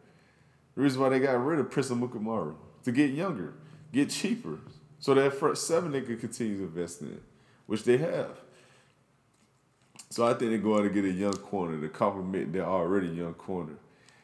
The 0.75 0.81
reason 0.81 1.01
why 1.01 1.09
they 1.09 1.19
got 1.19 1.43
rid 1.43 1.59
of 1.59 1.71
Prince 1.71 1.89
Amukamara 1.89 2.55
to 2.83 2.91
get 2.91 3.11
younger, 3.11 3.55
get 3.91 4.09
cheaper, 4.09 4.59
so 4.99 5.13
that 5.13 5.33
front 5.33 5.57
seven 5.57 5.91
they 5.91 6.01
could 6.01 6.19
continue 6.19 6.57
to 6.57 6.63
invest 6.63 7.01
in, 7.01 7.19
which 7.65 7.83
they 7.83 7.97
have. 7.97 8.39
So 10.09 10.25
I 10.25 10.33
think 10.33 10.51
they 10.51 10.57
go 10.57 10.75
out 10.75 10.83
and 10.83 10.93
get 10.93 11.05
a 11.05 11.11
young 11.11 11.33
corner 11.33 11.79
to 11.79 11.89
complement 11.89 12.53
their 12.53 12.65
already 12.65 13.07
young 13.07 13.33
corner. 13.33 13.73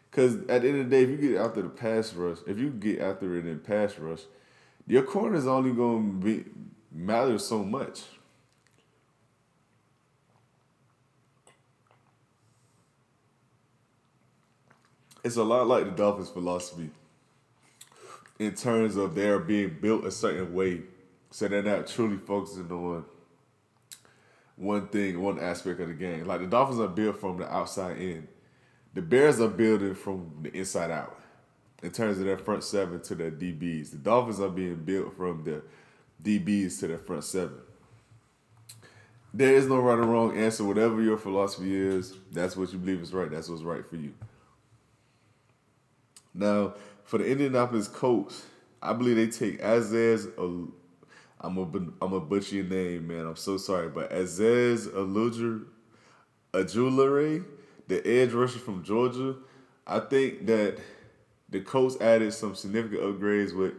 Because 0.09 0.35
at 0.47 0.61
the 0.61 0.69
end 0.69 0.81
of 0.81 0.89
the 0.89 0.95
day, 0.95 1.03
if 1.03 1.09
you 1.09 1.17
get 1.17 1.41
after 1.41 1.61
the 1.63 1.69
pass 1.69 2.13
rush, 2.13 2.37
if 2.45 2.59
you 2.59 2.69
get 2.69 2.99
after 2.99 3.35
it 3.37 3.47
in 3.47 3.59
pass 3.59 3.97
rush, 3.97 4.21
your 4.85 5.03
corner 5.03 5.35
is 5.35 5.47
only 5.47 5.71
going 5.71 6.19
to 6.21 6.25
be 6.25 6.45
matters 6.93 7.45
so 7.45 7.63
much. 7.63 8.03
It's 15.23 15.37
a 15.37 15.43
lot 15.43 15.67
like 15.67 15.85
the 15.85 15.91
Dolphins' 15.91 16.29
philosophy 16.29 16.89
in 18.39 18.53
terms 18.53 18.95
of 18.97 19.15
they're 19.15 19.39
being 19.39 19.77
built 19.81 20.05
a 20.05 20.11
certain 20.11 20.53
way, 20.53 20.81
so 21.31 21.47
they're 21.47 21.63
not 21.63 21.87
truly 21.87 22.17
focusing 22.17 22.69
on 22.71 23.05
one 24.55 24.87
thing, 24.87 25.21
one 25.21 25.39
aspect 25.39 25.79
of 25.79 25.87
the 25.87 25.93
game. 25.93 26.25
Like 26.25 26.41
the 26.41 26.47
Dolphins 26.47 26.79
are 26.79 26.87
built 26.87 27.19
from 27.19 27.37
the 27.37 27.51
outside 27.51 27.97
in. 27.97 28.27
The 28.93 29.01
Bears 29.01 29.39
are 29.39 29.47
building 29.47 29.95
from 29.95 30.31
the 30.41 30.55
inside 30.55 30.91
out 30.91 31.19
in 31.81 31.91
terms 31.91 32.19
of 32.19 32.25
their 32.25 32.37
front 32.37 32.63
seven 32.63 33.01
to 33.01 33.15
their 33.15 33.31
DBs. 33.31 33.91
The 33.91 33.97
Dolphins 33.97 34.39
are 34.39 34.49
being 34.49 34.75
built 34.75 35.15
from 35.17 35.43
the 35.43 35.63
DBs 36.23 36.79
to 36.79 36.87
their 36.87 36.97
front 36.97 37.23
seven. 37.23 37.57
There 39.33 39.53
is 39.53 39.67
no 39.67 39.79
right 39.79 39.97
or 39.97 40.03
wrong 40.03 40.37
answer. 40.37 40.63
Whatever 40.63 41.01
your 41.01 41.17
philosophy 41.17 41.75
is, 41.75 42.13
that's 42.31 42.55
what 42.55 42.71
you 42.71 42.77
believe 42.77 43.01
is 43.01 43.13
right. 43.13 43.29
That's 43.29 43.49
what's 43.49 43.63
right 43.63 43.85
for 43.85 43.95
you. 43.95 44.13
Now, 46.33 46.75
for 47.03 47.17
the 47.17 47.25
Indianapolis 47.25 47.87
Colts, 47.87 48.45
I 48.81 48.93
believe 48.93 49.15
they 49.15 49.27
take 49.27 49.61
Aziz. 49.61 50.27
I'm 50.37 51.57
a 51.57 52.03
I'm 52.03 52.13
a 52.13 52.19
butcher 52.19 52.55
your 52.57 52.65
name, 52.65 53.07
man. 53.07 53.25
I'm 53.25 53.35
so 53.35 53.57
sorry, 53.57 53.89
but 53.89 54.11
Aziz 54.11 54.87
Alujer, 54.87 55.65
Ojulari, 56.53 57.43
the 57.87 58.05
edge 58.07 58.31
rusher 58.31 58.59
from 58.59 58.83
Georgia. 58.83 59.35
I 59.85 59.99
think 59.99 60.45
that 60.45 60.77
the 61.49 61.59
Colts 61.59 61.99
added 61.99 62.33
some 62.33 62.55
significant 62.55 63.01
upgrades 63.01 63.55
with 63.55 63.73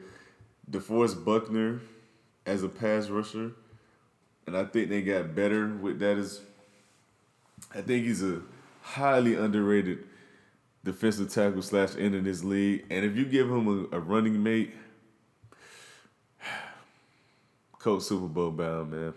DeForest 0.70 1.24
Buckner 1.24 1.80
as 2.47 2.62
a 2.62 2.68
pass 2.68 3.09
rusher, 3.09 3.53
and 4.47 4.57
I 4.57 4.64
think 4.64 4.88
they 4.88 5.03
got 5.03 5.34
better 5.34 5.68
with 5.68 5.99
that. 6.01 6.18
Is 6.18 6.40
I 7.74 7.80
think 7.80 8.07
he's 8.07 8.22
a 8.22 8.42
highly 8.82 9.34
underrated 9.34 10.05
defensive 10.84 11.32
tackle 11.32 11.62
slash 11.62 11.97
end 11.97 12.14
in 12.14 12.24
this 12.24 12.45
league, 12.45 12.84
and 12.90 13.05
if 13.05 13.16
you 13.16 13.24
give 13.24 13.49
him 13.49 13.88
a, 13.92 13.97
a 13.97 14.01
running 14.01 14.42
mate, 14.42 14.74
Coach 17.78 18.03
Super 18.03 18.28
Bowl 18.28 18.51
bound 18.51 18.90
man, 18.90 19.14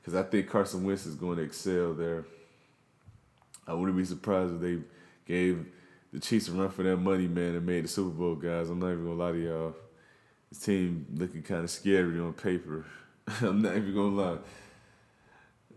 because 0.00 0.14
I 0.14 0.22
think 0.22 0.48
Carson 0.48 0.84
Wentz 0.84 1.06
is 1.06 1.16
going 1.16 1.38
to 1.38 1.42
excel 1.42 1.92
there. 1.94 2.24
I 3.66 3.74
wouldn't 3.74 3.96
be 3.96 4.04
surprised 4.04 4.54
if 4.54 4.60
they 4.60 4.78
gave 5.26 5.66
the 6.12 6.20
Chiefs 6.20 6.48
a 6.48 6.52
run 6.52 6.70
for 6.70 6.84
that 6.84 6.96
money, 6.96 7.26
man, 7.26 7.56
and 7.56 7.66
made 7.66 7.84
the 7.84 7.88
Super 7.88 8.10
Bowl, 8.10 8.36
guys. 8.36 8.70
I'm 8.70 8.78
not 8.78 8.92
even 8.92 9.04
gonna 9.04 9.16
lie 9.16 9.32
to 9.32 9.38
y'all. 9.38 9.74
Team 10.58 11.06
looking 11.14 11.42
kind 11.42 11.64
of 11.64 11.70
scary 11.70 12.18
on 12.20 12.32
paper. 12.32 12.84
I'm 13.40 13.62
not 13.62 13.76
even 13.76 13.94
gonna 13.94 14.14
lie. 14.14 14.38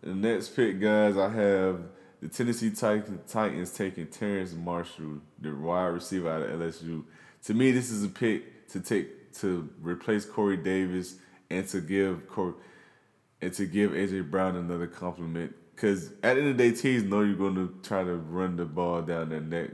The 0.01 0.15
next 0.15 0.55
pick, 0.55 0.80
guys, 0.80 1.17
I 1.17 1.30
have 1.30 1.82
the 2.21 2.30
Tennessee 2.30 2.71
Titans 2.71 3.73
taking 3.73 4.07
Terrence 4.07 4.53
Marshall, 4.53 5.21
the 5.39 5.55
wide 5.55 5.88
receiver 5.88 6.30
out 6.30 6.41
of 6.41 6.59
LSU. 6.59 7.03
To 7.45 7.53
me, 7.53 7.71
this 7.71 7.89
is 7.89 8.03
a 8.03 8.09
pick 8.09 8.67
to 8.69 8.80
take 8.80 9.34
to 9.39 9.69
replace 9.82 10.25
Corey 10.25 10.57
Davis 10.57 11.15
and 11.49 11.67
to 11.69 11.82
give 11.82 12.27
Corey 12.27 12.53
and 13.41 13.53
to 13.53 13.65
give 13.65 13.91
AJ 13.91 14.30
Brown 14.30 14.55
another 14.55 14.88
compliment 14.88 15.55
because 15.80 16.09
at 16.23 16.34
the 16.34 16.41
end 16.41 16.49
of 16.49 16.57
the 16.57 16.71
day, 16.71 16.75
teams 16.75 17.03
know 17.03 17.21
you're 17.21 17.38
to 17.51 17.73
try 17.84 18.03
to 18.03 18.15
run 18.15 18.57
the 18.57 18.65
ball 18.65 19.01
down 19.01 19.30
their 19.30 19.39
neck 19.39 19.69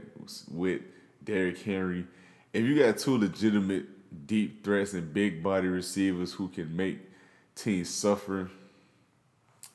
with 0.52 0.82
Derrick 1.24 1.60
Henry. 1.60 2.06
If 2.52 2.64
you 2.64 2.78
got 2.78 2.98
two 2.98 3.18
legitimate 3.18 3.95
deep 4.26 4.64
threats 4.64 4.92
and 4.92 5.12
big 5.12 5.42
body 5.42 5.68
receivers 5.68 6.32
who 6.32 6.48
can 6.48 6.74
make 6.76 6.98
teams 7.54 7.88
suffer, 7.90 8.50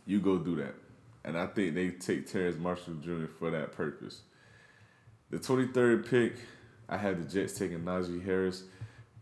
you 0.06 0.20
go 0.20 0.38
do 0.38 0.56
that. 0.58 0.76
And 1.24 1.38
I 1.38 1.48
think 1.48 1.76
they 1.76 1.90
take 1.92 2.32
Terrence 2.32 2.58
Marshall 2.58 2.96
Jr. 2.96 3.26
for 3.40 3.52
that 3.52 3.72
purpose. 3.74 4.22
The 5.30 5.38
23rd 5.38 6.10
pick, 6.10 6.36
I 6.90 6.98
had 6.98 7.22
the 7.22 7.32
Jets 7.32 7.58
taking 7.58 7.80
Najee 7.80 8.24
Harris. 8.24 8.64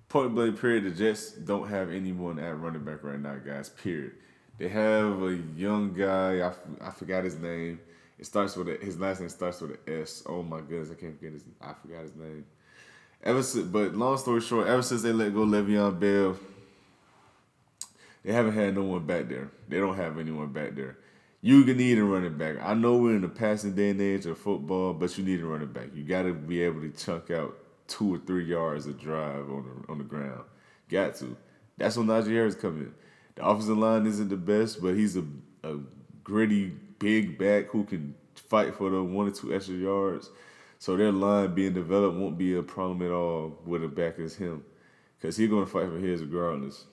Point 0.07 0.33
blank 0.33 0.59
period, 0.59 0.85
the 0.85 0.91
Jets 0.91 1.33
don't 1.33 1.67
have 1.67 1.91
anyone 1.91 2.39
at 2.39 2.59
running 2.59 2.83
back 2.83 3.03
right 3.03 3.19
now, 3.19 3.35
guys, 3.35 3.69
period. 3.69 4.13
They 4.57 4.67
have 4.69 5.21
a 5.21 5.39
young 5.55 5.93
guy. 5.93 6.41
I, 6.41 6.87
I 6.87 6.91
forgot 6.91 7.23
his 7.23 7.37
name. 7.37 7.79
It 8.17 8.25
starts 8.25 8.55
with 8.57 8.67
a, 8.67 8.77
his 8.83 8.99
last 8.99 9.21
name 9.21 9.29
starts 9.29 9.61
with 9.61 9.71
an 9.71 10.01
S. 10.01 10.23
Oh 10.25 10.43
my 10.43 10.59
goodness, 10.59 10.89
I 10.91 10.95
can't 10.95 11.17
forget 11.17 11.33
his. 11.33 11.43
I 11.61 11.73
forgot 11.73 12.01
his 12.01 12.15
name. 12.15 12.45
Ever 13.23 13.43
since, 13.43 13.67
but 13.67 13.95
long 13.95 14.17
story 14.17 14.41
short, 14.41 14.67
ever 14.67 14.81
since 14.81 15.01
they 15.01 15.11
let 15.11 15.33
go 15.33 15.41
Le'Veon 15.41 15.99
Bell, 15.99 16.37
they 18.23 18.31
haven't 18.31 18.53
had 18.53 18.75
no 18.75 18.83
one 18.83 19.05
back 19.05 19.27
there. 19.27 19.49
They 19.67 19.77
don't 19.77 19.95
have 19.95 20.17
anyone 20.17 20.51
back 20.53 20.75
there. 20.75 20.97
You 21.41 21.65
need 21.65 21.97
a 21.97 22.03
running 22.03 22.37
back. 22.37 22.57
I 22.61 22.73
know 22.73 22.97
we're 22.97 23.15
in 23.15 23.21
the 23.21 23.29
passing 23.29 23.73
day 23.73 23.91
and 23.91 24.01
age 24.01 24.25
of 24.25 24.37
football, 24.37 24.93
but 24.93 25.17
you 25.17 25.23
need 25.23 25.39
a 25.39 25.45
running 25.45 25.71
back. 25.71 25.87
You 25.93 26.03
got 26.03 26.23
to 26.23 26.33
be 26.33 26.61
able 26.61 26.81
to 26.81 26.91
chunk 26.91 27.31
out 27.31 27.57
two 27.87 28.13
or 28.13 28.19
three 28.19 28.45
yards 28.45 28.87
of 28.87 28.99
drive 28.99 29.49
on 29.49 29.65
the 29.65 29.91
on 29.91 29.97
the 29.97 30.03
ground. 30.03 30.43
Got 30.89 31.15
to. 31.15 31.37
That's 31.77 31.95
when 31.95 32.07
Najee 32.07 32.33
Harris 32.33 32.55
come 32.55 32.77
in. 32.77 32.93
The 33.35 33.45
offensive 33.45 33.77
line 33.77 34.05
isn't 34.05 34.29
the 34.29 34.37
best, 34.37 34.81
but 34.81 34.95
he's 34.95 35.15
a, 35.15 35.23
a 35.63 35.77
gritty, 36.23 36.73
big 36.99 37.37
back 37.37 37.67
who 37.67 37.85
can 37.85 38.15
fight 38.35 38.75
for 38.75 38.89
the 38.89 39.01
one 39.01 39.27
or 39.27 39.31
two 39.31 39.53
extra 39.53 39.75
yards. 39.75 40.29
So 40.79 40.95
their 40.95 41.11
line 41.11 41.53
being 41.53 41.73
developed 41.73 42.17
won't 42.17 42.37
be 42.37 42.55
a 42.55 42.63
problem 42.63 43.01
at 43.01 43.11
all 43.11 43.59
with 43.65 43.83
a 43.83 43.87
back 43.89 44.17
as 44.17 44.35
him, 44.35 44.63
because 45.17 45.35
he's 45.35 45.49
going 45.49 45.65
to 45.65 45.69
fight 45.69 45.89
for 45.89 45.97
his 45.97 46.21
regardless. 46.21 46.85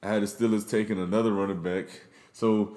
I 0.00 0.08
had 0.08 0.22
the 0.22 0.26
Steelers 0.26 0.70
taking 0.70 1.00
another 1.00 1.32
running 1.32 1.62
back, 1.62 1.86
so 2.32 2.76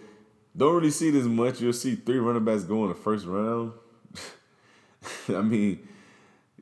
don't 0.55 0.73
really 0.73 0.89
see 0.89 1.11
this 1.11 1.25
much. 1.25 1.61
You'll 1.61 1.73
see 1.73 1.95
three 1.95 2.17
running 2.17 2.43
backs 2.43 2.63
go 2.63 2.83
in 2.83 2.89
the 2.89 2.95
first 2.95 3.27
round. 3.27 3.73
I 5.29 5.41
mean, 5.41 5.87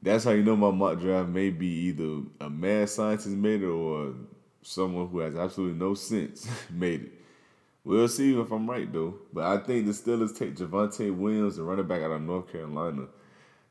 that's 0.02 0.26
how 0.26 0.32
you 0.32 0.44
know 0.44 0.58
my 0.58 0.72
mock 0.72 1.00
draft 1.00 1.30
may 1.30 1.52
be 1.52 1.68
either 1.68 2.24
a 2.42 2.50
mad 2.50 2.90
scientist 2.90 3.30
made 3.30 3.64
it 3.64 3.68
or 3.68 4.14
someone 4.62 5.08
who 5.08 5.20
has 5.20 5.36
absolutely 5.36 5.80
no 5.80 5.94
sense 5.94 6.50
made 6.70 7.04
it. 7.04 7.25
We'll 7.86 8.08
see 8.08 8.38
if 8.38 8.52
I'm 8.52 8.68
right 8.68 8.92
though. 8.92 9.14
But 9.32 9.46
I 9.46 9.64
think 9.64 9.86
the 9.86 9.92
Steelers 9.92 10.38
take 10.38 10.56
Javonte 10.56 11.16
Williams, 11.16 11.58
the 11.58 11.64
running 11.64 11.88
back 11.88 12.02
out 12.02 12.12
of 12.12 12.22
North 12.22 12.52
Carolina. 12.52 13.06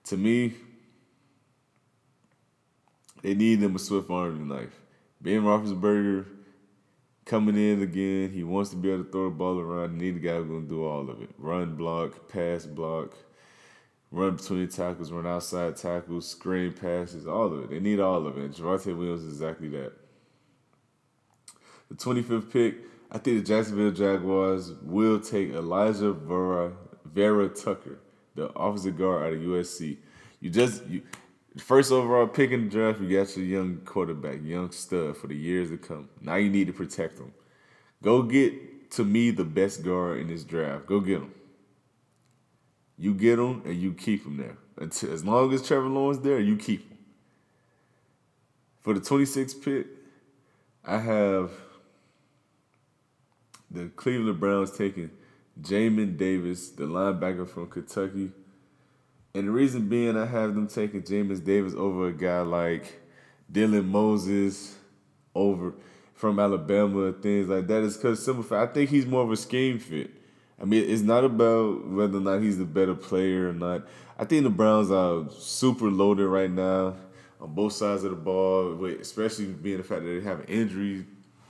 To 0.04 0.16
me, 0.16 0.54
they 3.22 3.34
need 3.34 3.56
them 3.56 3.74
a 3.74 3.78
swift 3.78 4.08
arm 4.10 4.46
knife. 4.46 4.80
Ben 5.20 5.42
Roethlisberger 5.42 6.26
coming 7.24 7.56
in 7.56 7.82
again. 7.82 8.30
He 8.30 8.44
wants 8.44 8.70
to 8.70 8.76
be 8.76 8.92
able 8.92 9.02
to 9.04 9.10
throw 9.10 9.24
the 9.24 9.34
ball 9.34 9.58
around. 9.58 9.98
They 9.98 10.04
need 10.04 10.16
a 10.16 10.20
guy 10.20 10.36
who's 10.36 10.46
gonna 10.46 10.60
do 10.60 10.84
all 10.84 11.10
of 11.10 11.20
it: 11.20 11.30
run, 11.36 11.74
block, 11.74 12.28
pass, 12.28 12.66
block, 12.66 13.16
run 14.12 14.36
between 14.36 14.68
tackles, 14.68 15.10
run 15.10 15.26
outside 15.26 15.76
tackles, 15.76 16.28
screen 16.28 16.72
passes, 16.72 17.26
all 17.26 17.52
of 17.52 17.64
it. 17.64 17.70
They 17.70 17.80
need 17.80 17.98
all 17.98 18.28
of 18.28 18.38
it. 18.38 18.52
Javonte 18.52 18.96
Williams 18.96 19.24
is 19.24 19.32
exactly 19.32 19.68
that. 19.70 19.92
The 21.88 21.96
25th 21.96 22.52
pick, 22.52 22.76
I 23.14 23.18
think 23.18 23.38
the 23.38 23.44
Jacksonville 23.44 23.92
Jaguars 23.92 24.72
will 24.82 25.20
take 25.20 25.52
Alijah 25.52 26.16
Vera, 26.16 26.72
Vera 27.04 27.48
Tucker, 27.48 28.00
the 28.34 28.46
offensive 28.48 28.98
guard 28.98 29.22
out 29.22 29.32
of 29.34 29.38
USC. 29.38 29.98
You 30.40 30.50
just 30.50 30.84
you 30.86 31.02
first 31.56 31.92
overall 31.92 32.26
pick 32.26 32.50
in 32.50 32.64
the 32.64 32.70
draft, 32.70 33.00
you 33.00 33.08
got 33.16 33.36
your 33.36 33.46
young 33.46 33.76
quarterback, 33.84 34.42
young 34.42 34.72
stud 34.72 35.16
for 35.16 35.28
the 35.28 35.36
years 35.36 35.70
to 35.70 35.76
come. 35.76 36.08
Now 36.20 36.34
you 36.34 36.50
need 36.50 36.66
to 36.66 36.72
protect 36.72 37.20
him. 37.20 37.32
Go 38.02 38.22
get 38.22 38.90
to 38.90 39.04
me 39.04 39.30
the 39.30 39.44
best 39.44 39.84
guard 39.84 40.18
in 40.18 40.26
this 40.26 40.42
draft. 40.42 40.86
Go 40.86 40.98
get 40.98 41.18
him. 41.18 41.32
You 42.98 43.14
get 43.14 43.38
him 43.38 43.62
and 43.64 43.76
you 43.80 43.92
keep 43.92 44.26
him 44.26 44.38
there. 44.38 44.56
Until, 44.76 45.12
as 45.12 45.24
long 45.24 45.52
as 45.54 45.64
Trevor 45.64 45.86
Lawrence 45.86 46.18
there, 46.18 46.40
you 46.40 46.56
keep 46.56 46.90
him. 46.90 46.98
For 48.80 48.92
the 48.92 49.00
26th 49.00 49.64
pick, 49.64 49.86
I 50.84 50.98
have 50.98 51.52
the 53.74 53.90
Cleveland 53.96 54.40
Browns 54.40 54.70
taking 54.76 55.10
Jamin 55.60 56.16
Davis, 56.16 56.70
the 56.70 56.84
linebacker 56.84 57.48
from 57.48 57.68
Kentucky. 57.68 58.30
And 59.34 59.48
the 59.48 59.50
reason 59.50 59.88
being, 59.88 60.16
I 60.16 60.26
have 60.26 60.54
them 60.54 60.68
taking 60.68 61.02
Jamin 61.02 61.44
Davis 61.44 61.74
over 61.74 62.08
a 62.08 62.12
guy 62.12 62.40
like 62.40 63.00
Dylan 63.52 63.86
Moses, 63.86 64.76
over 65.34 65.74
from 66.14 66.38
Alabama, 66.38 67.12
things 67.12 67.48
like 67.48 67.66
that. 67.66 67.82
Is 67.82 67.96
because 67.96 68.24
simple 68.24 68.56
I 68.56 68.66
think 68.66 68.90
he's 68.90 69.06
more 69.06 69.22
of 69.22 69.32
a 69.32 69.36
scheme 69.36 69.78
fit. 69.78 70.10
I 70.60 70.64
mean, 70.64 70.88
it's 70.88 71.02
not 71.02 71.24
about 71.24 71.88
whether 71.88 72.18
or 72.18 72.20
not 72.20 72.40
he's 72.40 72.58
the 72.58 72.64
better 72.64 72.94
player 72.94 73.50
or 73.50 73.52
not. 73.52 73.86
I 74.16 74.24
think 74.24 74.44
the 74.44 74.50
Browns 74.50 74.90
are 74.92 75.28
super 75.30 75.90
loaded 75.90 76.26
right 76.26 76.50
now 76.50 76.94
on 77.40 77.52
both 77.52 77.72
sides 77.72 78.04
of 78.04 78.10
the 78.10 78.16
ball, 78.16 78.84
especially 78.84 79.46
being 79.46 79.78
the 79.78 79.82
fact 79.82 80.02
that 80.02 80.08
they 80.08 80.20
have 80.20 80.48
injury 80.48 81.06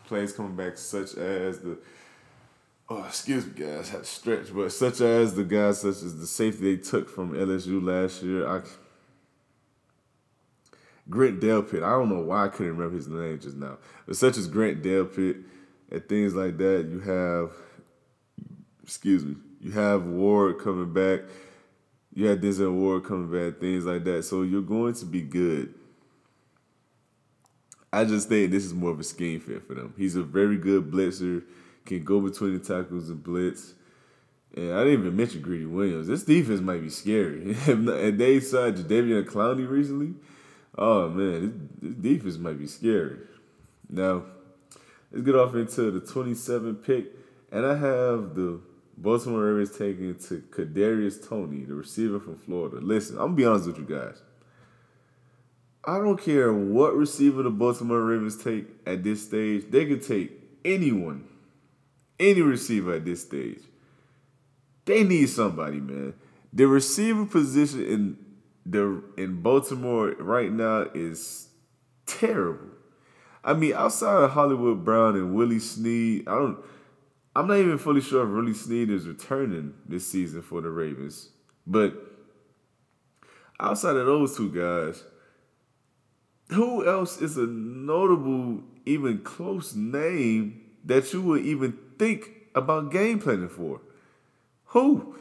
players 0.07 0.33
coming 0.33 0.57
back, 0.57 0.79
such 0.79 1.15
as 1.15 1.59
the 1.59 1.79
oh, 2.89 3.05
excuse 3.05 3.47
me, 3.47 3.53
guys, 3.57 3.91
had 3.91 4.01
to 4.01 4.07
stretch, 4.07 4.55
but 4.55 4.73
such 4.73 5.01
as 5.01 5.35
the 5.35 5.45
guys 5.45 5.81
such 5.81 6.03
as 6.03 6.19
the 6.19 6.27
safety 6.27 6.77
they 6.77 6.83
took 6.83 7.09
from 7.09 7.33
LSU 7.33 7.83
last 7.83 8.23
year, 8.23 8.47
I 8.49 8.63
Grant 11.09 11.41
Delpit. 11.41 11.83
I 11.83 11.91
don't 11.91 12.09
know 12.09 12.21
why 12.21 12.47
I 12.47 12.49
couldn't 12.49 12.77
remember 12.77 12.97
his 12.97 13.09
name 13.09 13.39
just 13.39 13.57
now, 13.57 13.79
but 14.07 14.17
such 14.17 14.37
as 14.37 14.47
Grant 14.47 14.83
Delpit 14.83 15.43
and 15.91 16.09
things 16.09 16.35
like 16.35 16.57
that. 16.59 16.89
You 16.91 17.01
have, 17.01 17.53
excuse 18.83 19.25
me, 19.25 19.37
you 19.61 19.73
have 19.73 20.05
Ward 20.05 20.59
coming 20.59 20.93
back. 20.93 21.21
You 22.15 22.27
had 22.27 22.41
Denzel 22.41 22.73
Ward 22.73 23.05
coming 23.05 23.31
back, 23.31 23.61
things 23.61 23.85
like 23.85 24.05
that. 24.05 24.25
So 24.25 24.43
you're 24.43 24.63
going 24.63 24.95
to 24.95 25.05
be 25.05 25.21
good. 25.21 25.75
I 27.93 28.05
just 28.05 28.29
think 28.29 28.51
this 28.51 28.65
is 28.65 28.73
more 28.73 28.91
of 28.91 29.01
a 29.01 29.05
scheme 29.05 29.41
fit 29.41 29.67
for 29.67 29.75
them. 29.75 29.95
He's 29.97 30.17
a 30.17 30.23
very 30.23 30.57
good 30.57 30.91
blitzer. 30.91 31.43
Can 31.87 32.03
go 32.03 32.21
between 32.21 32.55
the 32.55 32.65
tackles 32.65 33.11
and 33.11 33.23
blitz. 33.23 33.75
And 34.57 34.73
I 34.73 34.85
didn't 34.85 35.01
even 35.01 35.17
mention 35.17 35.43
Greedy 35.43 35.67
Williams. 35.67 36.07
This 36.07 36.23
defense 36.23 36.61
might 36.61 36.81
be 36.81 36.89
scary. 36.89 37.57
and 37.67 37.89
they 38.19 38.41
saw 38.41 38.71
Jadeveon 38.71 39.25
Clowney 39.25 39.69
recently. 39.69 40.15
Oh 40.77 41.09
man, 41.09 41.69
this, 41.81 41.95
defense 41.95 42.39
might 42.39 42.59
be 42.59 42.67
scary. 42.67 43.19
Now, 43.89 44.25
let's 45.13 45.25
get 45.25 45.37
off 45.37 45.55
into 45.55 45.91
the 45.91 46.01
27 46.01 46.77
pick, 46.77 47.13
and 47.53 47.65
I 47.65 47.77
have 47.77 48.35
the 48.35 48.61
Baltimore 48.97 49.53
Ravens 49.53 49.77
taking 49.77 50.15
to 50.15 50.43
Kadarius 50.51 51.29
Toney, 51.29 51.65
the 51.65 51.75
receiver 51.75 52.19
from 52.19 52.39
Florida. 52.39 52.79
Listen, 52.81 53.17
I'm 53.17 53.27
gonna 53.27 53.37
be 53.37 53.45
honest 53.45 53.67
with 53.67 53.79
you 53.79 53.85
guys. 53.85 54.23
I 55.85 55.99
don't 55.99 56.21
care 56.21 56.53
what 56.53 56.97
receiver 56.97 57.43
the 57.43 57.51
Baltimore 57.51 58.03
Ravens 58.03 58.43
take 58.43 58.67
at 58.87 59.05
this 59.05 59.25
stage. 59.25 59.67
They 59.71 59.85
can 59.85 60.01
take 60.01 60.33
anyone, 60.65 61.29
any 62.19 62.43
receiver 62.43 62.95
at 62.95 63.05
this 63.05 63.23
stage. 63.23 63.61
They 64.85 65.03
need 65.03 65.27
somebody, 65.27 65.81
man. 65.81 66.15
The 66.53 66.67
receiver 66.67 67.27
position 67.27 67.85
in 67.85 68.17
the 68.67 69.03
in 69.17 69.41
Baltimore 69.43 70.15
right 70.19 70.53
now 70.53 70.87
is 70.95 71.49
terrible. 72.07 72.69
I 73.43 73.55
mean, 73.55 73.75
outside 73.75 74.23
of 74.23 74.31
Hollywood 74.31 74.85
Brown 74.85 75.17
and 75.17 75.35
Willie 75.35 75.59
Snead, 75.59 76.29
I 76.29 76.35
don't. 76.35 76.59
I'm 77.37 77.49
not 77.49 77.59
even 77.59 77.79
fully 77.79 78.01
sure 78.01 78.25
if 78.25 78.31
Willie 78.33 78.55
Snead 78.55 78.91
is 78.91 79.09
returning 79.09 79.75
this 79.87 80.07
season 80.07 80.41
for 80.41 80.61
the 80.61 80.71
Ravens. 80.71 81.31
But 81.67 81.95
outside 83.59 83.97
of 83.97 84.07
those 84.07 84.37
two 84.37 84.51
guys, 84.51 85.03
who 86.51 86.87
else 86.87 87.21
is 87.21 87.37
a 87.37 87.47
notable, 87.47 88.63
even 88.87 89.19
close 89.19 89.75
name 89.75 90.64
that 90.85 91.13
you 91.13 91.23
would 91.23 91.45
even 91.45 91.79
think 91.99 92.31
about 92.55 92.93
game 92.93 93.19
planning 93.19 93.49
for? 93.49 93.81
Who? 94.67 95.17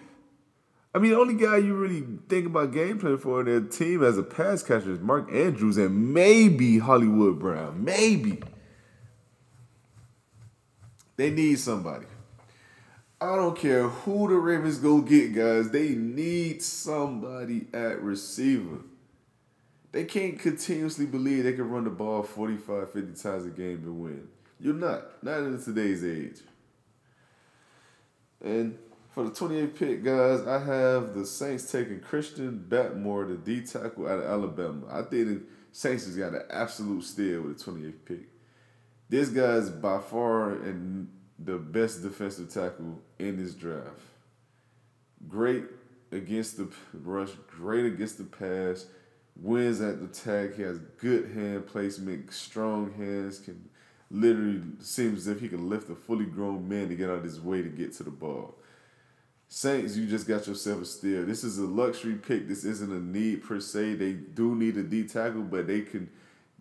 I 0.95 0.99
mean, 0.99 1.11
the 1.11 1.20
only 1.20 1.34
guy 1.34 1.57
you 1.57 1.74
really 1.74 2.03
think 2.30 2.45
about 2.45 2.72
game 2.72 2.99
planning 2.99 3.18
for 3.18 3.39
in 3.39 3.45
their 3.47 3.61
team 3.61 4.03
as 4.03 4.18
a 4.18 4.24
pass 4.24 4.61
catcher 4.61 4.91
is 4.91 4.99
Mark 4.99 5.32
Andrews 5.34 5.78
and 5.78 6.14
maybe 6.14 6.78
Hollywood 6.80 7.39
Brown. 7.39 7.84
Maybe. 7.84 8.41
They 11.16 11.32
need 11.32 11.59
somebody. 11.59 12.05
I 13.22 13.36
don't 13.36 13.57
care 13.57 13.88
who 13.88 14.28
the 14.28 14.36
Ravens 14.36 14.80
go 14.80 14.99
get, 15.01 15.34
guys. 15.34 15.72
They 15.72 15.89
need 15.89 16.61
somebody 16.61 17.68
at 17.74 18.01
receiver. 18.01 18.80
They 19.93 20.03
can't 20.05 20.38
continuously 20.38 21.05
believe 21.05 21.43
they 21.43 21.53
can 21.53 21.70
run 21.70 21.86
the 21.86 21.89
ball 21.89 22.24
45, 22.24 22.91
50 22.91 23.22
times 23.22 23.45
a 23.45 23.49
game 23.49 23.84
to 23.84 23.93
win. 23.93 24.28
You're 24.64 24.74
not. 24.74 25.22
Not 25.22 25.39
in 25.39 25.61
today's 25.61 26.05
age. 26.05 26.38
And 28.41 28.80
for 29.11 29.26
the 29.26 29.32
28th 29.32 29.76
pick, 29.76 30.03
guys, 30.05 30.47
I 30.47 30.57
have 30.57 31.14
the 31.14 31.26
Saints 31.26 31.70
taking 31.70 31.99
Christian 31.99 32.66
Barmore, 32.70 33.28
the 33.28 33.36
D 33.36 33.66
tackle 33.66 34.07
out 34.07 34.20
of 34.20 34.24
Alabama. 34.24 34.88
I 34.89 35.01
think 35.01 35.28
the 35.28 35.41
Saints 35.74 36.05
has 36.05 36.16
got 36.16 36.34
an 36.34 36.43
absolute 36.49 37.03
steal 37.03 37.41
with 37.41 37.57
the 37.59 37.72
28th 37.72 38.05
pick. 38.05 38.30
This 39.09 39.28
guy's 39.28 39.70
by 39.70 39.99
far 39.99 40.51
and 40.51 41.09
the 41.38 41.57
best 41.57 42.01
defensive 42.01 42.49
tackle 42.49 43.01
in 43.20 43.43
this 43.43 43.55
draft. 43.55 43.99
Great 45.28 45.66
against 46.14 46.55
the 46.55 46.70
rush, 46.93 47.32
great 47.47 47.86
against 47.86 48.18
the 48.18 48.24
pass, 48.24 48.86
wins 49.36 49.82
at 49.82 49.99
the 49.99 50.07
tag. 50.07 50.55
He 50.55 50.61
has 50.61 50.80
good 50.99 51.32
hand 51.32 51.68
placement, 51.68 52.32
strong 52.32 52.93
hands, 52.93 53.39
can 53.39 53.70
literally 54.14 54.61
seems 54.80 55.20
as 55.20 55.28
if 55.28 55.41
he 55.41 55.49
can 55.49 55.70
lift 55.70 55.89
a 55.89 55.95
fully 55.95 56.26
grown 56.26 56.70
man 56.70 56.88
to 56.88 56.95
get 56.95 57.09
out 57.09 57.18
of 57.18 57.24
his 57.24 57.41
way 57.41 57.64
to 57.64 57.70
get 57.70 57.93
to 57.93 58.03
the 58.03 58.11
ball. 58.11 58.55
Saints, 59.49 59.95
you 59.95 60.05
just 60.05 60.28
got 60.28 60.47
yourself 60.47 60.82
a 60.82 60.86
steal. 60.86 61.26
This 61.26 61.43
is 61.43 61.57
a 61.57 61.66
luxury 61.66 62.16
pick. 62.16 62.47
This 62.47 62.64
isn't 62.64 62.91
a 62.91 62.99
need 62.99 63.43
per 63.43 63.59
se. 63.59 63.95
They 63.95 64.14
do 64.14 64.55
need 64.55 64.78
a 64.78 64.84
D 64.84 65.03
tackle, 65.03 65.41
but 65.41 65.68
they 65.68 65.82
can 65.82 66.09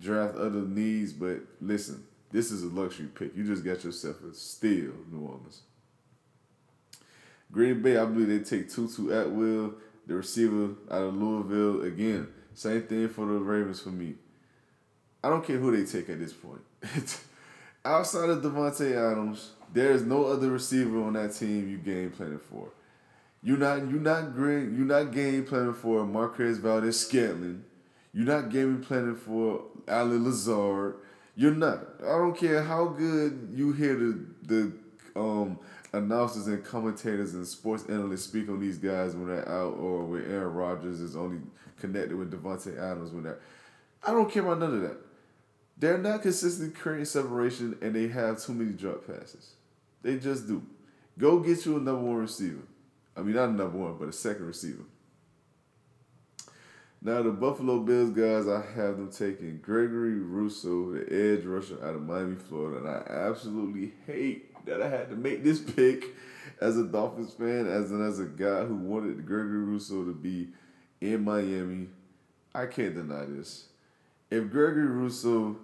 draft 0.00 0.36
other 0.36 0.62
needs. 0.62 1.12
But 1.12 1.40
listen, 1.60 2.04
this 2.30 2.50
is 2.50 2.62
a 2.62 2.68
luxury 2.68 3.08
pick. 3.14 3.36
You 3.36 3.44
just 3.44 3.64
got 3.64 3.84
yourself 3.84 4.16
a 4.24 4.34
steal, 4.34 4.92
New 5.10 5.20
Orleans. 5.20 5.62
Green 7.50 7.82
Bay, 7.82 7.98
I 7.98 8.06
believe 8.06 8.28
they 8.28 8.38
take 8.38 8.70
Tutu 8.70 9.10
Atwell, 9.10 9.74
the 10.06 10.14
receiver 10.14 10.70
out 10.90 11.02
of 11.02 11.14
Louisville. 11.14 11.82
Again, 11.82 12.28
same 12.54 12.82
thing 12.82 13.08
for 13.10 13.26
the 13.26 13.34
Ravens 13.34 13.80
for 13.80 13.90
me. 13.90 14.14
I 15.22 15.28
don't 15.28 15.44
care 15.44 15.58
who 15.58 15.76
they 15.76 15.90
take 15.90 16.08
at 16.08 16.18
this 16.18 16.32
point. 16.32 16.62
Outside 17.84 18.30
of 18.30 18.42
Davante 18.42 18.92
Adams, 18.92 19.52
there 19.72 19.90
is 19.90 20.04
no 20.04 20.26
other 20.26 20.50
receiver 20.50 21.02
on 21.02 21.14
that 21.14 21.34
team 21.34 21.68
you 21.68 21.78
game 21.78 22.12
planning 22.12 22.38
for. 22.38 22.68
You're 23.42 23.58
not 23.58 23.90
you're 23.90 24.00
not 24.00 24.34
great, 24.34 24.70
you're 24.70 24.86
not 24.86 25.10
game 25.12 25.44
planning 25.44 25.74
for 25.74 26.06
Marquez 26.06 26.58
Valdes 26.58 27.00
Scantling. 27.00 27.64
You're 28.14 28.26
not 28.26 28.50
game 28.50 28.82
planning 28.82 29.16
for 29.16 29.64
Allen 29.88 30.24
Lazard. 30.24 30.94
You're 31.34 31.54
not. 31.54 31.80
I 32.02 32.18
don't 32.18 32.36
care 32.36 32.62
how 32.62 32.86
good 32.86 33.48
you 33.52 33.72
hear 33.72 33.96
the 33.96 34.26
the 34.42 34.72
um 35.16 35.58
announcers 35.92 36.46
and 36.46 36.64
commentators 36.64 37.34
and 37.34 37.44
sports 37.44 37.84
analysts 37.88 38.24
speak 38.24 38.48
on 38.48 38.60
these 38.60 38.78
guys 38.78 39.16
when 39.16 39.26
they're 39.26 39.48
out 39.48 39.76
or 39.78 40.04
when 40.04 40.22
Aaron 40.30 40.54
Rodgers 40.54 41.00
is 41.00 41.16
only 41.16 41.38
connected 41.80 42.16
with 42.16 42.30
Davante 42.30 42.78
Adams 42.78 43.10
when 43.10 43.24
they're 43.24 43.40
I 44.06 44.12
don't 44.12 44.30
care 44.30 44.44
about 44.44 44.60
none 44.60 44.74
of 44.74 44.82
that. 44.82 44.98
They're 45.78 45.98
not 45.98 46.22
consistently 46.22 46.74
creating 46.74 47.06
separation 47.06 47.76
and 47.82 47.94
they 47.94 48.08
have 48.08 48.42
too 48.42 48.52
many 48.52 48.72
drop 48.72 49.06
passes. 49.06 49.54
They 50.02 50.18
just 50.18 50.46
do. 50.46 50.62
Go 51.18 51.40
get 51.40 51.64
you 51.66 51.76
a 51.76 51.80
number 51.80 52.02
one 52.02 52.16
receiver. 52.16 52.62
I 53.16 53.20
mean, 53.20 53.34
not 53.34 53.50
a 53.50 53.52
number 53.52 53.78
one, 53.78 53.96
but 53.98 54.08
a 54.08 54.12
second 54.12 54.46
receiver. 54.46 54.84
Now, 57.04 57.20
the 57.20 57.30
Buffalo 57.30 57.80
Bills 57.80 58.10
guys, 58.10 58.46
I 58.46 58.62
have 58.76 58.96
them 58.96 59.10
taking 59.10 59.58
Gregory 59.58 60.20
Rousseau, 60.20 60.92
the 60.92 61.00
edge 61.12 61.44
rusher 61.44 61.84
out 61.84 61.96
of 61.96 62.02
Miami, 62.02 62.36
Florida. 62.36 62.78
And 62.78 62.88
I 62.88 63.28
absolutely 63.28 63.92
hate 64.06 64.64
that 64.66 64.80
I 64.80 64.88
had 64.88 65.10
to 65.10 65.16
make 65.16 65.42
this 65.42 65.58
pick 65.58 66.04
as 66.60 66.78
a 66.78 66.84
Dolphins 66.84 67.34
fan, 67.34 67.66
as 67.66 67.90
an, 67.90 68.06
as 68.06 68.20
a 68.20 68.26
guy 68.26 68.64
who 68.64 68.76
wanted 68.76 69.26
Gregory 69.26 69.64
Rousseau 69.64 70.04
to 70.04 70.14
be 70.14 70.50
in 71.00 71.24
Miami. 71.24 71.88
I 72.54 72.66
can't 72.66 72.94
deny 72.94 73.24
this. 73.24 73.66
If 74.32 74.48
Gregory 74.48 74.86
Rousseau 74.86 75.58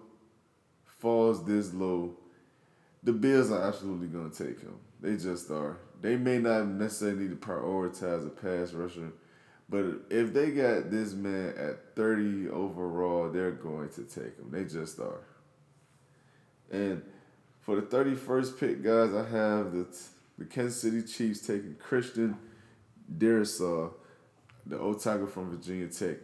falls 0.85 1.43
this 1.47 1.73
low, 1.73 2.13
the 3.03 3.15
Bills 3.15 3.51
are 3.51 3.63
absolutely 3.63 4.09
going 4.09 4.31
to 4.31 4.47
take 4.47 4.61
him. 4.61 4.75
They 5.01 5.17
just 5.17 5.51
are. 5.51 5.79
They 6.03 6.17
may 6.17 6.37
not 6.37 6.67
necessarily 6.67 7.21
need 7.21 7.31
to 7.31 7.37
prioritize 7.37 8.27
a 8.27 8.29
pass 8.29 8.75
rusher, 8.75 9.13
but 9.71 9.87
if 10.11 10.35
they 10.35 10.51
got 10.51 10.91
this 10.91 11.15
man 11.15 11.55
at 11.57 11.97
30 11.97 12.51
overall, 12.51 13.31
they're 13.31 13.53
going 13.53 13.89
to 13.89 14.03
take 14.03 14.37
him. 14.37 14.51
They 14.51 14.65
just 14.65 15.01
are. 15.01 15.25
And 16.71 17.03
for 17.61 17.77
the 17.77 17.83
31st 17.83 18.61
pick, 18.61 18.83
guys, 18.83 19.15
I 19.15 19.27
have 19.31 19.73
the, 19.73 19.87
the 20.37 20.45
Kansas 20.45 20.83
City 20.83 21.03
Chiefs 21.05 21.41
taking 21.47 21.75
Christian 21.77 22.37
Darrisaw, 23.17 23.95
the 24.67 24.79
old 24.79 25.03
from 25.03 25.57
Virginia 25.57 25.89
Tech. 25.89 26.19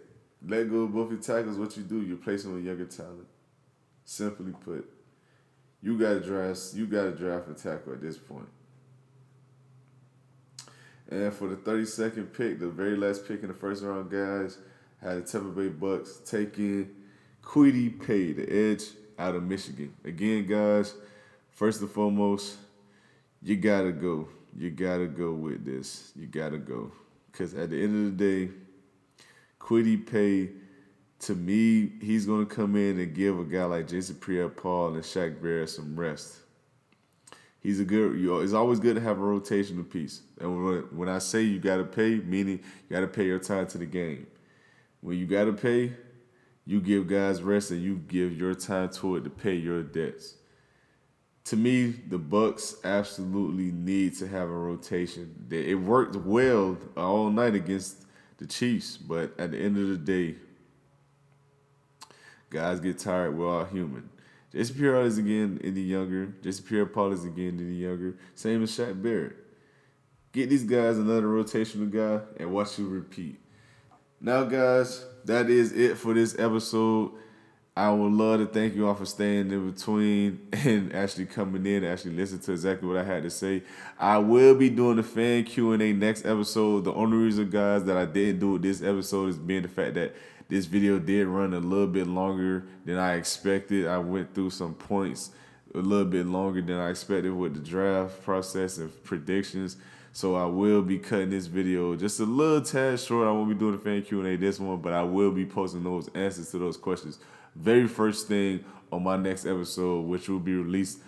Let 0.46 0.70
go 0.70 0.82
of 0.82 0.92
both 0.92 1.10
your 1.10 1.20
tackles. 1.20 1.56
What 1.56 1.76
you 1.76 1.82
do, 1.82 2.02
you 2.02 2.16
place 2.16 2.42
them 2.42 2.54
with 2.54 2.64
younger 2.64 2.84
talent. 2.84 3.26
Simply 4.04 4.52
put, 4.52 4.88
you 5.82 5.98
got 5.98 6.14
to 6.14 6.20
draft. 6.20 6.74
You 6.74 6.86
got 6.86 7.04
to 7.04 7.12
draft 7.12 7.48
a 7.48 7.54
tackle 7.54 7.92
at 7.94 8.02
this 8.02 8.18
point. 8.18 8.48
And 11.10 11.32
for 11.32 11.48
the 11.48 11.56
32nd 11.56 12.32
pick, 12.32 12.58
the 12.58 12.68
very 12.68 12.96
last 12.96 13.26
pick 13.28 13.42
in 13.42 13.48
the 13.48 13.54
first 13.54 13.82
round, 13.82 14.10
guys, 14.10 14.58
had 15.00 15.18
the 15.18 15.22
Tampa 15.22 15.48
Bay 15.48 15.68
Bucs 15.68 16.28
taking 16.28 16.90
Kwity 17.42 18.04
Paye, 18.04 18.32
the 18.32 18.50
edge 18.50 18.84
out 19.18 19.34
of 19.34 19.42
Michigan. 19.42 19.94
Again, 20.04 20.46
guys, 20.46 20.94
first 21.50 21.80
and 21.80 21.90
foremost, 21.90 22.56
you 23.42 23.56
gotta 23.56 23.92
go. 23.92 24.28
You 24.56 24.70
gotta 24.70 25.06
go 25.06 25.32
with 25.32 25.64
this. 25.64 26.12
You 26.16 26.26
gotta 26.26 26.58
go. 26.58 26.90
Because 27.30 27.54
at 27.54 27.70
the 27.70 27.82
end 27.82 28.06
of 28.06 28.16
the 28.16 28.24
day, 28.24 28.52
Kwity 29.64 30.06
Paye, 30.06 30.50
to 31.20 31.34
me, 31.34 31.92
he's 32.00 32.26
gonna 32.26 32.46
come 32.46 32.76
in 32.76 32.98
and 32.98 33.14
give 33.14 33.38
a 33.38 33.44
guy 33.44 33.64
like 33.64 33.88
Jason 33.88 34.16
Pierre-Paul 34.16 34.94
and 34.94 35.02
Shaq 35.02 35.42
Barrett 35.42 35.70
some 35.70 35.98
rest 35.98 36.40
he's 37.64 37.80
a 37.80 37.84
good. 37.84 38.20
You 38.20 38.38
it's 38.38 38.52
always 38.52 38.78
good 38.78 38.94
to 38.94 39.00
have 39.00 39.18
a 39.18 39.22
rotational 39.22 39.90
piece. 39.90 40.22
And 40.38 40.64
when, 40.64 40.76
when 40.96 41.08
I 41.08 41.18
say 41.18 41.42
you 41.42 41.58
got 41.58 41.78
to 41.78 41.84
pay, 41.84 42.16
meaning 42.16 42.60
you 42.88 42.94
got 42.94 43.00
to 43.00 43.08
pay 43.08 43.24
your 43.24 43.40
time 43.40 43.66
to 43.68 43.78
the 43.78 43.86
game. 43.86 44.28
When 45.00 45.18
you 45.18 45.26
got 45.26 45.46
to 45.46 45.52
pay, 45.52 45.94
you 46.64 46.80
give 46.80 47.08
guys 47.08 47.42
rest 47.42 47.72
and 47.72 47.82
you 47.82 47.96
give 48.06 48.38
your 48.38 48.54
time 48.54 48.90
to 48.90 49.16
it 49.16 49.24
to 49.24 49.30
pay 49.30 49.56
your 49.56 49.82
debts. 49.82 50.36
To 51.46 51.56
me, 51.56 51.88
the 51.88 52.18
Bucs 52.18 52.82
absolutely 52.84 53.70
need 53.70 54.16
to 54.18 54.28
have 54.28 54.48
a 54.48 54.52
rotation. 54.52 55.46
It 55.50 55.78
worked 55.78 56.16
well 56.16 56.78
all 56.96 57.28
night 57.28 57.54
against 57.54 58.03
the 58.38 58.46
Chiefs, 58.46 58.96
but 58.96 59.38
at 59.38 59.50
the 59.52 59.58
end 59.58 59.76
of 59.76 59.88
the 59.88 59.96
day, 59.96 60.36
guys 62.50 62.80
get 62.80 62.98
tired. 62.98 63.36
We're 63.36 63.48
all 63.48 63.64
human. 63.64 64.10
Jason 64.52 64.76
Pierre 64.76 65.00
is 65.02 65.18
again 65.18 65.60
in 65.64 65.74
the 65.74 65.82
younger. 65.82 66.26
Jason 66.42 66.64
Pierre 66.64 66.86
Paul 66.86 67.12
is 67.12 67.24
again 67.24 67.58
in 67.58 67.68
the 67.68 67.74
younger. 67.74 68.16
Same 68.34 68.62
as 68.62 68.70
Shaq 68.70 69.02
Barrett. 69.02 69.36
Get 70.32 70.48
these 70.48 70.64
guys 70.64 70.98
another 70.98 71.26
rotational 71.26 71.90
guy 71.90 72.24
and 72.38 72.52
watch 72.52 72.78
you 72.78 72.88
repeat. 72.88 73.40
Now, 74.20 74.44
guys, 74.44 75.04
that 75.24 75.50
is 75.50 75.72
it 75.72 75.98
for 75.98 76.14
this 76.14 76.38
episode. 76.38 77.12
I 77.76 77.90
would 77.90 78.12
love 78.12 78.38
to 78.38 78.46
thank 78.46 78.76
you 78.76 78.86
all 78.86 78.94
for 78.94 79.04
staying 79.04 79.50
in 79.50 79.72
between 79.72 80.46
and 80.52 80.94
actually 80.94 81.26
coming 81.26 81.66
in, 81.66 81.84
actually 81.84 82.12
listen 82.12 82.38
to 82.38 82.52
exactly 82.52 82.86
what 82.86 82.98
I 82.98 83.02
had 83.02 83.24
to 83.24 83.30
say. 83.30 83.64
I 83.98 84.18
will 84.18 84.54
be 84.54 84.70
doing 84.70 84.96
the 84.96 85.02
fan 85.02 85.42
Q 85.42 85.72
and 85.72 85.82
A 85.82 85.92
next 85.92 86.24
episode. 86.24 86.84
The 86.84 86.92
only 86.92 87.16
reason, 87.16 87.50
guys, 87.50 87.82
that 87.84 87.96
I 87.96 88.04
didn't 88.04 88.38
do 88.38 88.54
it 88.54 88.62
this 88.62 88.80
episode 88.80 89.30
is 89.30 89.38
being 89.38 89.62
the 89.62 89.68
fact 89.68 89.94
that 89.94 90.14
this 90.48 90.66
video 90.66 91.00
did 91.00 91.26
run 91.26 91.52
a 91.52 91.58
little 91.58 91.88
bit 91.88 92.06
longer 92.06 92.64
than 92.84 92.96
I 92.96 93.14
expected. 93.14 93.88
I 93.88 93.98
went 93.98 94.34
through 94.36 94.50
some 94.50 94.74
points 94.74 95.30
a 95.74 95.78
little 95.78 96.04
bit 96.04 96.26
longer 96.26 96.62
than 96.62 96.76
I 96.76 96.90
expected 96.90 97.32
with 97.32 97.54
the 97.54 97.60
draft 97.60 98.22
process 98.22 98.78
and 98.78 98.92
predictions. 99.02 99.78
So 100.12 100.36
I 100.36 100.46
will 100.46 100.82
be 100.82 101.00
cutting 101.00 101.30
this 101.30 101.46
video 101.46 101.96
just 101.96 102.20
a 102.20 102.24
little 102.24 102.60
tad 102.60 103.00
short. 103.00 103.26
I 103.26 103.32
won't 103.32 103.48
be 103.48 103.56
doing 103.56 103.72
the 103.72 103.78
fan 103.78 104.02
Q 104.02 104.20
and 104.20 104.28
A 104.28 104.36
this 104.36 104.60
one, 104.60 104.80
but 104.80 104.92
I 104.92 105.02
will 105.02 105.32
be 105.32 105.44
posting 105.44 105.82
those 105.82 106.08
answers 106.14 106.52
to 106.52 106.58
those 106.58 106.76
questions 106.76 107.18
very 107.54 107.86
first 107.86 108.28
thing 108.28 108.64
on 108.92 109.02
my 109.02 109.16
next 109.16 109.46
episode, 109.46 110.02
which 110.02 110.28
will 110.28 110.40
be 110.40 110.54
released 110.54 111.00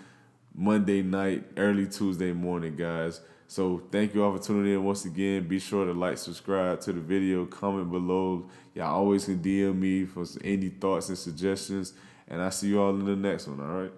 Monday 0.54 1.02
night, 1.02 1.44
early 1.56 1.86
Tuesday 1.86 2.32
morning, 2.32 2.76
guys. 2.76 3.20
So 3.48 3.82
thank 3.92 4.14
you 4.14 4.24
all 4.24 4.36
for 4.36 4.42
tuning 4.42 4.72
in 4.72 4.84
once 4.84 5.04
again. 5.04 5.46
Be 5.46 5.58
sure 5.58 5.84
to 5.84 5.92
like, 5.92 6.18
subscribe 6.18 6.80
to 6.80 6.92
the 6.92 7.00
video, 7.00 7.46
comment 7.46 7.90
below. 7.90 8.48
Y'all 8.74 8.94
always 8.94 9.26
can 9.26 9.38
DM 9.38 9.78
me 9.78 10.04
for 10.04 10.24
any 10.42 10.68
thoughts 10.68 11.08
and 11.08 11.18
suggestions. 11.18 11.92
And 12.28 12.42
I 12.42 12.50
see 12.50 12.68
you 12.68 12.80
all 12.80 12.90
in 12.90 13.04
the 13.04 13.14
next 13.14 13.46
one, 13.46 13.60
all 13.60 13.82
right? 13.82 13.92